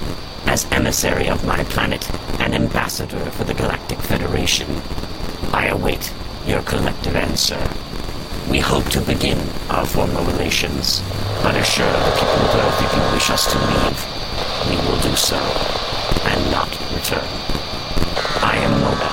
As 0.46 0.66
emissary 0.72 1.28
of 1.28 1.46
my 1.46 1.62
planet 1.64 2.08
and 2.40 2.54
ambassador 2.54 3.24
for 3.30 3.44
the 3.44 3.54
Galactic 3.54 3.98
Federation, 3.98 4.68
I 5.52 5.68
await 5.68 6.12
your 6.46 6.62
collective 6.62 7.16
answer. 7.16 7.58
We 8.50 8.58
hope 8.58 8.84
to 8.90 9.00
begin 9.00 9.38
our 9.70 9.86
formal 9.86 10.24
relations, 10.24 11.02
but 11.42 11.56
assure 11.56 11.86
the 11.86 12.12
people 12.18 12.42
of 12.44 12.56
Earth 12.56 12.82
if 12.82 12.96
you 12.96 13.14
wish 13.14 13.30
us 13.30 13.50
to 13.52 13.58
leave, 13.58 14.11
we 14.68 14.76
will 14.76 15.00
do 15.00 15.14
so, 15.16 15.36
and 16.24 16.50
not 16.50 16.70
return. 16.94 17.26
I 18.42 18.58
am 18.58 18.72
Moda, 18.82 19.10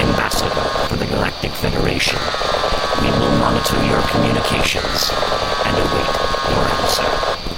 ambassador 0.00 0.68
for 0.88 0.96
the 0.96 1.06
Galactic 1.06 1.52
Federation. 1.52 2.18
We 3.02 3.10
will 3.10 3.36
monitor 3.38 3.78
your 3.86 4.02
communications 4.08 5.10
and 5.64 5.76
await 5.76 6.14
your 6.50 6.64
answer. 6.80 7.53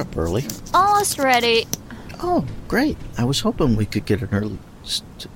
Up 0.00 0.16
early. 0.16 0.44
Almost 0.74 1.18
ready. 1.18 1.66
Oh, 2.22 2.44
great. 2.68 2.96
I 3.16 3.24
was 3.24 3.40
hoping 3.40 3.76
we 3.76 3.86
could 3.86 4.06
get 4.06 4.22
an 4.22 4.28
early. 4.32 4.58
St- 4.82 5.26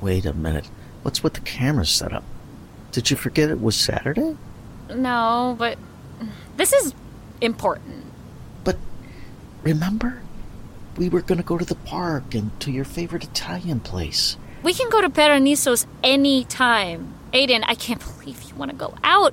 Wait 0.00 0.24
a 0.24 0.32
minute. 0.32 0.68
What's 1.02 1.22
with 1.22 1.34
the 1.34 1.40
camera 1.40 1.84
setup? 1.86 2.24
Did 2.92 3.10
you 3.10 3.16
forget 3.16 3.50
it 3.50 3.60
was 3.60 3.76
Saturday? 3.76 4.36
No, 4.94 5.54
but 5.58 5.78
this 6.56 6.72
is 6.72 6.94
important. 7.40 8.06
But 8.64 8.76
remember? 9.62 10.22
We 10.96 11.08
were 11.08 11.20
going 11.22 11.38
to 11.38 11.44
go 11.44 11.56
to 11.58 11.64
the 11.64 11.76
park 11.76 12.34
and 12.34 12.58
to 12.60 12.70
your 12.70 12.84
favorite 12.84 13.24
Italian 13.24 13.80
place. 13.80 14.36
We 14.62 14.74
can 14.74 14.90
go 14.90 15.00
to 15.00 15.08
Paranisos 15.08 15.86
any 16.02 16.44
time. 16.44 17.14
Aiden, 17.32 17.62
I 17.66 17.74
can't 17.74 18.00
believe 18.18 18.42
you 18.42 18.54
want 18.56 18.70
to 18.72 18.76
go 18.76 18.94
out. 19.04 19.32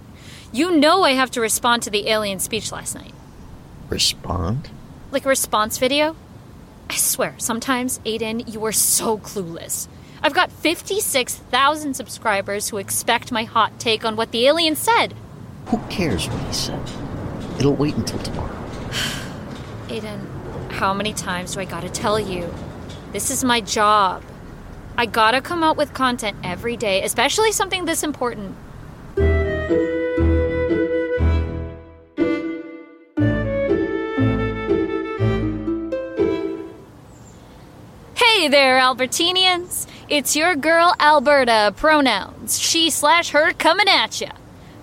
You 0.51 0.71
know 0.77 1.03
I 1.03 1.11
have 1.11 1.31
to 1.31 1.41
respond 1.41 1.83
to 1.83 1.89
the 1.89 2.07
alien 2.07 2.39
speech 2.39 2.71
last 2.71 2.95
night. 2.95 3.13
Respond? 3.89 4.69
Like 5.11 5.25
a 5.25 5.29
response 5.29 5.77
video? 5.77 6.15
I 6.89 6.95
swear, 6.95 7.35
sometimes, 7.37 7.99
Aiden, 7.99 8.51
you 8.51 8.63
are 8.65 8.71
so 8.71 9.17
clueless. 9.17 9.87
I've 10.21 10.33
got 10.33 10.51
56,000 10.51 11.93
subscribers 11.93 12.69
who 12.69 12.77
expect 12.77 13.31
my 13.31 13.43
hot 13.43 13.79
take 13.79 14.03
on 14.03 14.15
what 14.15 14.31
the 14.31 14.45
alien 14.47 14.75
said. 14.75 15.13
Who 15.67 15.77
cares 15.89 16.27
what 16.27 16.41
he 16.47 16.53
said? 16.53 16.81
It'll 17.59 17.75
wait 17.75 17.95
until 17.95 18.19
tomorrow. 18.19 18.55
Aiden, 19.87 20.71
how 20.71 20.93
many 20.93 21.13
times 21.13 21.53
do 21.53 21.59
I 21.59 21.65
gotta 21.65 21.89
tell 21.89 22.19
you? 22.19 22.53
This 23.13 23.29
is 23.29 23.43
my 23.43 23.61
job. 23.61 24.23
I 24.97 25.05
gotta 25.05 25.41
come 25.41 25.63
out 25.63 25.77
with 25.77 25.93
content 25.93 26.37
every 26.43 26.75
day, 26.75 27.03
especially 27.03 27.51
something 27.51 27.85
this 27.85 28.03
important. 28.03 28.55
Hey 38.37 38.49
there, 38.49 38.77
Albertinians! 38.77 39.87
It's 40.09 40.35
your 40.35 40.55
girl 40.55 40.93
Alberta, 40.99 41.73
pronouns 41.75 42.59
she 42.59 42.91
slash 42.91 43.31
her 43.31 43.51
coming 43.53 43.87
at 43.89 44.21
ya. 44.21 44.29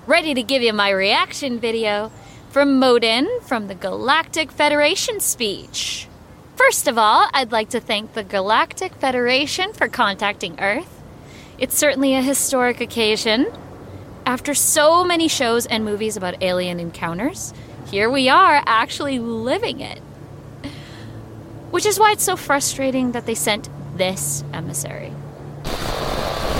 Ready 0.08 0.34
to 0.34 0.42
give 0.42 0.60
you 0.60 0.72
my 0.72 0.90
reaction 0.90 1.60
video 1.60 2.10
from 2.50 2.80
Modin 2.80 3.28
from 3.42 3.68
the 3.68 3.76
Galactic 3.76 4.50
Federation 4.50 5.20
speech. 5.20 6.08
First 6.56 6.88
of 6.88 6.98
all, 6.98 7.28
I'd 7.32 7.52
like 7.52 7.68
to 7.70 7.80
thank 7.80 8.14
the 8.14 8.24
Galactic 8.24 8.92
Federation 8.94 9.72
for 9.72 9.86
contacting 9.86 10.58
Earth. 10.58 11.00
It's 11.56 11.78
certainly 11.78 12.16
a 12.16 12.22
historic 12.22 12.80
occasion. 12.80 13.46
After 14.26 14.54
so 14.54 15.04
many 15.04 15.28
shows 15.28 15.64
and 15.64 15.84
movies 15.84 16.16
about 16.16 16.42
alien 16.42 16.80
encounters, 16.80 17.54
here 17.88 18.10
we 18.10 18.28
are 18.28 18.64
actually 18.66 19.20
living 19.20 19.78
it. 19.78 20.02
Which 21.74 21.86
is 21.86 21.98
why 21.98 22.12
it's 22.12 22.22
so 22.22 22.36
frustrating 22.36 23.10
that 23.18 23.26
they 23.26 23.34
sent 23.34 23.68
this 23.96 24.44
emissary. 24.52 25.12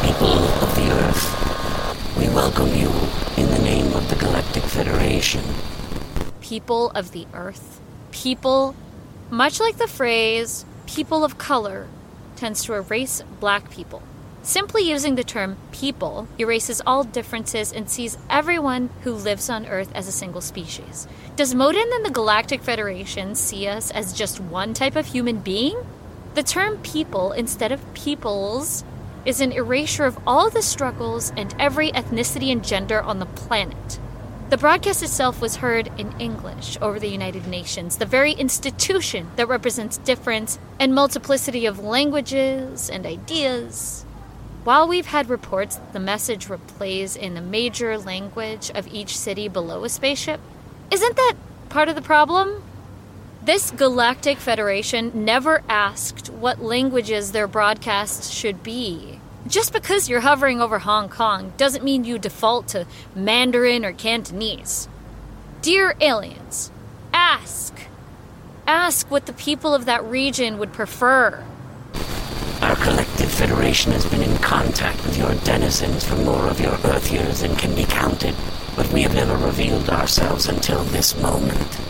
People 0.02 0.42
of 0.58 0.74
the 0.74 0.90
Earth, 0.90 2.18
we 2.18 2.26
welcome 2.30 2.74
you 2.74 2.90
in 3.36 3.48
the 3.48 3.60
name 3.62 3.92
of 3.94 4.10
the 4.10 4.16
Galactic 4.16 4.64
Federation. 4.64 5.44
People 6.40 6.90
of 6.96 7.12
the 7.12 7.28
Earth. 7.32 7.80
People, 8.10 8.74
much 9.30 9.60
like 9.60 9.76
the 9.76 9.86
phrase 9.86 10.66
people 10.86 11.22
of 11.22 11.38
color, 11.38 11.86
tends 12.34 12.64
to 12.64 12.74
erase 12.74 13.22
black 13.38 13.70
people. 13.70 14.02
Simply 14.44 14.82
using 14.82 15.14
the 15.14 15.24
term 15.24 15.56
people 15.72 16.28
erases 16.38 16.82
all 16.86 17.02
differences 17.02 17.72
and 17.72 17.88
sees 17.88 18.18
everyone 18.28 18.90
who 19.00 19.14
lives 19.14 19.48
on 19.48 19.64
Earth 19.64 19.90
as 19.94 20.06
a 20.06 20.12
single 20.12 20.42
species. 20.42 21.08
Does 21.34 21.54
Modin 21.54 21.90
and 21.94 22.04
the 22.04 22.10
Galactic 22.10 22.60
Federation 22.60 23.36
see 23.36 23.66
us 23.66 23.90
as 23.90 24.12
just 24.12 24.40
one 24.40 24.74
type 24.74 24.96
of 24.96 25.06
human 25.06 25.38
being? 25.38 25.78
The 26.34 26.42
term 26.42 26.76
people 26.82 27.32
instead 27.32 27.72
of 27.72 27.94
peoples 27.94 28.84
is 29.24 29.40
an 29.40 29.50
erasure 29.50 30.04
of 30.04 30.18
all 30.26 30.50
the 30.50 30.60
struggles 30.60 31.32
and 31.38 31.54
every 31.58 31.90
ethnicity 31.92 32.52
and 32.52 32.62
gender 32.62 33.00
on 33.00 33.20
the 33.20 33.26
planet. 33.26 33.98
The 34.50 34.58
broadcast 34.58 35.02
itself 35.02 35.40
was 35.40 35.56
heard 35.56 35.90
in 35.96 36.12
English 36.20 36.76
over 36.82 37.00
the 37.00 37.08
United 37.08 37.46
Nations, 37.46 37.96
the 37.96 38.04
very 38.04 38.32
institution 38.32 39.26
that 39.36 39.48
represents 39.48 39.96
difference 39.96 40.58
and 40.78 40.94
multiplicity 40.94 41.64
of 41.64 41.78
languages 41.78 42.90
and 42.90 43.06
ideas. 43.06 44.04
While 44.64 44.88
we've 44.88 45.04
had 45.04 45.28
reports 45.28 45.78
the 45.92 46.00
message 46.00 46.46
replays 46.46 47.18
in 47.18 47.34
the 47.34 47.42
major 47.42 47.98
language 47.98 48.70
of 48.70 48.88
each 48.88 49.14
city 49.14 49.46
below 49.46 49.84
a 49.84 49.90
spaceship, 49.90 50.40
isn't 50.90 51.16
that 51.16 51.34
part 51.68 51.90
of 51.90 51.96
the 51.96 52.00
problem? 52.00 52.62
This 53.42 53.70
Galactic 53.70 54.38
Federation 54.38 55.12
never 55.26 55.62
asked 55.68 56.30
what 56.30 56.62
languages 56.62 57.32
their 57.32 57.46
broadcasts 57.46 58.30
should 58.30 58.62
be. 58.62 59.20
Just 59.46 59.70
because 59.70 60.08
you're 60.08 60.20
hovering 60.20 60.62
over 60.62 60.78
Hong 60.78 61.10
Kong 61.10 61.52
doesn't 61.58 61.84
mean 61.84 62.04
you 62.04 62.18
default 62.18 62.66
to 62.68 62.86
Mandarin 63.14 63.84
or 63.84 63.92
Cantonese. 63.92 64.88
Dear 65.60 65.94
aliens, 66.00 66.70
ask. 67.12 67.74
Ask 68.66 69.10
what 69.10 69.26
the 69.26 69.34
people 69.34 69.74
of 69.74 69.84
that 69.84 70.02
region 70.02 70.56
would 70.56 70.72
prefer. 70.72 71.44
Collective 73.24 73.48
federation 73.48 73.92
has 73.92 74.04
been 74.04 74.20
in 74.20 74.36
contact 74.36 75.02
with 75.02 75.16
your 75.16 75.34
denizens 75.36 76.04
for 76.04 76.14
more 76.16 76.46
of 76.46 76.60
your 76.60 76.74
Earth 76.84 77.10
years 77.10 77.40
than 77.40 77.56
can 77.56 77.74
be 77.74 77.84
counted, 77.84 78.34
but 78.76 78.92
we 78.92 79.00
have 79.00 79.14
never 79.14 79.34
revealed 79.38 79.88
ourselves 79.88 80.46
until 80.46 80.84
this 80.84 81.16
moment. 81.16 81.80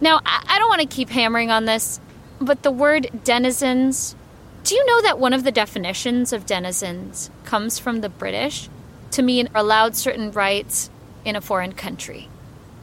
Now, 0.00 0.20
I 0.24 0.56
don't 0.60 0.68
want 0.68 0.82
to 0.82 0.86
keep 0.86 1.08
hammering 1.08 1.50
on 1.50 1.64
this, 1.64 1.98
but 2.40 2.62
the 2.62 2.70
word 2.70 3.10
denizens. 3.24 4.14
Do 4.62 4.76
you 4.76 4.86
know 4.86 5.02
that 5.02 5.18
one 5.18 5.32
of 5.32 5.42
the 5.42 5.50
definitions 5.50 6.32
of 6.32 6.46
denizens 6.46 7.32
comes 7.44 7.80
from 7.80 8.00
the 8.00 8.08
British 8.08 8.68
to 9.10 9.22
mean 9.22 9.48
allowed 9.56 9.96
certain 9.96 10.30
rights 10.30 10.88
in 11.24 11.34
a 11.34 11.40
foreign 11.40 11.72
country? 11.72 12.28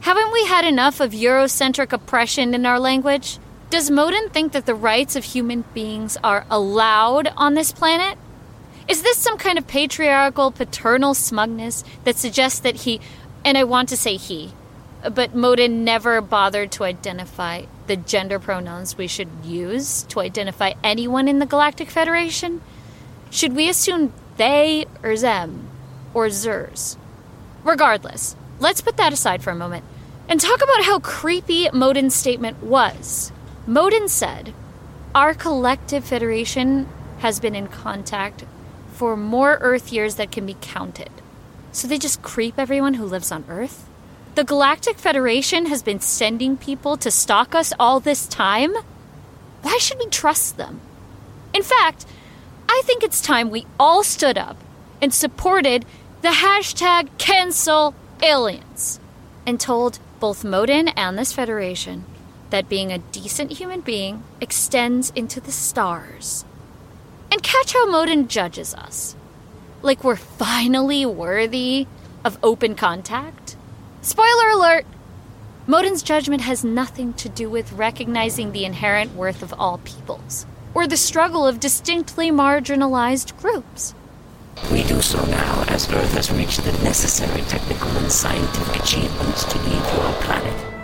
Haven't 0.00 0.30
we 0.30 0.44
had 0.44 0.66
enough 0.66 1.00
of 1.00 1.12
Eurocentric 1.12 1.90
oppression 1.94 2.52
in 2.52 2.66
our 2.66 2.78
language? 2.78 3.38
Does 3.68 3.90
Modin 3.90 4.30
think 4.30 4.52
that 4.52 4.64
the 4.64 4.76
rights 4.76 5.16
of 5.16 5.24
human 5.24 5.64
beings 5.74 6.16
are 6.22 6.46
allowed 6.48 7.32
on 7.36 7.54
this 7.54 7.72
planet? 7.72 8.16
Is 8.86 9.02
this 9.02 9.18
some 9.18 9.36
kind 9.38 9.58
of 9.58 9.66
patriarchal, 9.66 10.52
paternal 10.52 11.14
smugness 11.14 11.82
that 12.04 12.16
suggests 12.16 12.60
that 12.60 12.76
he, 12.76 13.00
and 13.44 13.58
I 13.58 13.64
want 13.64 13.88
to 13.88 13.96
say 13.96 14.16
he, 14.16 14.52
but 15.12 15.34
Modin 15.34 15.82
never 15.82 16.20
bothered 16.20 16.70
to 16.72 16.84
identify 16.84 17.62
the 17.88 17.96
gender 17.96 18.38
pronouns 18.38 18.96
we 18.96 19.08
should 19.08 19.28
use 19.44 20.04
to 20.04 20.20
identify 20.20 20.74
anyone 20.84 21.26
in 21.26 21.40
the 21.40 21.46
Galactic 21.46 21.90
Federation? 21.90 22.60
Should 23.30 23.56
we 23.56 23.68
assume 23.68 24.12
they 24.36 24.86
or 25.02 25.16
them 25.16 25.68
or 26.14 26.28
zers? 26.28 26.96
Regardless, 27.64 28.36
let's 28.60 28.80
put 28.80 28.96
that 28.98 29.12
aside 29.12 29.42
for 29.42 29.50
a 29.50 29.56
moment 29.56 29.84
and 30.28 30.40
talk 30.40 30.62
about 30.62 30.84
how 30.84 31.00
creepy 31.00 31.68
Modin's 31.72 32.14
statement 32.14 32.62
was. 32.62 33.32
Modin 33.68 34.06
said, 34.08 34.54
Our 35.12 35.34
collective 35.34 36.04
federation 36.04 36.88
has 37.18 37.40
been 37.40 37.56
in 37.56 37.66
contact 37.66 38.44
for 38.92 39.16
more 39.16 39.58
Earth 39.60 39.92
years 39.92 40.14
that 40.14 40.30
can 40.30 40.46
be 40.46 40.56
counted. 40.60 41.10
So 41.72 41.88
they 41.88 41.98
just 41.98 42.22
creep 42.22 42.60
everyone 42.60 42.94
who 42.94 43.04
lives 43.04 43.32
on 43.32 43.44
Earth? 43.48 43.88
The 44.36 44.44
Galactic 44.44 44.98
Federation 44.98 45.66
has 45.66 45.82
been 45.82 45.98
sending 45.98 46.56
people 46.56 46.96
to 46.98 47.10
stalk 47.10 47.56
us 47.56 47.72
all 47.80 47.98
this 47.98 48.28
time? 48.28 48.72
Why 49.62 49.78
should 49.78 49.98
we 49.98 50.06
trust 50.10 50.56
them? 50.56 50.80
In 51.52 51.64
fact, 51.64 52.06
I 52.68 52.82
think 52.84 53.02
it's 53.02 53.20
time 53.20 53.50
we 53.50 53.66
all 53.80 54.04
stood 54.04 54.38
up 54.38 54.58
and 55.02 55.12
supported 55.12 55.84
the 56.22 56.28
hashtag 56.28 57.08
cancel 57.18 57.96
aliens 58.22 59.00
and 59.44 59.58
told 59.58 59.98
both 60.20 60.44
Modin 60.44 60.86
and 60.88 61.18
this 61.18 61.32
Federation 61.32 62.04
that 62.50 62.68
being 62.68 62.92
a 62.92 62.98
decent 62.98 63.52
human 63.52 63.80
being 63.80 64.22
extends 64.40 65.10
into 65.16 65.40
the 65.40 65.52
stars. 65.52 66.44
And 67.30 67.42
catch 67.42 67.72
how 67.72 67.86
Modin 67.86 68.28
judges 68.28 68.74
us. 68.74 69.16
Like 69.82 70.04
we're 70.04 70.16
finally 70.16 71.04
worthy 71.04 71.86
of 72.24 72.38
open 72.42 72.74
contact. 72.74 73.56
Spoiler 74.02 74.48
alert! 74.50 74.86
Modin's 75.66 76.02
judgment 76.02 76.42
has 76.42 76.62
nothing 76.62 77.12
to 77.14 77.28
do 77.28 77.50
with 77.50 77.72
recognizing 77.72 78.52
the 78.52 78.64
inherent 78.64 79.14
worth 79.14 79.42
of 79.42 79.52
all 79.58 79.78
peoples, 79.78 80.46
or 80.74 80.86
the 80.86 80.96
struggle 80.96 81.46
of 81.46 81.58
distinctly 81.58 82.30
marginalized 82.30 83.36
groups. 83.40 83.94
We 84.70 84.84
do 84.84 85.02
so 85.02 85.24
now 85.26 85.64
as 85.68 85.92
Earth 85.92 86.12
has 86.14 86.30
reached 86.30 86.62
the 86.62 86.72
necessary 86.84 87.42
technical 87.42 87.90
and 87.90 88.10
scientific 88.10 88.82
achievements 88.82 89.44
to 89.44 89.58
lead 89.58 89.74
your 89.74 90.12
planet. 90.22 90.75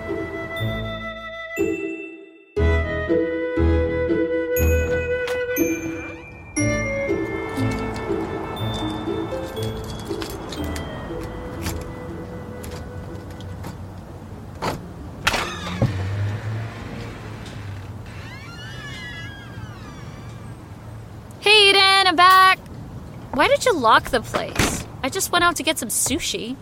Lock 23.82 24.10
the 24.10 24.20
place? 24.20 24.86
I 25.02 25.08
just 25.08 25.32
went 25.32 25.44
out 25.44 25.56
to 25.56 25.64
get 25.64 25.78
some 25.78 25.88
sushi. 25.88 26.56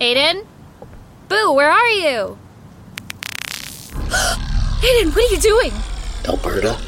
Aiden? 0.00 0.46
Boo, 1.28 1.52
where 1.52 1.70
are 1.70 1.88
you? 1.90 2.38
Aiden, 4.80 5.14
what 5.14 5.18
are 5.18 5.34
you 5.34 5.38
doing? 5.38 5.72
Alberta? 6.26 6.80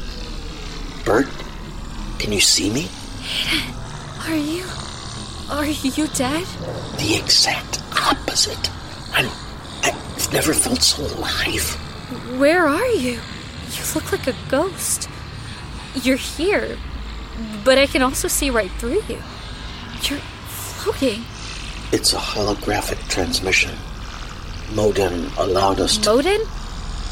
Bert? 1.05 1.27
Can 2.17 2.33
you 2.33 2.41
see 2.41 2.71
me? 2.71 2.87
Aiden, 3.45 4.27
are 4.27 4.35
you. 4.35 4.65
Are 5.51 5.65
you 5.65 6.07
dead? 6.15 6.45
The 6.97 7.15
exact 7.15 7.79
opposite. 7.93 8.71
I'm. 9.13 9.29
I've 9.83 10.33
never 10.33 10.53
felt 10.53 10.81
so 10.81 11.03
alive. 11.15 11.63
Where 12.39 12.65
are 12.65 12.87
you? 12.87 13.19
You 13.71 13.83
look 13.93 14.11
like 14.11 14.27
a 14.27 14.35
ghost. 14.49 15.07
You're 15.93 16.17
here, 16.17 16.77
but 17.63 17.77
I 17.77 17.85
can 17.85 18.01
also 18.01 18.27
see 18.27 18.49
right 18.49 18.71
through 18.71 19.01
you. 19.07 19.21
You're 20.03 20.19
floating. 20.19 21.23
It's 21.91 22.13
a 22.13 22.17
holographic 22.17 23.07
transmission. 23.09 23.71
Modem 24.73 25.31
allowed 25.37 25.79
us 25.79 25.97
to. 25.97 26.15
Modin? 26.15 26.41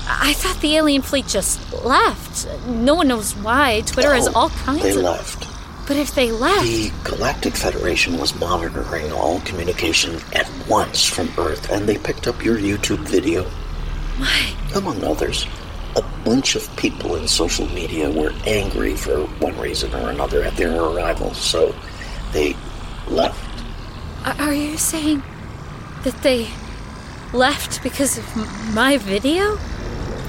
I 0.09 0.33
thought 0.33 0.61
the 0.61 0.75
alien 0.75 1.01
fleet 1.01 1.27
just 1.27 1.59
left. 1.83 2.47
No 2.67 2.95
one 2.95 3.07
knows 3.09 3.35
why. 3.35 3.81
Twitter 3.81 4.13
has 4.13 4.27
all 4.29 4.49
kinds 4.49 4.83
They 4.83 4.91
of. 4.91 4.95
They 4.95 5.01
left. 5.01 5.47
But 5.87 5.97
if 5.97 6.15
they 6.15 6.31
left. 6.31 6.63
The 6.63 6.91
Galactic 7.03 7.55
Federation 7.55 8.17
was 8.17 8.37
monitoring 8.39 9.11
all 9.11 9.39
communication 9.41 10.19
at 10.33 10.49
once 10.67 11.03
from 11.03 11.29
Earth, 11.37 11.69
and 11.71 11.87
they 11.87 11.97
picked 11.97 12.27
up 12.27 12.43
your 12.43 12.57
YouTube 12.57 12.99
video. 12.99 13.43
Why? 14.17 14.53
Among 14.75 15.03
others. 15.03 15.45
A 15.95 16.03
bunch 16.23 16.55
of 16.55 16.73
people 16.75 17.15
in 17.15 17.27
social 17.27 17.67
media 17.69 18.09
were 18.09 18.33
angry 18.45 18.95
for 18.95 19.25
one 19.39 19.57
reason 19.59 19.93
or 19.95 20.09
another 20.09 20.43
at 20.43 20.55
their 20.55 20.79
arrival, 20.79 21.33
so 21.33 21.73
they 22.33 22.55
left. 23.09 23.43
Are 24.39 24.53
you 24.53 24.77
saying 24.77 25.23
that 26.03 26.21
they 26.21 26.47
left 27.33 27.81
because 27.83 28.17
of 28.17 28.25
my 28.73 28.97
video? 28.97 29.57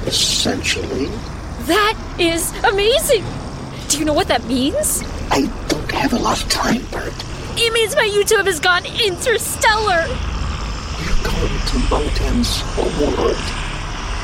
Essentially, 0.07 1.07
That 1.67 1.97
is 2.19 2.53
amazing! 2.65 3.25
Do 3.89 3.99
you 3.99 4.05
know 4.05 4.15
what 4.15 4.29
that 4.29 4.45
means? 4.45 5.03
I 5.31 5.43
don't 5.69 5.91
have 5.91 6.13
a 6.13 6.19
lot 6.19 6.43
of 6.43 6.49
time, 6.49 6.83
Bert. 6.91 7.13
It 7.57 7.73
means 7.73 7.95
my 7.97 8.07
YouTube 8.09 8.47
has 8.47 8.61
gone 8.61 8.87
interstellar! 8.87 10.07
We're 10.09 11.23
going 11.23 11.59
to 11.69 11.77
Moten's 11.91 12.63
award. 12.79 13.37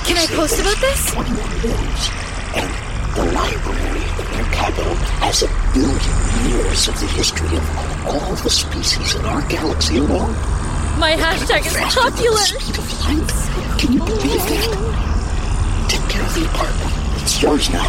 Can 0.07 0.17
I 0.17 0.27
post 0.29 0.61
about 0.61 0.77
this? 0.81 1.13
21 1.13 1.37
years. 1.65 2.11
And 2.55 2.71
the 3.17 3.25
library 3.33 4.05
in 4.21 4.27
their 4.33 4.53
capital 4.53 4.95
has 5.21 5.43
a 5.43 5.49
billion 5.75 6.24
years 6.49 6.89
of 6.89 6.99
the 7.01 7.07
history 7.07 7.57
of 7.57 8.07
all 8.07 8.35
the 8.37 8.51
species 8.51 9.15
in 9.15 9.25
our 9.25 9.43
galaxy 9.49 9.99
alone. 9.99 10.33
My 10.99 11.17
hashtag 11.19 11.67
is 11.67 11.77
popular! 11.95 12.37
Speed 12.37 12.79
of 12.79 12.87
light. 13.01 13.79
Can 13.79 13.93
you 13.93 13.99
believe 14.01 14.45
that? 14.49 15.87
Take 15.89 16.09
care 16.09 16.23
of 16.25 16.35
the 16.35 16.45
apartment. 16.47 16.93
It's 17.23 17.43
yours 17.43 17.71
now. 17.71 17.89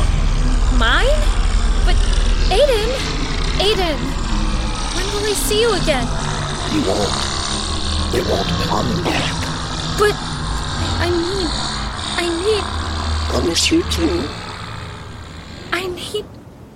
Mine? 0.78 1.20
But 1.86 1.96
Aiden, 2.50 2.90
Aiden, 3.62 4.00
when 4.96 5.06
will 5.14 5.30
I 5.30 5.34
see 5.34 5.62
you 5.62 5.74
again? 5.74 6.08
You 6.74 6.82
won't. 6.88 7.36
They 8.12 8.22
won't 8.30 8.48
come 8.68 9.04
back. 9.04 9.34
But 9.98 10.16
I 10.98 11.10
need, 11.10 11.52
I 12.18 12.26
need, 12.46 12.64
I'll 13.36 13.48
miss 13.48 13.72
you 13.72 13.84
too. 13.92 14.28
I 15.72 15.88
need 15.88 16.26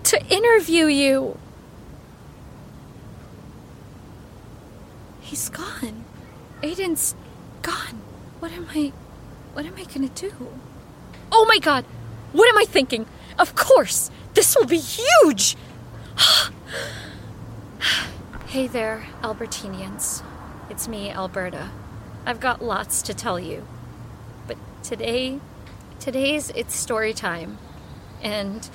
to 0.03 0.25
interview 0.27 0.85
you. 0.85 1.37
He's 5.29 5.49
gone. 5.49 6.05
Aiden's 6.63 7.13
gone. 7.61 8.01
What 8.39 8.51
am 8.51 8.65
I, 8.73 8.91
what 9.53 9.63
am 9.63 9.75
I 9.77 9.83
gonna 9.83 10.09
do? 10.09 10.33
Oh 11.31 11.45
my 11.47 11.59
god! 11.59 11.85
What 12.31 12.49
am 12.49 12.57
I 12.57 12.65
thinking? 12.65 13.05
Of 13.37 13.53
course! 13.53 14.09
This 14.33 14.55
will 14.57 14.65
be 14.65 14.79
huge! 14.79 15.55
hey 18.47 18.65
there, 18.65 19.05
Albertinians. 19.21 20.23
It's 20.67 20.87
me, 20.87 21.11
Alberta. 21.11 21.69
I've 22.25 22.39
got 22.39 22.63
lots 22.63 23.03
to 23.03 23.13
tell 23.13 23.39
you. 23.39 23.67
But 24.47 24.57
today, 24.81 25.39
today's 25.99 26.49
it's 26.55 26.73
story 26.73 27.13
time. 27.13 27.59
And 28.23 28.67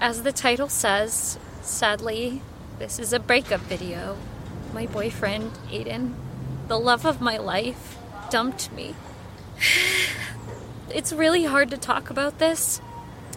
as 0.00 0.24
the 0.24 0.32
title 0.32 0.68
says, 0.68 1.38
sadly, 1.60 2.42
this 2.80 2.98
is 2.98 3.12
a 3.12 3.20
breakup 3.20 3.60
video. 3.60 4.16
My 4.72 4.86
boyfriend, 4.86 5.52
Aiden, 5.70 6.14
the 6.68 6.78
love 6.78 7.04
of 7.04 7.20
my 7.20 7.36
life, 7.36 7.98
dumped 8.30 8.72
me. 8.72 8.94
It's 10.94 11.10
really 11.10 11.44
hard 11.44 11.70
to 11.70 11.78
talk 11.78 12.10
about 12.10 12.38
this, 12.38 12.82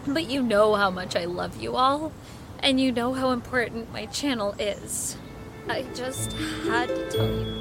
but 0.05 0.29
you 0.29 0.43
know 0.43 0.75
how 0.75 0.89
much 0.89 1.15
I 1.15 1.23
love 1.23 1.55
you 1.55 1.77
all, 1.77 2.11
and 2.59 2.81
you 2.81 2.91
know 2.91 3.13
how 3.13 3.31
important 3.31 3.93
my 3.93 4.07
channel 4.07 4.55
is. 4.59 5.15
I 5.69 5.83
just 5.95 6.33
had 6.33 6.89
to 6.89 7.09
tell 7.09 7.25
you. 7.25 7.55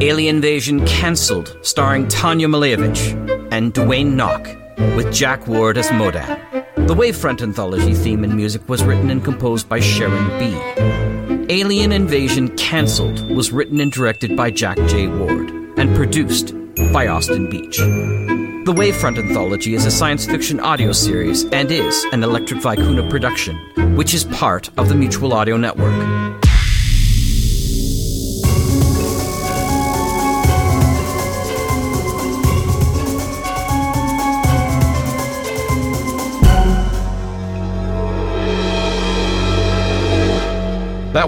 Alien 0.00 0.36
Invasion 0.36 0.84
Cancelled, 0.84 1.56
starring 1.62 2.08
Tanya 2.08 2.48
Malevich 2.48 3.37
and 3.58 3.74
Dwayne 3.74 4.14
Knock, 4.14 4.46
with 4.94 5.12
Jack 5.12 5.48
Ward 5.48 5.76
as 5.78 5.88
Modan. 5.88 6.38
The 6.86 6.94
Wavefront 6.94 7.42
anthology 7.42 7.92
theme 7.92 8.22
and 8.22 8.36
music 8.36 8.68
was 8.68 8.84
written 8.84 9.10
and 9.10 9.24
composed 9.24 9.68
by 9.68 9.80
Sharon 9.80 10.28
B. 10.38 11.52
Alien 11.52 11.90
Invasion 11.90 12.56
Cancelled 12.56 13.28
was 13.28 13.50
written 13.50 13.80
and 13.80 13.90
directed 13.90 14.36
by 14.36 14.52
Jack 14.52 14.76
J. 14.86 15.08
Ward 15.08 15.50
and 15.76 15.96
produced 15.96 16.54
by 16.92 17.08
Austin 17.08 17.50
Beach. 17.50 17.78
The 17.78 18.74
Wavefront 18.76 19.18
Anthology 19.18 19.74
is 19.74 19.86
a 19.86 19.90
science 19.90 20.24
fiction 20.24 20.60
audio 20.60 20.92
series 20.92 21.44
and 21.46 21.68
is 21.72 22.06
an 22.12 22.22
Electric 22.22 22.60
Vicuna 22.60 23.10
production, 23.10 23.56
which 23.96 24.14
is 24.14 24.22
part 24.22 24.70
of 24.78 24.88
the 24.88 24.94
Mutual 24.94 25.32
Audio 25.32 25.56
Network. 25.56 26.27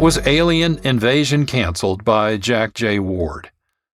Was 0.01 0.27
Alien 0.27 0.81
Invasion 0.83 1.45
Cancelled 1.45 2.07
by 2.07 2.39
Jack 2.39 2.73
J. 2.73 2.99
Ward. 2.99 3.51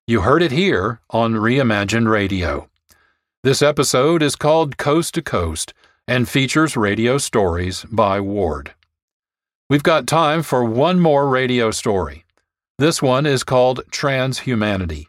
You 0.07 0.21
heard 0.21 0.41
it 0.41 0.53
here 0.53 1.01
on 1.11 1.35
Reimagined 1.35 2.09
Radio. 2.09 2.71
This 3.43 3.61
episode 3.61 4.23
is 4.23 4.37
called 4.37 4.77
Coast 4.77 5.15
to 5.15 5.23
Coast 5.23 5.75
and 6.07 6.29
features 6.29 6.77
radio 6.77 7.19
stories 7.19 7.85
by 7.91 8.21
Ward. 8.21 8.73
We've 9.69 9.83
got 9.83 10.07
time 10.07 10.45
for 10.45 10.65
one 10.65 11.01
more 11.01 11.29
radio 11.29 11.73
story. 11.73 12.25
This 12.79 13.03
one 13.03 13.27
is 13.27 13.43
called 13.43 13.81
Transhumanity. 13.91 15.07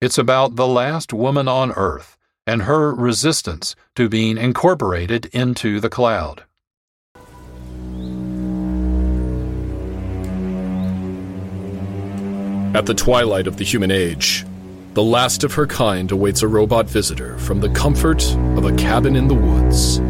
It's 0.00 0.18
about 0.18 0.56
the 0.56 0.66
last 0.66 1.12
woman 1.12 1.46
on 1.46 1.70
Earth 1.70 2.18
and 2.48 2.62
her 2.62 2.92
resistance 2.92 3.76
to 3.94 4.08
being 4.08 4.38
incorporated 4.38 5.26
into 5.26 5.78
the 5.78 5.88
cloud. 5.88 6.42
At 12.74 12.86
the 12.86 12.94
twilight 12.94 13.46
of 13.46 13.58
the 13.58 13.64
human 13.64 13.90
age, 13.90 14.46
the 14.94 15.02
last 15.02 15.44
of 15.44 15.52
her 15.52 15.66
kind 15.66 16.10
awaits 16.10 16.40
a 16.40 16.48
robot 16.48 16.88
visitor 16.88 17.36
from 17.36 17.60
the 17.60 17.68
comfort 17.68 18.24
of 18.56 18.64
a 18.64 18.74
cabin 18.76 19.14
in 19.14 19.28
the 19.28 19.34
woods. 19.34 20.00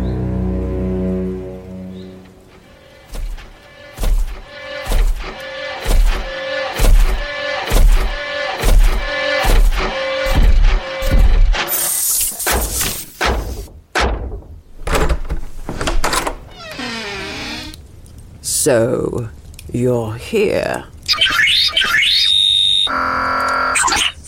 So, 18.41 19.29
you're 19.73 20.15
here. 20.15 20.85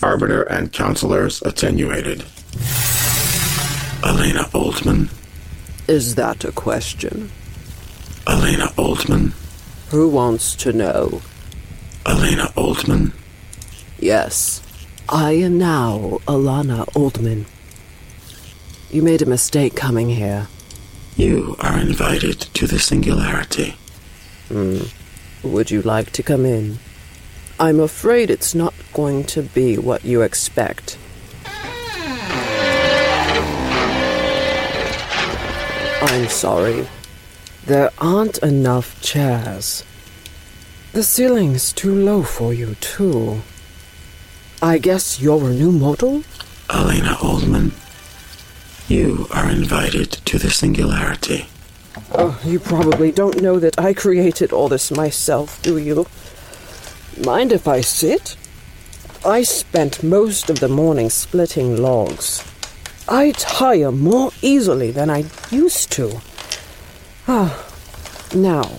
Arbiter 0.02 0.42
and 0.42 0.72
counselors 0.72 1.42
attenuated. 1.42 2.24
Elena 4.04 4.44
Oldman. 4.52 5.10
Is 5.88 6.14
that 6.14 6.44
a 6.44 6.52
question? 6.52 7.30
Elena 8.26 8.66
Oldman. 8.76 9.32
Who 9.90 10.08
wants 10.08 10.54
to 10.56 10.72
know? 10.72 11.22
Elena 12.06 12.52
Oldman. 12.56 13.12
Yes, 13.98 14.62
I 15.08 15.32
am 15.32 15.58
now 15.58 16.20
Alana 16.26 16.86
Oldman. 16.94 17.46
You 18.90 19.02
made 19.02 19.22
a 19.22 19.26
mistake 19.26 19.74
coming 19.74 20.08
here. 20.08 20.48
You 21.16 21.56
are 21.60 21.78
invited 21.78 22.40
to 22.40 22.66
the 22.66 22.78
singularity. 22.78 23.76
Hmm. 24.48 24.82
Would 25.42 25.70
you 25.70 25.82
like 25.82 26.10
to 26.12 26.22
come 26.22 26.44
in? 26.44 26.78
I'm 27.58 27.78
afraid 27.78 28.30
it's 28.30 28.54
not 28.54 28.74
going 28.92 29.24
to 29.24 29.42
be 29.42 29.78
what 29.78 30.04
you 30.04 30.22
expect. 30.22 30.98
I'm 36.02 36.28
sorry. 36.28 36.88
There 37.66 37.90
aren't 37.98 38.38
enough 38.38 39.00
chairs. 39.00 39.84
The 40.92 41.02
ceiling's 41.02 41.72
too 41.72 41.94
low 41.94 42.22
for 42.24 42.52
you, 42.52 42.74
too. 42.76 43.42
I 44.60 44.78
guess 44.78 45.20
you're 45.20 45.50
a 45.50 45.54
new 45.54 45.72
model? 45.72 46.24
Elena 46.68 47.14
Oldman. 47.20 47.72
You 48.88 49.28
are 49.32 49.48
invited 49.48 50.10
to 50.10 50.38
the 50.38 50.50
singularity. 50.50 51.46
Oh, 52.12 52.40
you 52.44 52.58
probably 52.58 53.12
don't 53.12 53.40
know 53.40 53.58
that 53.58 53.78
I 53.78 53.94
created 53.94 54.52
all 54.52 54.68
this 54.68 54.90
myself, 54.90 55.62
do 55.62 55.78
you? 55.78 56.06
Mind 57.22 57.52
if 57.52 57.68
I 57.68 57.80
sit? 57.80 58.36
I 59.24 59.42
spent 59.42 60.02
most 60.02 60.50
of 60.50 60.60
the 60.60 60.68
morning 60.68 61.08
splitting 61.10 61.76
logs. 61.80 62.42
I 63.08 63.32
tire 63.32 63.92
more 63.92 64.30
easily 64.42 64.90
than 64.90 65.10
I 65.10 65.24
used 65.50 65.92
to. 65.92 66.20
Ah, 67.28 67.64
now, 68.34 68.78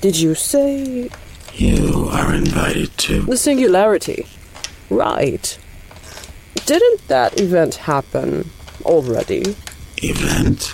did 0.00 0.16
you 0.18 0.34
say 0.34 1.10
You 1.54 2.08
are 2.12 2.32
invited 2.34 2.96
to. 2.98 3.22
the 3.22 3.36
singularity? 3.36 4.26
Right. 4.88 5.58
Didn't 6.66 7.08
that 7.08 7.40
event 7.40 7.74
happen 7.76 8.50
already? 8.84 9.56
Event. 10.02 10.72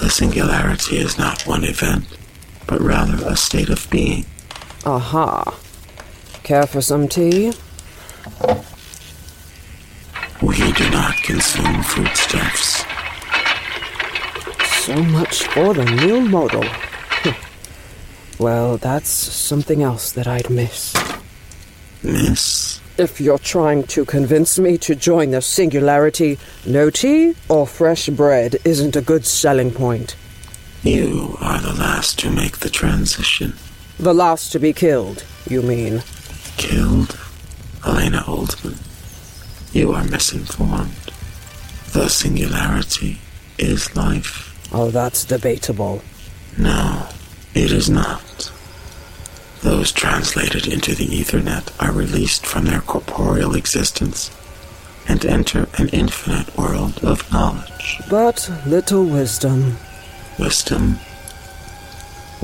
The 0.00 0.10
singularity 0.10 0.98
is 0.98 1.16
not 1.16 1.46
one 1.46 1.64
event, 1.64 2.04
but 2.66 2.80
rather 2.80 3.24
a 3.26 3.36
state 3.36 3.70
of 3.70 3.88
being. 3.90 4.26
Aha. 4.86 5.58
Care 6.42 6.66
for 6.66 6.82
some 6.82 7.08
tea? 7.08 7.52
We 10.42 10.72
do 10.72 10.90
not 10.90 11.16
consume 11.22 11.82
foodstuffs. 11.82 12.84
So 14.84 15.02
much 15.04 15.44
for 15.44 15.72
the 15.72 15.86
new 15.86 16.20
model. 16.20 16.64
well, 18.38 18.76
that's 18.76 19.08
something 19.08 19.82
else 19.82 20.12
that 20.12 20.26
I'd 20.26 20.50
miss. 20.50 20.94
Miss? 22.02 22.80
If 22.98 23.22
you're 23.22 23.38
trying 23.38 23.84
to 23.84 24.04
convince 24.04 24.58
me 24.58 24.76
to 24.78 24.94
join 24.94 25.30
the 25.30 25.40
singularity, 25.40 26.38
no 26.66 26.90
tea 26.90 27.34
or 27.48 27.66
fresh 27.66 28.10
bread 28.10 28.56
isn't 28.66 28.96
a 28.96 29.00
good 29.00 29.24
selling 29.24 29.70
point. 29.70 30.14
You 30.82 31.38
are 31.40 31.62
the 31.62 31.72
last 31.72 32.18
to 32.18 32.30
make 32.30 32.58
the 32.58 32.68
transition. 32.68 33.54
The 33.98 34.14
last 34.14 34.50
to 34.52 34.58
be 34.58 34.72
killed, 34.72 35.24
you 35.48 35.62
mean? 35.62 36.02
Killed? 36.56 37.18
Elena 37.86 38.22
Oldman. 38.26 38.78
You 39.72 39.92
are 39.92 40.04
misinformed. 40.04 41.12
The 41.92 42.08
singularity 42.08 43.18
is 43.58 43.94
life. 43.94 44.50
Oh, 44.72 44.90
that's 44.90 45.24
debatable. 45.24 46.02
No, 46.58 47.08
it 47.54 47.70
is 47.70 47.88
not. 47.88 48.50
Those 49.62 49.92
translated 49.92 50.66
into 50.66 50.94
the 50.94 51.06
Ethernet 51.06 51.70
are 51.80 51.92
released 51.92 52.44
from 52.44 52.64
their 52.64 52.80
corporeal 52.80 53.54
existence 53.54 54.30
and 55.08 55.24
enter 55.24 55.68
an 55.78 55.88
infinite 55.88 56.56
world 56.56 57.02
of 57.04 57.30
knowledge. 57.32 58.00
But 58.10 58.50
little 58.66 59.04
wisdom. 59.04 59.76
Wisdom. 60.38 60.98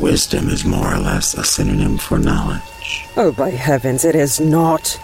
Wisdom 0.01 0.49
is 0.49 0.65
more 0.65 0.95
or 0.95 0.99
less 0.99 1.35
a 1.35 1.45
synonym 1.45 1.99
for 1.99 2.19
knowledge. 2.19 3.05
Oh, 3.19 3.33
by 3.33 3.51
heavens, 3.51 4.05
it 4.05 4.15
is 4.15 4.41
not. 4.41 4.99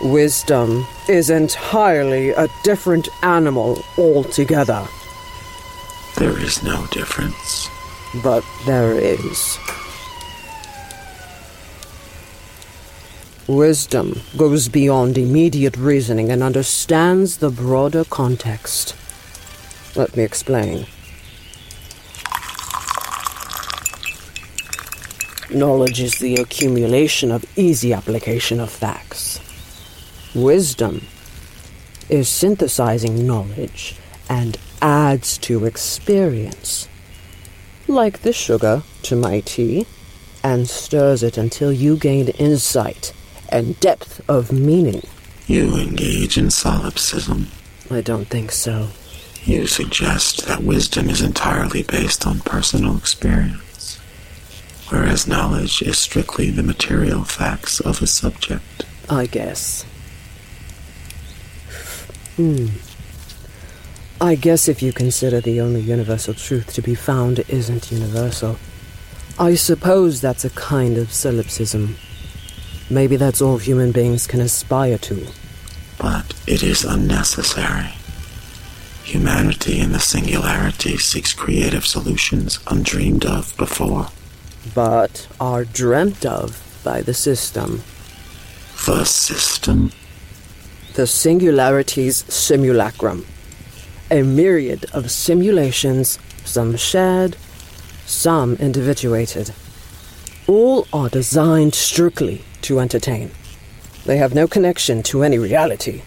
Wisdom 0.00 0.86
is 1.10 1.28
entirely 1.28 2.30
a 2.30 2.48
different 2.62 3.06
animal 3.22 3.84
altogether. 3.98 4.86
There 6.16 6.38
is 6.38 6.62
no 6.62 6.86
difference. 6.86 7.68
But 8.22 8.44
there 8.64 8.94
is. 8.94 9.58
Wisdom 13.46 14.22
goes 14.38 14.70
beyond 14.70 15.18
immediate 15.18 15.76
reasoning 15.76 16.30
and 16.32 16.42
understands 16.42 17.36
the 17.36 17.50
broader 17.50 18.04
context. 18.04 18.96
Let 19.94 20.16
me 20.16 20.22
explain. 20.22 20.86
Knowledge 25.50 26.00
is 26.00 26.18
the 26.18 26.36
accumulation 26.36 27.30
of 27.30 27.44
easy 27.56 27.92
application 27.92 28.60
of 28.60 28.70
facts. 28.70 29.40
Wisdom 30.34 31.06
is 32.08 32.28
synthesizing 32.28 33.26
knowledge 33.26 33.96
and 34.28 34.56
adds 34.80 35.38
to 35.38 35.64
experience. 35.64 36.88
Like 37.86 38.22
the 38.22 38.32
sugar 38.32 38.82
to 39.02 39.16
my 39.16 39.40
tea, 39.40 39.86
and 40.44 40.68
stirs 40.68 41.22
it 41.22 41.38
until 41.38 41.72
you 41.72 41.96
gain 41.96 42.28
insight 42.28 43.14
and 43.48 43.80
depth 43.80 44.20
of 44.28 44.52
meaning. 44.52 45.02
You 45.46 45.76
engage 45.76 46.36
in 46.36 46.50
solipsism. 46.50 47.48
I 47.90 48.02
don't 48.02 48.28
think 48.28 48.52
so. 48.52 48.88
You 49.44 49.66
suggest 49.66 50.46
that 50.46 50.62
wisdom 50.62 51.08
is 51.08 51.20
entirely 51.22 51.82
based 51.82 52.26
on 52.26 52.40
personal 52.40 52.96
experience, 52.96 53.60
whereas 54.94 55.26
knowledge 55.26 55.82
is 55.82 55.98
strictly 55.98 56.50
the 56.50 56.62
material 56.62 57.24
facts 57.24 57.80
of 57.80 58.00
a 58.00 58.06
subject. 58.06 58.84
I 59.10 59.26
guess. 59.26 59.82
Hmm. 62.36 62.66
I 64.20 64.36
guess 64.36 64.68
if 64.68 64.82
you 64.82 64.92
consider 64.92 65.40
the 65.40 65.60
only 65.60 65.80
universal 65.80 66.32
truth 66.32 66.72
to 66.74 66.80
be 66.82 66.94
found 66.94 67.40
isn't 67.48 67.90
universal, 67.90 68.56
I 69.36 69.56
suppose 69.56 70.20
that's 70.20 70.44
a 70.44 70.50
kind 70.50 70.96
of 70.96 71.12
solipsism. 71.12 71.96
Maybe 72.88 73.16
that's 73.16 73.42
all 73.42 73.58
human 73.58 73.90
beings 73.90 74.28
can 74.28 74.40
aspire 74.40 74.98
to. 74.98 75.26
But 75.98 76.34
it 76.46 76.62
is 76.62 76.84
unnecessary. 76.84 77.90
Humanity 79.02 79.80
in 79.80 79.90
the 79.90 79.98
singularity 79.98 80.98
seeks 80.98 81.32
creative 81.32 81.84
solutions 81.84 82.60
undreamed 82.68 83.24
of 83.26 83.56
before. 83.56 84.06
But 84.72 85.28
are 85.40 85.64
dreamt 85.64 86.24
of 86.24 86.80
by 86.84 87.02
the 87.02 87.12
system. 87.14 87.82
The 88.86 89.04
system? 89.04 89.92
The 90.94 91.06
singularity's 91.06 92.24
simulacrum. 92.32 93.26
A 94.10 94.22
myriad 94.22 94.86
of 94.92 95.10
simulations, 95.10 96.18
some 96.44 96.76
shared, 96.76 97.36
some 98.06 98.54
individuated. 98.56 99.52
All 100.46 100.86
are 100.92 101.08
designed 101.08 101.74
strictly 101.74 102.44
to 102.62 102.80
entertain. 102.80 103.30
They 104.04 104.18
have 104.18 104.34
no 104.34 104.46
connection 104.46 105.02
to 105.04 105.22
any 105.22 105.38
reality. 105.38 106.02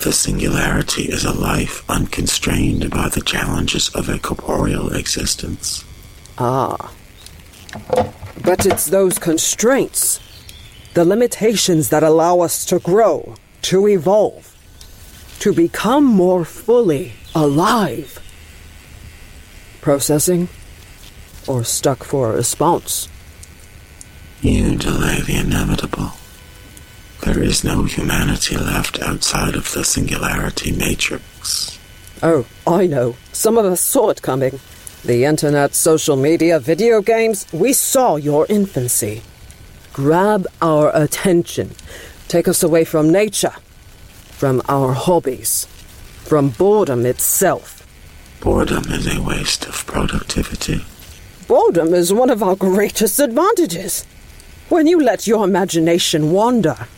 The 0.00 0.12
singularity 0.12 1.04
is 1.04 1.24
a 1.24 1.32
life 1.32 1.88
unconstrained 1.90 2.90
by 2.90 3.08
the 3.08 3.20
challenges 3.20 3.88
of 3.90 4.08
a 4.08 4.18
corporeal 4.18 4.92
existence. 4.94 5.84
Ah. 6.38 6.92
But 8.42 8.66
it's 8.66 8.86
those 8.86 9.18
constraints, 9.18 10.20
the 10.94 11.04
limitations 11.04 11.90
that 11.90 12.02
allow 12.02 12.40
us 12.40 12.64
to 12.66 12.78
grow, 12.78 13.34
to 13.62 13.86
evolve, 13.88 14.56
to 15.40 15.52
become 15.52 16.04
more 16.04 16.44
fully 16.44 17.12
alive. 17.34 18.20
Processing? 19.80 20.48
Or 21.46 21.64
stuck 21.64 22.04
for 22.04 22.30
a 22.30 22.36
response? 22.36 23.08
You 24.42 24.76
delay 24.76 25.20
the 25.20 25.36
inevitable. 25.36 26.12
There 27.24 27.42
is 27.42 27.64
no 27.64 27.84
humanity 27.84 28.56
left 28.56 29.00
outside 29.00 29.54
of 29.54 29.72
the 29.72 29.84
singularity 29.84 30.72
matrix. 30.72 31.78
Oh, 32.22 32.46
I 32.66 32.86
know. 32.86 33.16
Some 33.32 33.58
of 33.58 33.64
us 33.64 33.80
saw 33.80 34.10
it 34.10 34.22
coming. 34.22 34.60
The 35.04 35.24
internet, 35.24 35.74
social 35.74 36.16
media, 36.16 36.58
video 36.58 37.00
games, 37.00 37.46
we 37.52 37.72
saw 37.72 38.16
your 38.16 38.46
infancy. 38.48 39.22
Grab 39.92 40.46
our 40.60 40.90
attention. 40.94 41.70
Take 42.26 42.48
us 42.48 42.64
away 42.64 42.84
from 42.84 43.10
nature, 43.10 43.54
from 44.30 44.60
our 44.68 44.92
hobbies, 44.92 45.66
from 46.24 46.50
boredom 46.50 47.06
itself. 47.06 47.86
Boredom 48.40 48.84
is 48.90 49.06
a 49.06 49.22
waste 49.22 49.66
of 49.66 49.86
productivity. 49.86 50.84
Boredom 51.46 51.94
is 51.94 52.12
one 52.12 52.28
of 52.28 52.42
our 52.42 52.56
greatest 52.56 53.20
advantages. 53.20 54.04
When 54.68 54.88
you 54.88 55.00
let 55.00 55.28
your 55.28 55.44
imagination 55.44 56.32
wander, 56.32 56.88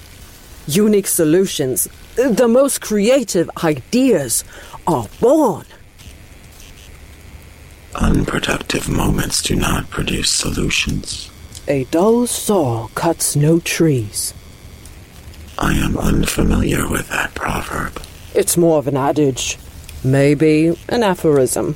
unique 0.66 1.06
solutions, 1.06 1.86
the 2.16 2.48
most 2.48 2.80
creative 2.80 3.50
ideas 3.62 4.42
are 4.86 5.06
born. 5.20 5.66
Unproductive 7.94 8.88
moments 8.88 9.42
do 9.42 9.56
not 9.56 9.90
produce 9.90 10.32
solutions. 10.32 11.30
A 11.66 11.84
dull 11.84 12.26
saw 12.26 12.88
cuts 12.94 13.34
no 13.34 13.58
trees. 13.58 14.32
I 15.58 15.74
am 15.74 15.98
unfamiliar 15.98 16.88
with 16.88 17.08
that 17.08 17.34
proverb. 17.34 18.00
It's 18.34 18.56
more 18.56 18.78
of 18.78 18.86
an 18.86 18.96
adage. 18.96 19.58
Maybe 20.04 20.68
an 20.88 21.02
aphorism. 21.02 21.74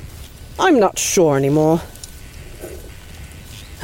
I'm 0.57 0.79
not 0.79 0.97
sure 0.97 1.35
anymore. 1.35 1.81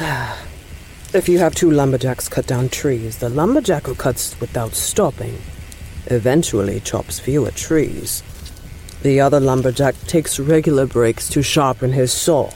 if 0.00 1.28
you 1.28 1.38
have 1.38 1.54
two 1.54 1.70
lumberjacks 1.70 2.28
cut 2.30 2.46
down 2.46 2.70
trees, 2.70 3.18
the 3.18 3.28
lumberjack 3.28 3.86
who 3.86 3.94
cuts 3.94 4.40
without 4.40 4.72
stopping 4.74 5.38
eventually 6.06 6.80
chops 6.80 7.20
fewer 7.20 7.50
trees. 7.50 8.22
The 9.02 9.20
other 9.20 9.40
lumberjack 9.40 9.98
takes 10.06 10.38
regular 10.38 10.86
breaks 10.86 11.28
to 11.30 11.42
sharpen 11.42 11.92
his 11.92 12.12
saw. 12.12 12.52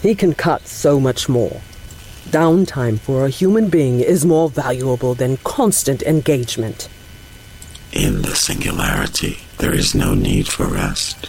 He 0.00 0.14
can 0.14 0.34
cut 0.34 0.66
so 0.66 0.98
much 0.98 1.28
more. 1.28 1.60
Downtime 2.30 2.98
for 2.98 3.26
a 3.26 3.30
human 3.30 3.68
being 3.68 4.00
is 4.00 4.24
more 4.24 4.48
valuable 4.48 5.14
than 5.14 5.36
constant 5.38 6.02
engagement. 6.02 6.88
In 7.92 8.22
the 8.22 8.34
singularity, 8.34 9.38
there 9.58 9.74
is 9.74 9.94
no 9.94 10.14
need 10.14 10.48
for 10.48 10.66
rest, 10.66 11.28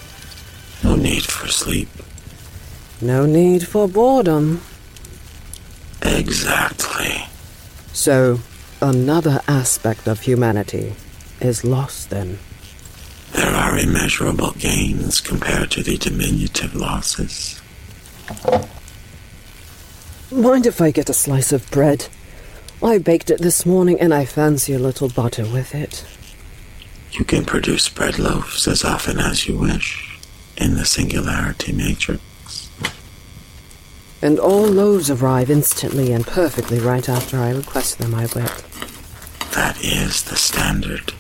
no 0.84 0.96
need 0.96 1.24
for 1.24 1.48
sleep. 1.48 1.90
No 3.02 3.26
need 3.26 3.68
for 3.68 3.88
boredom. 3.88 4.62
Exactly. 6.02 7.26
So, 7.94 8.40
another 8.82 9.42
aspect 9.48 10.08
of 10.08 10.22
humanity 10.22 10.96
is 11.42 11.64
lost 11.64 12.10
then. 12.10 12.40
There 13.34 13.54
are 13.54 13.78
immeasurable 13.78 14.52
gains 14.52 15.20
compared 15.20 15.72
to 15.72 15.84
the 15.84 15.98
diminutive 15.98 16.76
losses. 16.76 17.62
Mind 20.32 20.66
if 20.66 20.82
I 20.82 20.92
get 20.92 21.10
a 21.10 21.14
slice 21.14 21.52
of 21.52 21.70
bread? 21.72 22.08
I 22.84 22.98
baked 22.98 23.32
it 23.32 23.42
this 23.42 23.66
morning 23.66 24.00
and 24.00 24.14
I 24.14 24.26
fancy 24.26 24.74
a 24.74 24.80
little 24.80 25.10
butter 25.10 25.44
with 25.44 25.74
it. 25.74 26.06
You 27.12 27.26
can 27.26 27.46
produce 27.46 27.90
bread 27.90 28.20
loaves 28.20 28.68
as 28.68 28.84
often 28.84 29.18
as 29.20 29.48
you 29.48 29.58
wish 29.58 30.20
in 30.58 30.76
the 30.76 30.86
singularity 30.86 31.72
matrix. 31.72 32.70
And 34.22 34.40
all 34.40 34.66
loaves 34.66 35.10
arrive 35.10 35.50
instantly 35.50 36.12
and 36.12 36.26
perfectly 36.26 36.80
right 36.80 37.08
after 37.08 37.38
I 37.38 37.52
request 37.52 38.00
them, 38.00 38.14
I 38.14 38.28
bet. 38.28 38.64
That 39.54 39.84
is 39.84 40.24
the 40.24 40.36
standard. 40.36 41.14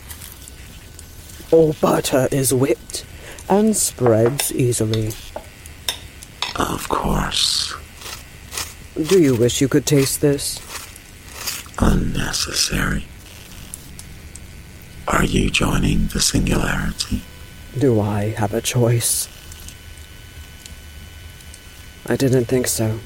All 1.51 1.73
butter 1.73 2.27
is 2.31 2.53
whipped 2.53 3.05
and 3.49 3.75
spreads 3.75 4.51
easily. 4.53 5.13
Of 6.55 6.89
course. 6.89 7.73
Do 9.01 9.21
you 9.21 9.35
wish 9.35 9.61
you 9.61 9.67
could 9.67 9.85
taste 9.85 10.21
this? 10.21 10.59
Unnecessary. 11.79 13.05
Are 15.07 15.23
you 15.23 15.49
joining 15.49 16.07
the 16.07 16.19
singularity? 16.19 17.21
Do 17.77 18.01
I 18.01 18.29
have 18.31 18.53
a 18.53 18.61
choice? 18.61 19.29
I 22.07 22.15
didn't 22.15 22.45
think 22.45 22.67
so. 22.67 22.99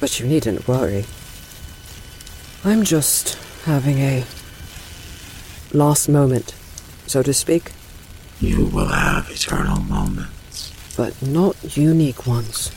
But 0.00 0.20
you 0.20 0.26
needn't 0.26 0.68
worry. 0.68 1.04
I'm 2.64 2.82
just 2.82 3.38
having 3.64 3.98
a 3.98 4.24
last 5.72 6.08
moment, 6.08 6.54
so 7.08 7.22
to 7.22 7.32
speak. 7.32 7.72
You 8.40 8.66
will 8.66 8.86
have 8.88 9.30
eternal 9.30 9.80
moments. 9.82 10.72
But 10.96 11.20
not 11.22 11.76
unique 11.76 12.26
ones. 12.26 12.70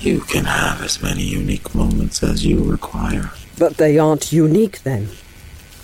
You 0.00 0.20
can 0.20 0.44
have 0.44 0.82
as 0.82 1.02
many 1.02 1.22
unique 1.22 1.74
moments 1.74 2.22
as 2.22 2.44
you 2.44 2.62
require. 2.62 3.32
But 3.58 3.76
they 3.76 3.98
aren't 3.98 4.32
unique 4.32 4.82
then, 4.82 5.08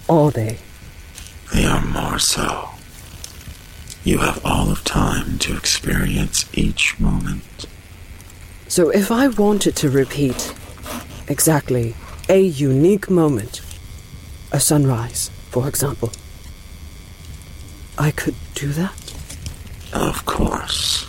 are 0.08 0.30
they? 0.30 0.58
They 1.52 1.64
are 1.64 1.84
more 1.84 2.18
so. 2.18 2.70
You 4.04 4.18
have 4.18 4.44
all 4.44 4.70
of 4.70 4.84
time 4.84 5.38
to 5.40 5.56
experience 5.56 6.48
each 6.54 6.98
moment. 7.00 7.66
So 8.68 8.90
if 8.90 9.10
I 9.10 9.28
wanted 9.28 9.76
to 9.76 9.90
repeat 9.90 10.54
exactly 11.28 11.94
a 12.28 12.40
unique 12.40 13.10
moment, 13.10 13.60
a 14.52 14.60
sunrise, 14.60 15.30
for 15.50 15.68
example, 15.68 16.12
I 17.98 18.10
could 18.10 18.34
do 18.54 18.68
that? 18.72 18.94
Of 19.92 20.24
course. 20.26 21.06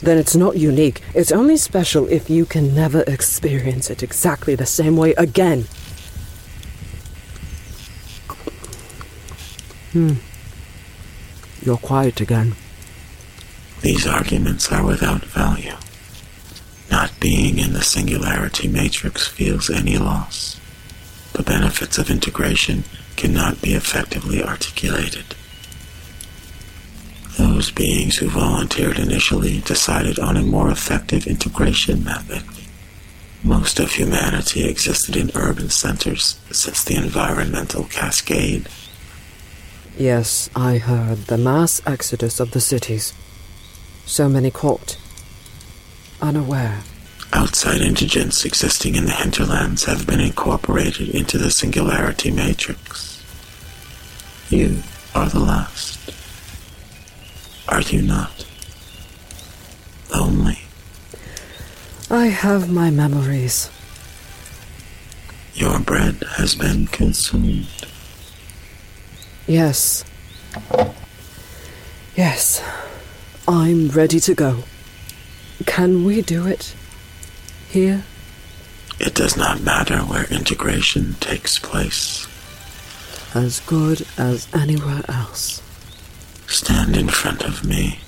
Then 0.00 0.18
it's 0.18 0.36
not 0.36 0.56
unique. 0.56 1.00
It's 1.14 1.32
only 1.32 1.56
special 1.56 2.06
if 2.08 2.28
you 2.28 2.44
can 2.44 2.74
never 2.74 3.02
experience 3.06 3.90
it 3.90 4.02
exactly 4.02 4.54
the 4.54 4.66
same 4.66 4.96
way 4.96 5.14
again. 5.14 5.62
Hmm. 9.92 10.14
You're 11.62 11.78
quiet 11.78 12.20
again. 12.20 12.54
These 13.80 14.06
arguments 14.06 14.70
are 14.70 14.84
without 14.84 15.24
value. 15.24 15.74
Not 16.90 17.18
being 17.20 17.58
in 17.58 17.72
the 17.72 17.82
singularity 17.82 18.68
matrix 18.68 19.26
feels 19.26 19.70
any 19.70 19.96
loss. 19.96 20.60
The 21.32 21.42
benefits 21.42 21.96
of 21.98 22.10
integration 22.10 22.84
cannot 23.16 23.62
be 23.62 23.74
effectively 23.74 24.42
articulated. 24.42 25.34
Those 27.38 27.70
beings 27.70 28.16
who 28.16 28.28
volunteered 28.28 28.98
initially 28.98 29.60
decided 29.60 30.18
on 30.18 30.36
a 30.36 30.42
more 30.42 30.70
effective 30.70 31.26
integration 31.26 32.04
method. 32.04 32.42
Most 33.42 33.80
of 33.80 33.92
humanity 33.92 34.64
existed 34.68 35.16
in 35.16 35.30
urban 35.34 35.68
centers 35.68 36.38
since 36.50 36.84
the 36.84 36.96
environmental 36.96 37.84
cascade. 37.84 38.68
Yes, 39.98 40.48
I 40.56 40.78
heard 40.78 41.26
the 41.26 41.38
mass 41.38 41.82
exodus 41.86 42.40
of 42.40 42.52
the 42.52 42.60
cities. 42.60 43.12
So 44.06 44.28
many 44.28 44.50
caught. 44.50 44.98
Unaware. 46.22 46.80
Outside 47.32 47.80
indigents 47.80 48.44
existing 48.44 48.94
in 48.94 49.06
the 49.06 49.12
hinterlands 49.12 49.84
have 49.84 50.06
been 50.06 50.20
incorporated 50.20 51.08
into 51.08 51.36
the 51.36 51.50
singularity 51.50 52.30
matrix. 52.30 53.22
You 54.50 54.82
are 55.14 55.28
the 55.28 55.40
last. 55.40 56.03
Are 57.68 57.80
you 57.80 58.02
not? 58.02 58.46
Lonely. 60.14 60.58
I 62.10 62.26
have 62.26 62.70
my 62.70 62.90
memories. 62.90 63.70
Your 65.54 65.80
bread 65.80 66.22
has 66.36 66.54
been 66.54 66.86
consumed. 66.86 67.86
Yes. 69.46 70.04
Yes. 72.16 72.62
I'm 73.48 73.88
ready 73.88 74.20
to 74.20 74.34
go. 74.34 74.64
Can 75.66 76.04
we 76.04 76.22
do 76.22 76.46
it? 76.46 76.74
Here? 77.68 78.04
It 79.00 79.14
does 79.14 79.36
not 79.36 79.62
matter 79.62 79.98
where 79.98 80.24
integration 80.24 81.14
takes 81.14 81.58
place. 81.58 82.26
As 83.34 83.60
good 83.60 84.06
as 84.16 84.46
anywhere 84.54 85.02
else. 85.08 85.63
Stand 86.54 86.96
in 86.96 87.08
front 87.08 87.42
of 87.42 87.64
me. 87.64 87.98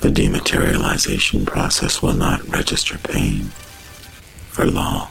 The 0.00 0.08
dematerialization 0.08 1.46
process 1.46 2.00
will 2.00 2.14
not 2.14 2.42
register 2.48 2.96
pain 2.96 3.50
for 4.48 4.64
long. 4.64 5.08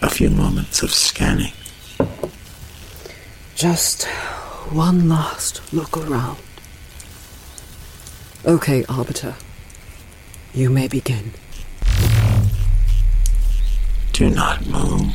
A 0.00 0.08
few 0.08 0.30
moments 0.30 0.80
of 0.84 0.92
scanning. 0.92 1.52
Just 3.56 4.04
one 4.70 5.08
last 5.08 5.60
look 5.74 5.96
around. 5.96 6.38
Okay, 8.46 8.84
Arbiter. 8.84 9.34
You 10.54 10.70
may 10.70 10.86
begin. 10.86 11.32
Do 14.12 14.30
not 14.30 14.64
move. 14.68 15.12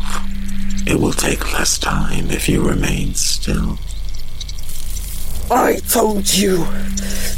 It 0.86 1.00
will 1.00 1.14
take 1.14 1.54
less 1.54 1.78
time 1.78 2.30
if 2.30 2.50
you 2.50 2.62
remain 2.62 3.14
still. 3.14 3.80
I 5.52 5.80
told 5.90 6.34
you 6.34 6.58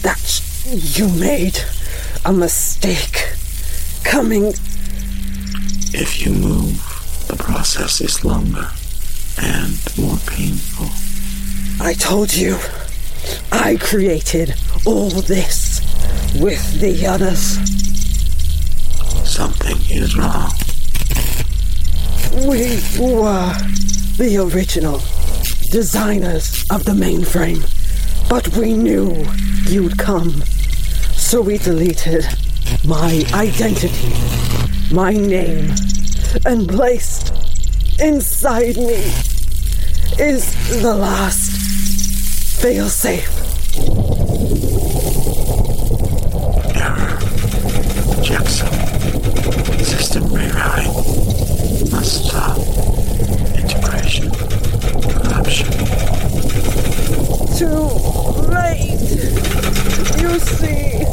that 0.01 0.41
you 0.65 1.07
made 1.09 1.59
a 2.23 2.31
mistake. 2.31 3.33
Coming. 4.03 4.53
If 5.93 6.25
you 6.25 6.33
move, 6.33 7.25
the 7.27 7.35
process 7.35 8.01
is 8.01 8.23
longer 8.23 8.69
and 9.41 9.77
more 9.97 10.17
painful. 10.25 10.89
I 11.85 11.93
told 11.93 12.33
you. 12.33 12.57
I 13.51 13.77
created 13.77 14.53
all 14.85 15.09
this 15.09 15.81
with 16.39 16.79
the 16.79 17.07
others. 17.07 17.57
Something 19.27 19.77
is 19.89 20.15
wrong. 20.15 20.51
We 22.47 22.79
were 22.99 23.53
the 24.17 24.37
original 24.37 25.01
designers 25.71 26.65
of 26.69 26.85
the 26.85 26.91
mainframe, 26.91 27.63
but 28.29 28.47
we 28.57 28.73
knew 28.73 29.25
you'd 29.67 29.97
come. 29.97 30.43
So 31.13 31.41
we 31.41 31.57
deleted 31.57 32.25
my 32.85 33.23
identity, 33.33 34.13
my 34.93 35.11
name, 35.11 35.73
and 36.45 36.67
placed 36.67 37.33
inside 37.99 38.77
me 38.77 39.11
is 40.19 40.53
the 40.81 40.93
last 40.93 41.51
failsafe. 42.61 43.29
Error. 46.75 47.17
Checksum. 48.23 48.71
System 49.83 50.23
rerouting. 50.25 51.91
Must 51.91 52.25
stop. 52.25 52.57
Integration. 53.57 54.31
Corruption. 55.11 55.69
Too 57.57 57.89
late. 58.51 60.14
You 60.25 60.39
see, 60.39 61.05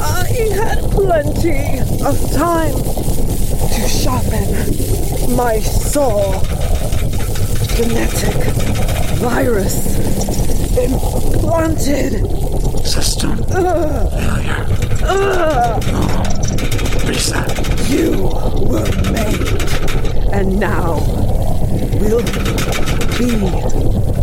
I 0.00 0.26
had 0.56 0.80
plenty 0.90 1.78
of 2.04 2.16
time 2.32 2.74
to 2.74 3.88
sharpen 3.88 5.36
my 5.36 5.60
saw. 5.60 6.42
Genetic 7.76 8.34
virus 9.20 9.76
implanted. 10.76 12.26
System 12.84 13.44
Ugh. 13.52 14.10
failure. 14.10 14.66
Ugh. 15.04 15.84
Reset. 17.08 17.50
You 17.88 18.10
were 18.68 18.90
made, 19.12 19.62
and 20.32 20.58
now 20.58 20.98
will 22.00 22.24
be 23.16 23.30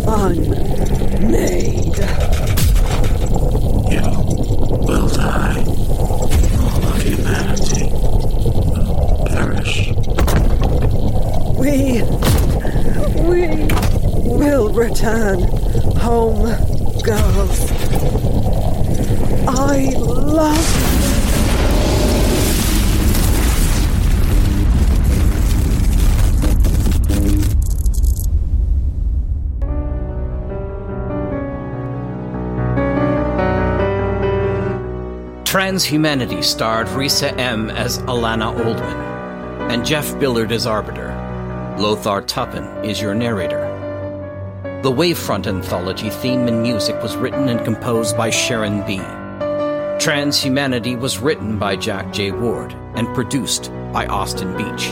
unmade. 0.05 1.77
You 3.89 4.01
will 4.85 5.07
die. 5.07 5.63
All 6.59 6.83
of 6.85 7.01
humanity 7.01 7.85
will 7.91 9.25
perish. 9.27 9.75
We, 11.57 12.01
we 13.27 13.47
will 14.37 14.73
return 14.73 15.41
home, 15.97 16.43
girls. 17.03 17.71
I 19.49 19.93
love 19.97 20.83
you. 20.83 20.87
Transhumanity 35.43 36.43
starred 36.43 36.87
Risa 36.87 37.37
M. 37.37 37.69
as 37.71 37.99
Alana 37.99 38.53
Oldman, 38.57 39.71
and 39.71 39.85
Jeff 39.85 40.17
Billard 40.19 40.51
as 40.51 40.67
Arbiter. 40.67 41.16
Lothar 41.77 42.23
Tuppan 42.23 42.83
is 42.83 42.99
your 42.99 43.13
narrator. 43.13 43.61
The 44.81 44.91
Wavefront 44.91 45.45
anthology 45.45 46.09
theme 46.09 46.47
and 46.47 46.63
music 46.63 46.99
was 47.03 47.15
written 47.15 47.49
and 47.49 47.63
composed 47.63 48.17
by 48.17 48.31
Sharon 48.31 48.83
B. 48.87 48.97
Transhumanity 50.03 50.99
was 50.99 51.19
written 51.19 51.59
by 51.59 51.75
Jack 51.75 52.11
J. 52.11 52.31
Ward 52.31 52.73
and 52.95 53.13
produced 53.13 53.71
by 53.93 54.07
Austin 54.07 54.57
Beach. 54.57 54.87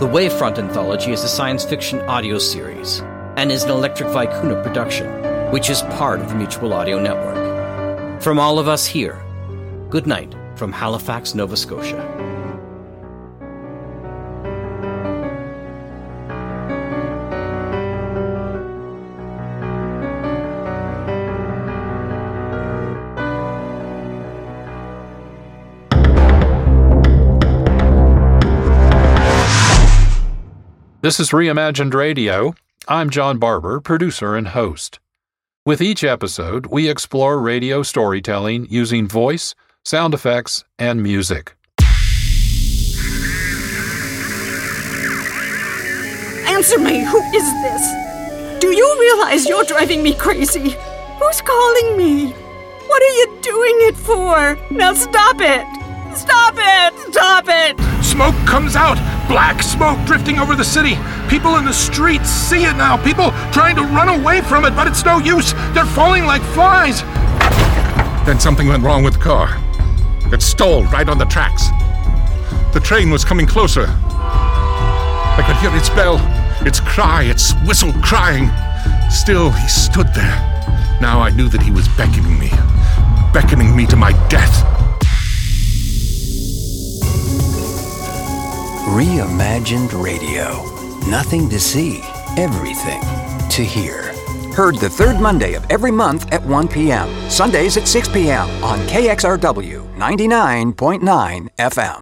The 0.00 0.08
Wavefront 0.08 0.58
anthology 0.58 1.12
is 1.12 1.22
a 1.24 1.28
science 1.28 1.62
fiction 1.62 2.00
audio 2.08 2.38
series 2.38 3.00
and 3.36 3.52
is 3.52 3.64
an 3.64 3.70
Electric 3.70 4.08
Vicuna 4.08 4.62
production, 4.62 5.52
which 5.52 5.68
is 5.68 5.82
part 5.82 6.20
of 6.20 6.30
the 6.30 6.36
Mutual 6.36 6.72
Audio 6.72 6.98
Network. 6.98 8.22
From 8.22 8.38
all 8.38 8.58
of 8.58 8.66
us 8.66 8.86
here, 8.86 9.22
good 9.90 10.06
night 10.06 10.34
from 10.54 10.72
Halifax, 10.72 11.34
Nova 11.34 11.54
Scotia. 11.54 12.15
This 31.06 31.20
is 31.20 31.30
Reimagined 31.30 31.94
Radio. 31.94 32.56
I'm 32.88 33.10
John 33.10 33.38
Barber, 33.38 33.78
producer 33.80 34.34
and 34.34 34.48
host. 34.48 34.98
With 35.64 35.80
each 35.80 36.02
episode, 36.02 36.66
we 36.66 36.90
explore 36.90 37.40
radio 37.40 37.84
storytelling 37.84 38.66
using 38.68 39.06
voice, 39.06 39.54
sound 39.84 40.14
effects, 40.14 40.64
and 40.80 41.04
music. 41.04 41.54
Answer 46.48 46.80
me, 46.80 47.04
who 47.04 47.20
is 47.36 47.52
this? 47.62 48.58
Do 48.58 48.74
you 48.74 48.96
realize 48.98 49.48
you're 49.48 49.62
driving 49.62 50.02
me 50.02 50.12
crazy? 50.12 50.70
Who's 51.20 51.40
calling 51.40 51.96
me? 51.96 52.32
What 52.32 53.00
are 53.00 53.14
you 53.20 53.38
doing 53.42 53.76
it 53.82 53.96
for? 53.96 54.58
Now 54.72 54.92
stop 54.92 55.36
it! 55.38 55.85
Stop 56.16 56.54
it! 56.56 57.12
Stop 57.12 57.44
it! 57.48 57.78
Smoke 58.02 58.34
comes 58.46 58.74
out! 58.74 58.96
Black 59.28 59.62
smoke 59.62 59.98
drifting 60.06 60.38
over 60.38 60.54
the 60.54 60.64
city! 60.64 60.96
People 61.28 61.56
in 61.56 61.66
the 61.66 61.72
streets 61.74 62.30
see 62.30 62.64
it 62.64 62.74
now! 62.76 62.96
People 62.96 63.32
trying 63.52 63.76
to 63.76 63.82
run 63.82 64.08
away 64.08 64.40
from 64.40 64.64
it, 64.64 64.74
but 64.74 64.86
it's 64.86 65.04
no 65.04 65.18
use! 65.18 65.52
They're 65.74 65.84
falling 65.84 66.24
like 66.24 66.40
flies! 66.40 67.02
Then 68.24 68.40
something 68.40 68.66
went 68.66 68.82
wrong 68.82 69.04
with 69.04 69.14
the 69.14 69.20
car. 69.20 69.62
It 70.32 70.40
stalled 70.40 70.90
right 70.90 71.08
on 71.08 71.18
the 71.18 71.26
tracks. 71.26 71.68
The 72.72 72.80
train 72.80 73.10
was 73.10 73.24
coming 73.24 73.46
closer. 73.46 73.86
I 73.88 75.44
could 75.46 75.56
hear 75.56 75.76
its 75.76 75.90
bell, 75.90 76.16
its 76.66 76.80
cry, 76.80 77.24
its 77.24 77.52
whistle 77.66 77.92
crying. 78.02 78.50
Still, 79.10 79.50
he 79.50 79.68
stood 79.68 80.08
there. 80.14 80.36
Now 81.00 81.20
I 81.20 81.30
knew 81.30 81.50
that 81.50 81.60
he 81.60 81.70
was 81.70 81.86
beckoning 81.88 82.38
me, 82.38 82.48
beckoning 83.34 83.76
me 83.76 83.86
to 83.86 83.96
my 83.96 84.12
death. 84.28 84.75
Reimagined 88.96 89.92
Radio. 90.02 90.64
Nothing 91.06 91.50
to 91.50 91.60
see, 91.60 92.00
everything 92.38 93.02
to 93.50 93.62
hear. 93.62 94.04
Heard 94.54 94.76
the 94.76 94.88
third 94.88 95.20
Monday 95.20 95.52
of 95.52 95.66
every 95.68 95.90
month 95.90 96.32
at 96.32 96.42
1 96.42 96.68
p.m., 96.68 97.06
Sundays 97.28 97.76
at 97.76 97.86
6 97.86 98.08
p.m. 98.08 98.48
on 98.64 98.78
KXRW 98.86 99.94
99.9 99.98 101.48
FM. 101.58 102.00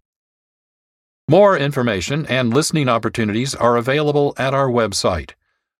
More 1.27 1.57
information 1.57 2.25
and 2.27 2.53
listening 2.53 2.87
opportunities 2.87 3.53
are 3.53 3.75
available 3.75 4.33
at 4.37 4.53
our 4.53 4.69
website, 4.69 5.31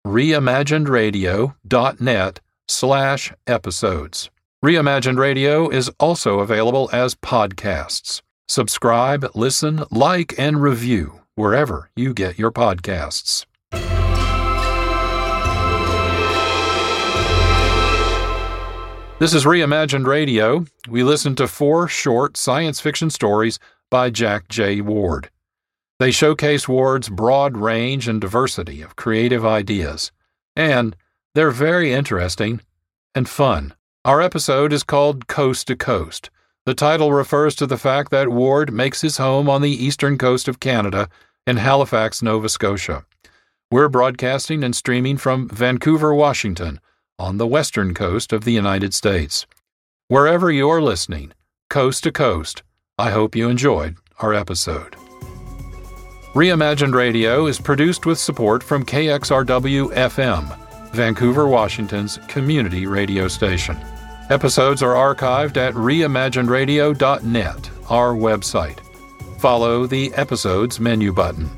reimaginedradio.net 0.06 2.40
slash 2.68 3.32
episodes. 3.46 4.28
Reimagined 4.62 5.18
Radio 5.18 5.70
is 5.70 5.90
also 5.98 6.40
available 6.40 6.90
as 6.92 7.14
podcasts. 7.14 8.20
Subscribe, 8.48 9.26
listen, 9.34 9.82
like, 9.90 10.38
and 10.38 10.62
review 10.62 11.20
wherever 11.34 11.90
you 11.96 12.14
get 12.14 12.38
your 12.38 12.52
podcasts. 12.52 13.44
This 19.18 19.34
is 19.34 19.44
Reimagined 19.44 20.06
Radio. 20.06 20.64
We 20.88 21.02
listen 21.02 21.34
to 21.36 21.48
four 21.48 21.88
short 21.88 22.36
science 22.36 22.78
fiction 22.78 23.10
stories 23.10 23.58
by 23.90 24.10
Jack 24.10 24.46
J. 24.48 24.80
Ward. 24.80 25.28
They 25.98 26.12
showcase 26.12 26.68
Ward's 26.68 27.08
broad 27.08 27.56
range 27.56 28.06
and 28.06 28.20
diversity 28.20 28.80
of 28.80 28.94
creative 28.94 29.44
ideas, 29.44 30.12
and 30.54 30.94
they're 31.34 31.50
very 31.50 31.92
interesting 31.92 32.60
and 33.12 33.28
fun. 33.28 33.74
Our 34.04 34.20
episode 34.22 34.72
is 34.72 34.84
called 34.84 35.26
Coast 35.26 35.66
to 35.66 35.74
Coast. 35.74 36.30
The 36.66 36.74
title 36.74 37.12
refers 37.12 37.54
to 37.56 37.66
the 37.66 37.78
fact 37.78 38.10
that 38.10 38.28
Ward 38.28 38.72
makes 38.72 39.00
his 39.00 39.18
home 39.18 39.48
on 39.48 39.62
the 39.62 39.70
eastern 39.70 40.18
coast 40.18 40.48
of 40.48 40.58
Canada 40.58 41.08
in 41.46 41.58
Halifax, 41.58 42.22
Nova 42.22 42.48
Scotia. 42.48 43.04
We're 43.70 43.88
broadcasting 43.88 44.64
and 44.64 44.74
streaming 44.74 45.16
from 45.16 45.48
Vancouver, 45.48 46.12
Washington, 46.12 46.80
on 47.20 47.38
the 47.38 47.46
western 47.46 47.94
coast 47.94 48.32
of 48.32 48.42
the 48.42 48.50
United 48.50 48.94
States. 48.94 49.46
Wherever 50.08 50.50
you're 50.50 50.82
listening, 50.82 51.32
coast 51.70 52.02
to 52.02 52.10
coast, 52.10 52.64
I 52.98 53.12
hope 53.12 53.36
you 53.36 53.48
enjoyed 53.48 53.96
our 54.18 54.34
episode. 54.34 54.96
Reimagined 56.34 56.94
Radio 56.94 57.46
is 57.46 57.60
produced 57.60 58.06
with 58.06 58.18
support 58.18 58.64
from 58.64 58.84
KXRW 58.84 59.94
FM, 59.94 60.90
Vancouver, 60.90 61.46
Washington's 61.46 62.18
community 62.26 62.88
radio 62.88 63.28
station. 63.28 63.78
Episodes 64.28 64.82
are 64.82 65.14
archived 65.14 65.56
at 65.56 65.74
reimaginedradio.net, 65.74 67.70
our 67.88 68.12
website. 68.12 68.80
Follow 69.38 69.86
the 69.86 70.12
Episodes 70.14 70.80
menu 70.80 71.12
button. 71.12 71.48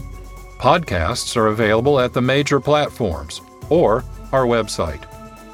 Podcasts 0.58 1.34
are 1.34 1.46
available 1.46 1.98
at 1.98 2.12
the 2.12 2.20
major 2.20 2.60
platforms 2.60 3.40
or 3.70 4.04
our 4.32 4.44
website. 4.44 5.00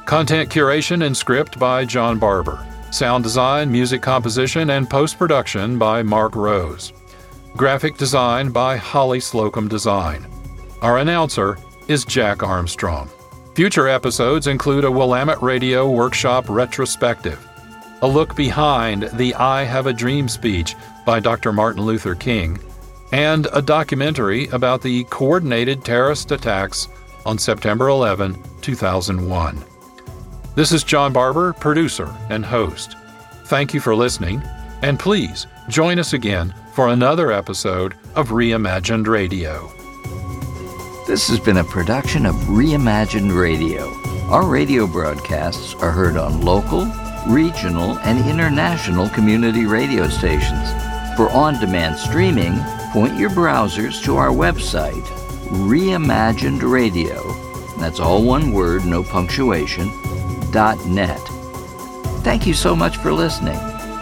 Content 0.06 0.50
curation 0.50 1.06
and 1.06 1.16
script 1.16 1.56
by 1.56 1.84
John 1.84 2.18
Barber. 2.18 2.66
Sound 2.90 3.22
design, 3.22 3.70
music 3.70 4.02
composition, 4.02 4.70
and 4.70 4.90
post 4.90 5.16
production 5.16 5.78
by 5.78 6.02
Mark 6.02 6.34
Rose. 6.34 6.92
Graphic 7.56 7.96
design 7.96 8.50
by 8.50 8.76
Holly 8.76 9.20
Slocum 9.20 9.68
Design. 9.68 10.26
Our 10.82 10.98
announcer 10.98 11.58
is 11.86 12.04
Jack 12.04 12.42
Armstrong. 12.42 13.08
Future 13.54 13.86
episodes 13.86 14.48
include 14.48 14.84
a 14.84 14.90
Willamette 14.90 15.40
Radio 15.40 15.88
Workshop 15.88 16.46
retrospective, 16.48 17.38
a 18.02 18.06
look 18.06 18.34
behind 18.34 19.04
the 19.12 19.32
I 19.36 19.62
Have 19.62 19.86
a 19.86 19.92
Dream 19.92 20.28
speech 20.28 20.74
by 21.06 21.20
Dr. 21.20 21.52
Martin 21.52 21.84
Luther 21.84 22.16
King, 22.16 22.58
and 23.12 23.46
a 23.52 23.62
documentary 23.62 24.48
about 24.48 24.82
the 24.82 25.04
coordinated 25.04 25.84
terrorist 25.84 26.32
attacks 26.32 26.88
on 27.24 27.38
September 27.38 27.86
11, 27.86 28.36
2001. 28.60 29.64
This 30.56 30.72
is 30.72 30.82
John 30.82 31.12
Barber, 31.12 31.52
producer 31.52 32.12
and 32.30 32.44
host. 32.44 32.96
Thank 33.44 33.72
you 33.72 33.78
for 33.78 33.94
listening, 33.94 34.42
and 34.82 34.98
please 34.98 35.46
join 35.68 36.00
us 36.00 36.12
again 36.12 36.52
for 36.72 36.88
another 36.88 37.30
episode 37.30 37.94
of 38.16 38.30
Reimagined 38.30 39.06
Radio. 39.06 39.72
This 41.06 41.28
has 41.28 41.38
been 41.38 41.58
a 41.58 41.64
production 41.64 42.24
of 42.24 42.34
Reimagined 42.34 43.38
Radio. 43.38 43.92
Our 44.30 44.46
radio 44.46 44.86
broadcasts 44.86 45.74
are 45.74 45.90
heard 45.90 46.16
on 46.16 46.40
local, 46.40 46.90
regional, 47.26 47.98
and 47.98 48.26
international 48.26 49.10
community 49.10 49.66
radio 49.66 50.08
stations. 50.08 50.70
For 51.14 51.28
on 51.28 51.60
demand 51.60 51.98
streaming, 51.98 52.58
point 52.92 53.18
your 53.18 53.28
browsers 53.28 54.02
to 54.04 54.16
our 54.16 54.30
website, 54.30 55.04
Reimagined 55.50 56.62
Radio. 56.62 57.22
That's 57.78 58.00
all 58.00 58.24
one 58.24 58.50
word, 58.50 58.86
no 58.86 59.02
punctuation, 59.04 59.90
dot 60.50 60.82
net. 60.86 61.20
Thank 62.22 62.46
you 62.46 62.54
so 62.54 62.74
much 62.74 62.96
for 62.96 63.12
listening, 63.12 63.58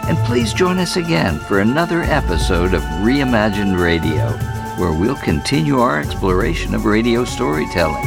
and 0.07 0.17
please 0.19 0.53
join 0.53 0.77
us 0.77 0.95
again 0.95 1.39
for 1.41 1.59
another 1.59 2.03
episode 2.03 2.73
of 2.73 2.81
Reimagined 2.81 3.77
Radio 3.77 4.52
where 4.77 4.91
we'll 4.91 5.15
continue 5.15 5.79
our 5.79 5.99
exploration 5.99 6.73
of 6.73 6.85
radio 6.85 7.23
storytelling. 7.23 8.03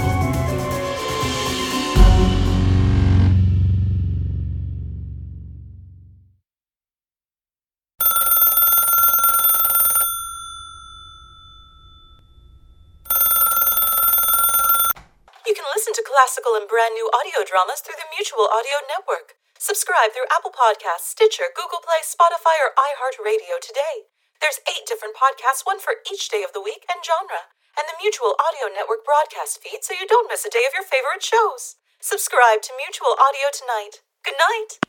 You 15.46 15.54
can 15.54 15.64
listen 15.74 15.94
to 15.94 16.02
classical 16.02 16.56
and 16.56 16.66
brand 16.66 16.94
new 16.94 17.08
audio 17.14 17.46
dramas 17.46 17.78
through 17.80 17.94
the 17.94 18.10
Mutual 18.16 18.48
Audio 18.50 18.82
Network. 18.90 19.38
Subscribe 19.58 20.10
through 20.12 20.26
Apple 20.34 20.50
Podcasts, 20.50 21.14
Stitcher, 21.14 21.54
Google 21.54 21.78
Play, 21.78 22.02
Spotify, 22.02 22.58
or 22.58 22.74
iHeartRadio 22.74 23.62
today. 23.62 24.15
There's 24.40 24.62
eight 24.68 24.84
different 24.86 25.16
podcasts, 25.16 25.64
one 25.64 25.80
for 25.80 26.00
each 26.06 26.28
day 26.28 26.42
of 26.42 26.52
the 26.52 26.62
week 26.62 26.84
and 26.92 27.02
genre, 27.04 27.48
and 27.76 27.88
the 27.88 27.98
Mutual 28.00 28.36
Audio 28.40 28.72
Network 28.72 29.04
broadcast 29.04 29.60
feed 29.62 29.82
so 29.82 29.96
you 29.96 30.06
don't 30.06 30.30
miss 30.30 30.44
a 30.44 30.52
day 30.52 30.64
of 30.68 30.74
your 30.76 30.86
favorite 30.86 31.24
shows. 31.24 31.76
Subscribe 32.00 32.62
to 32.62 32.76
Mutual 32.76 33.16
Audio 33.18 33.48
tonight. 33.52 34.04
Good 34.22 34.38
night. 34.38 34.85